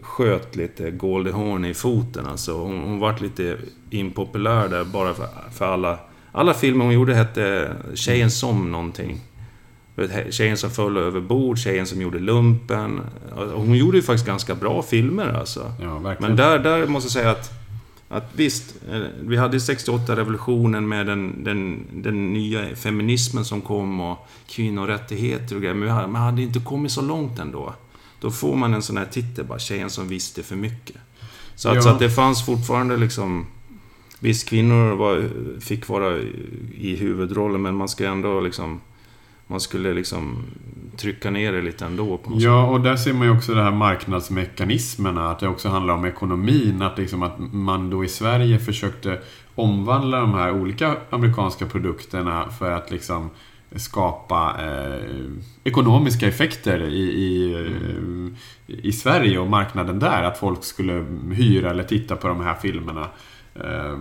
sköt 0.01 0.55
lite 0.55 0.91
Goldie 0.91 1.31
Hawn 1.31 1.65
i 1.65 1.73
foten. 1.73 2.25
Alltså, 2.25 2.57
hon, 2.57 2.79
hon 2.79 2.99
vart 2.99 3.21
lite 3.21 3.57
impopulär 3.89 4.67
där 4.67 4.83
bara 4.83 5.13
för, 5.13 5.27
för 5.53 5.65
alla... 5.65 5.99
Alla 6.35 6.53
filmer 6.53 6.85
hon 6.85 6.93
gjorde 6.93 7.15
hette 7.15 7.75
Tjejen 7.93 8.31
som 8.31 8.71
någonting. 8.71 9.21
Tjejen 10.29 10.57
som 10.57 10.71
föll 10.71 10.97
över 10.97 11.21
bord, 11.21 11.57
Tjejen 11.57 11.87
som 11.87 12.01
gjorde 12.01 12.19
lumpen. 12.19 13.01
Hon 13.35 13.75
gjorde 13.75 13.97
ju 13.97 14.03
faktiskt 14.03 14.25
ganska 14.25 14.55
bra 14.55 14.81
filmer 14.81 15.27
alltså. 15.27 15.73
Ja, 15.81 16.15
Men 16.19 16.35
där, 16.35 16.59
där 16.59 16.87
måste 16.87 17.05
jag 17.05 17.11
säga 17.11 17.31
att... 17.31 17.59
Att 18.09 18.29
visst, 18.33 18.75
eh, 18.91 19.01
vi 19.21 19.37
hade 19.37 19.57
68-revolutionen 19.57 20.87
med 20.87 21.05
den, 21.05 21.43
den, 21.43 21.85
den 21.93 22.33
nya 22.33 22.75
feminismen 22.75 23.45
som 23.45 23.61
kom 23.61 24.01
och 24.01 24.27
kvinnorättigheter 24.47 25.55
och 25.55 25.61
grejer. 25.61 25.75
Men 25.75 26.11
man 26.11 26.21
hade 26.21 26.41
inte 26.41 26.59
kommit 26.59 26.91
så 26.91 27.01
långt 27.01 27.39
ändå. 27.39 27.73
Då 28.19 28.31
får 28.31 28.55
man 28.55 28.73
en 28.73 28.81
sån 28.81 28.97
här 28.97 29.05
titel 29.05 29.45
bara, 29.45 29.59
Tjejen 29.59 29.89
som 29.89 30.07
visste 30.07 30.43
för 30.43 30.55
mycket. 30.55 30.95
Så 31.55 31.69
att, 31.69 31.75
ja. 31.75 31.81
så 31.81 31.89
att 31.89 31.99
det 31.99 32.09
fanns 32.09 32.45
fortfarande 32.45 32.97
liksom... 32.97 33.45
Visst, 34.23 34.49
kvinnor 34.49 34.95
var, 34.95 35.29
fick 35.59 35.89
vara 35.89 36.17
i 36.75 36.95
huvudrollen, 36.95 37.61
men 37.61 37.75
man 37.75 37.87
ska 37.89 38.07
ändå 38.07 38.41
liksom... 38.41 38.81
Man 39.47 39.59
skulle 39.59 39.93
liksom 39.93 40.37
trycka 40.97 41.29
ner 41.29 41.53
det 41.53 41.61
lite 41.61 41.85
ändå. 41.85 42.19
Ja, 42.37 42.67
och 42.67 42.81
där 42.81 42.95
ser 42.95 43.13
man 43.13 43.27
ju 43.27 43.33
också 43.37 43.53
de 43.53 43.61
här 43.61 43.71
marknadsmekanismerna. 43.71 45.31
Att 45.31 45.39
det 45.39 45.47
också 45.47 45.69
handlar 45.69 45.93
om 45.93 46.05
ekonomin. 46.05 46.81
Att, 46.81 46.97
liksom 46.97 47.23
att 47.23 47.39
man 47.53 47.89
då 47.89 48.03
i 48.03 48.07
Sverige 48.07 48.59
försökte 48.59 49.19
omvandla 49.55 50.19
de 50.19 50.33
här 50.33 50.51
olika 50.51 50.97
amerikanska 51.09 51.65
produkterna 51.65 52.49
för 52.59 52.71
att 52.71 52.91
liksom 52.91 53.29
skapa 53.75 54.55
eh, 54.59 55.09
ekonomiska 55.63 56.27
effekter 56.27 56.83
i, 56.83 57.03
i, 57.03 57.55
mm. 57.55 58.35
i, 58.67 58.91
Sverige 58.91 59.39
och 59.39 59.49
marknaden 59.49 59.99
där. 59.99 60.23
Att 60.23 60.37
folk 60.37 60.63
skulle 60.63 61.05
hyra 61.31 61.69
eller 61.69 61.83
titta 61.83 62.15
på 62.15 62.27
de 62.27 62.41
här 62.41 62.55
filmerna. 62.55 63.07
Eh, 63.55 63.99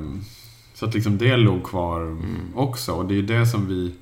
så 0.75 0.87
att 0.87 0.95
liksom 0.95 1.19
det 1.19 1.37
låg 1.37 1.65
kvar 1.65 2.01
mm. 2.01 2.53
också. 2.55 2.93
Och 2.93 3.07
det 3.07 3.19
är 3.19 3.23
det 3.23 3.47
som 3.47 3.69
vi 3.69 3.95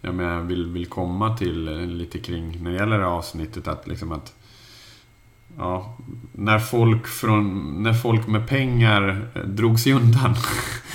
jag 0.00 0.14
menar, 0.14 0.40
vill, 0.40 0.66
vill 0.66 0.86
komma 0.86 1.36
till 1.36 1.68
eh, 1.68 1.86
lite 1.86 2.18
kring 2.18 2.62
när 2.62 2.70
det 2.70 2.76
gäller 2.76 2.98
det 2.98 3.04
här 3.04 3.10
avsnittet. 3.10 3.68
Att 3.68 3.88
liksom 3.88 4.12
att 4.12 4.34
Ja, 5.58 5.96
när 6.32 6.58
folk, 6.58 7.06
från, 7.06 7.74
när 7.82 7.92
folk 7.92 8.26
med 8.26 8.48
pengar 8.48 9.28
eh, 9.34 9.42
drog 9.42 9.80
sig 9.80 9.92
undan 9.92 10.34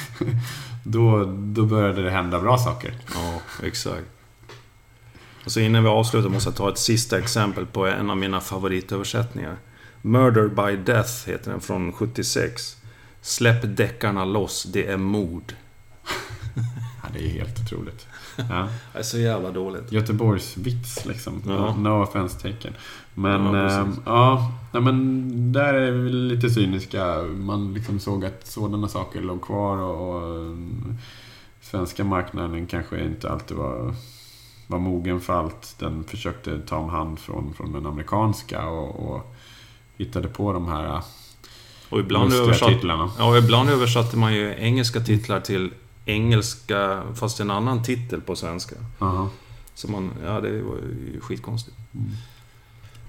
då, 0.83 1.25
då 1.37 1.65
började 1.65 2.01
det 2.01 2.11
hända 2.11 2.39
bra 2.39 2.57
saker. 2.57 2.93
Ja, 3.13 3.41
exakt. 3.63 4.05
Och 5.45 5.51
så 5.51 5.59
innan 5.59 5.83
vi 5.83 5.89
avslutar 5.89 6.29
måste 6.29 6.49
jag 6.49 6.55
ta 6.55 6.69
ett 6.69 6.77
sista 6.77 7.19
exempel 7.19 7.65
på 7.65 7.87
en 7.87 8.09
av 8.09 8.17
mina 8.17 8.41
favoritöversättningar. 8.41 9.57
Murder 10.01 10.47
by 10.47 10.77
Death 10.77 11.29
heter 11.29 11.51
den 11.51 11.61
från 11.61 11.91
76. 11.91 12.77
Släpp 13.21 13.77
deckarna 13.77 14.25
loss, 14.25 14.63
det 14.63 14.87
är 14.87 14.97
mord. 14.97 15.53
ja, 17.03 17.09
det 17.13 17.25
är 17.25 17.29
helt 17.29 17.59
otroligt. 17.59 18.07
Ja. 18.37 18.67
Det 18.93 18.99
är 18.99 19.03
så 19.03 19.17
jävla 19.17 19.51
dåligt. 19.51 19.91
Göteborgs 19.91 20.57
vits 20.57 21.05
liksom. 21.05 21.41
Ja. 21.47 21.75
No 21.75 22.03
offense 22.03 22.39
taken. 22.39 22.73
Men 23.13 23.53
ja, 23.53 24.33
äh, 24.33 24.49
ja, 24.71 24.79
men 24.79 25.53
där 25.53 25.73
är 25.73 25.91
vi 25.91 26.09
lite 26.09 26.49
cyniska. 26.49 27.21
Man 27.23 27.73
liksom 27.73 27.99
såg 27.99 28.25
att 28.25 28.47
sådana 28.47 28.87
saker 28.87 29.21
låg 29.21 29.41
kvar 29.41 29.77
och, 29.77 30.25
och 30.25 30.57
svenska 31.61 32.03
marknaden 32.03 32.67
kanske 32.67 33.03
inte 33.03 33.29
alltid 33.29 33.57
var, 33.57 33.95
var 34.67 34.79
mogen 34.79 35.21
för 35.21 35.33
allt. 35.33 35.75
Den 35.79 36.03
försökte 36.03 36.59
ta 36.59 36.77
om 36.77 36.89
hand 36.89 37.19
från, 37.19 37.53
från 37.53 37.73
den 37.73 37.85
amerikanska 37.85 38.67
och, 38.67 39.11
och 39.11 39.35
hittade 39.97 40.27
på 40.27 40.53
de 40.53 40.67
här 40.67 41.01
och 41.91 41.99
ibland, 41.99 42.33
översatt. 42.33 42.83
Ja, 43.17 43.25
och 43.29 43.37
ibland 43.37 43.69
översatte 43.69 44.17
man 44.17 44.33
ju 44.33 44.55
engelska 44.57 44.99
titlar 44.99 45.39
till 45.39 45.69
engelska, 46.05 47.03
fast 47.15 47.39
en 47.39 47.51
annan 47.51 47.83
titel 47.83 48.21
på 48.21 48.35
svenska. 48.35 48.75
Aha. 48.99 49.29
Så 49.75 49.91
man, 49.91 50.11
ja 50.25 50.41
det 50.41 50.61
var 50.61 50.75
ju 50.75 51.19
skitkonstigt. 51.21 51.77
Mm. 51.93 52.09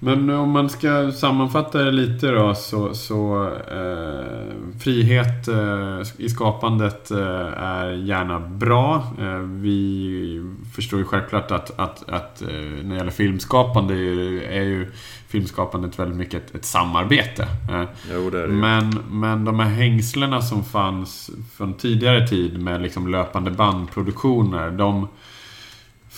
Men 0.04 0.30
om 0.30 0.50
man 0.50 0.68
ska 0.68 1.12
sammanfatta 1.12 1.78
det 1.78 1.90
lite 1.90 2.30
då 2.30 2.54
så, 2.54 2.94
så 2.94 3.46
eh, 3.70 4.78
frihet 4.80 5.48
eh, 5.48 6.00
i 6.16 6.28
skapandet 6.28 7.10
eh, 7.10 7.62
är 7.62 7.90
gärna 7.90 8.40
bra. 8.40 8.94
Eh, 9.20 9.38
vi 9.38 10.52
förstår 10.74 10.98
ju 10.98 11.04
självklart 11.04 11.50
att, 11.50 11.78
att, 11.78 12.08
att 12.08 12.42
eh, 12.42 12.48
när 12.48 12.88
det 12.88 12.96
gäller 12.96 13.10
filmskapande 13.10 13.94
är 13.94 14.62
ju 14.62 14.90
filmskapandet 15.28 15.98
väldigt 15.98 16.18
mycket 16.18 16.44
ett, 16.44 16.54
ett 16.54 16.64
samarbete. 16.64 17.42
Eh, 17.70 17.84
jo, 18.12 18.30
det 18.30 18.38
är 18.38 18.46
det. 18.46 18.52
Men, 18.52 18.90
men 19.10 19.44
de 19.44 19.60
här 19.60 19.70
hängslena 19.70 20.42
som 20.42 20.64
fanns 20.64 21.30
från 21.56 21.74
tidigare 21.74 22.26
tid 22.26 22.60
med 22.60 22.82
liksom 22.82 23.08
löpande 23.08 23.50
bandproduktioner, 23.50 24.70
de 24.70 25.08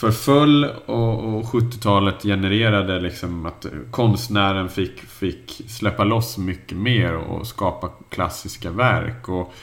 förföll 0.04 0.64
och, 0.86 1.34
och 1.34 1.44
70-talet 1.44 2.22
genererade 2.22 3.00
liksom 3.00 3.46
att 3.46 3.66
konstnären 3.90 4.68
fick, 4.68 5.00
fick 5.00 5.62
släppa 5.68 6.04
loss 6.04 6.38
mycket 6.38 6.78
mer 6.78 7.14
och 7.14 7.46
skapa 7.46 7.90
klassiska 8.08 8.70
verk. 8.70 9.28
Och 9.28 9.54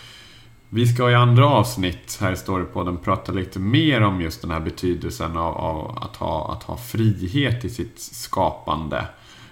vi 0.69 0.87
ska 0.87 1.11
i 1.11 1.15
andra 1.15 1.45
avsnitt 1.45 2.17
här 2.21 2.31
i 2.31 2.35
Storypodden 2.35 2.97
prata 2.97 3.31
lite 3.31 3.59
mer 3.59 4.01
om 4.01 4.21
just 4.21 4.41
den 4.41 4.51
här 4.51 4.59
betydelsen 4.59 5.37
av, 5.37 5.57
av 5.57 5.97
att, 5.97 6.15
ha, 6.15 6.53
att 6.53 6.63
ha 6.63 6.77
frihet 6.77 7.65
i 7.65 7.69
sitt 7.69 7.99
skapande. 7.99 8.97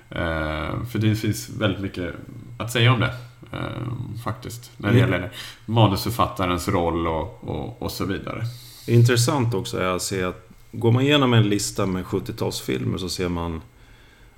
Eh, 0.09 0.83
för 0.91 0.99
det 0.99 1.15
finns 1.15 1.49
väldigt 1.49 1.81
mycket 1.81 2.15
att 2.57 2.71
säga 2.71 2.93
om 2.93 2.99
det. 2.99 3.13
Eh, 3.51 4.19
faktiskt. 4.23 4.71
När 4.77 4.93
det 4.93 4.99
mm. 4.99 5.11
gäller 5.11 5.31
manusförfattarens 5.65 6.67
roll 6.67 7.07
och, 7.07 7.49
och, 7.49 7.81
och 7.81 7.91
så 7.91 8.05
vidare. 8.05 8.43
Intressant 8.87 9.53
också 9.53 9.77
är 9.77 9.95
att 9.95 10.01
se 10.01 10.23
att 10.23 10.48
Går 10.71 10.91
man 10.91 11.03
igenom 11.03 11.33
en 11.33 11.49
lista 11.49 11.85
med 11.85 12.05
70-talsfilmer 12.05 12.97
så 12.97 13.09
ser 13.09 13.29
man 13.29 13.61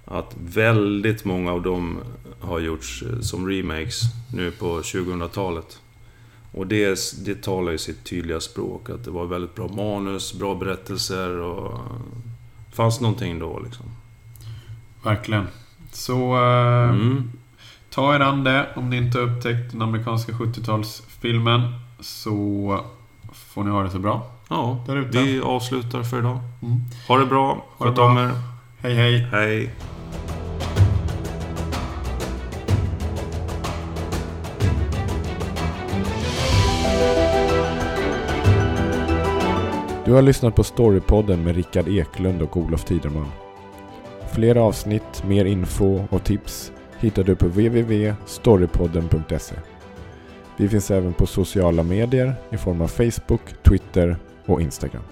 att 0.05 0.35
väldigt 0.45 1.25
många 1.25 1.51
av 1.51 1.61
dem 1.61 1.99
har 2.39 2.59
gjorts 2.59 3.03
eh, 3.03 3.19
som 3.19 3.49
remakes 3.49 4.01
nu 4.33 4.51
på 4.51 4.81
2000-talet. 4.81 5.81
Och 6.51 6.67
det, 6.67 6.99
det 7.25 7.43
talar 7.43 7.71
ju 7.71 7.77
sitt 7.77 8.03
tydliga 8.03 8.39
språk, 8.39 8.89
att 8.89 9.03
det 9.03 9.11
var 9.11 9.25
väldigt 9.25 9.55
bra 9.55 9.67
manus, 9.67 10.33
bra 10.33 10.55
berättelser 10.55 11.37
och... 11.37 11.79
Det 12.69 12.75
fanns 12.75 13.01
någonting 13.01 13.39
då 13.39 13.59
liksom. 13.59 13.85
Verkligen. 15.03 15.47
Så... 15.91 16.35
Eh, 16.35 16.89
mm. 16.89 17.31
Ta 17.89 18.15
er 18.15 18.19
an 18.19 18.43
det 18.43 18.67
om 18.75 18.89
ni 18.89 18.97
inte 18.97 19.17
har 19.17 19.25
upptäckt 19.25 19.71
den 19.71 19.81
amerikanska 19.81 20.31
70-talsfilmen. 20.31 21.73
Så 21.99 22.85
får 23.33 23.63
ni 23.63 23.69
ha 23.69 23.83
det 23.83 23.89
så 23.89 23.99
bra. 23.99 24.31
Ja, 24.53 24.77
vi 25.11 25.41
avslutar 25.41 26.03
för 26.03 26.19
idag. 26.19 26.39
Mm. 26.61 26.79
Ha 27.07 27.17
det 27.17 27.25
bra. 27.25 27.65
Sköt 27.77 27.97
om 27.97 28.17
er. 28.17 28.31
Hej, 28.81 28.93
hej. 28.93 29.27
Hej. 29.31 29.69
Du 40.05 40.13
har 40.13 40.21
lyssnat 40.21 40.55
på 40.55 40.63
Storypodden 40.63 41.43
med 41.43 41.55
Rickard 41.55 41.87
Eklund 41.87 42.41
och 42.41 42.57
Olof 42.57 42.83
Tiderman. 42.83 43.31
Fler 44.33 44.55
avsnitt, 44.55 45.23
mer 45.27 45.45
info 45.45 46.03
och 46.09 46.23
tips 46.23 46.71
hittar 46.99 47.23
du 47.23 47.35
på 47.35 47.45
www.storypodden.se. 47.45 49.55
Vi 50.57 50.69
finns 50.69 50.91
även 50.91 51.13
på 51.13 51.25
sociala 51.25 51.83
medier 51.83 52.33
i 52.49 52.57
form 52.57 52.81
av 52.81 52.87
Facebook, 52.87 53.63
Twitter 53.63 54.17
Instagram. 54.59 55.03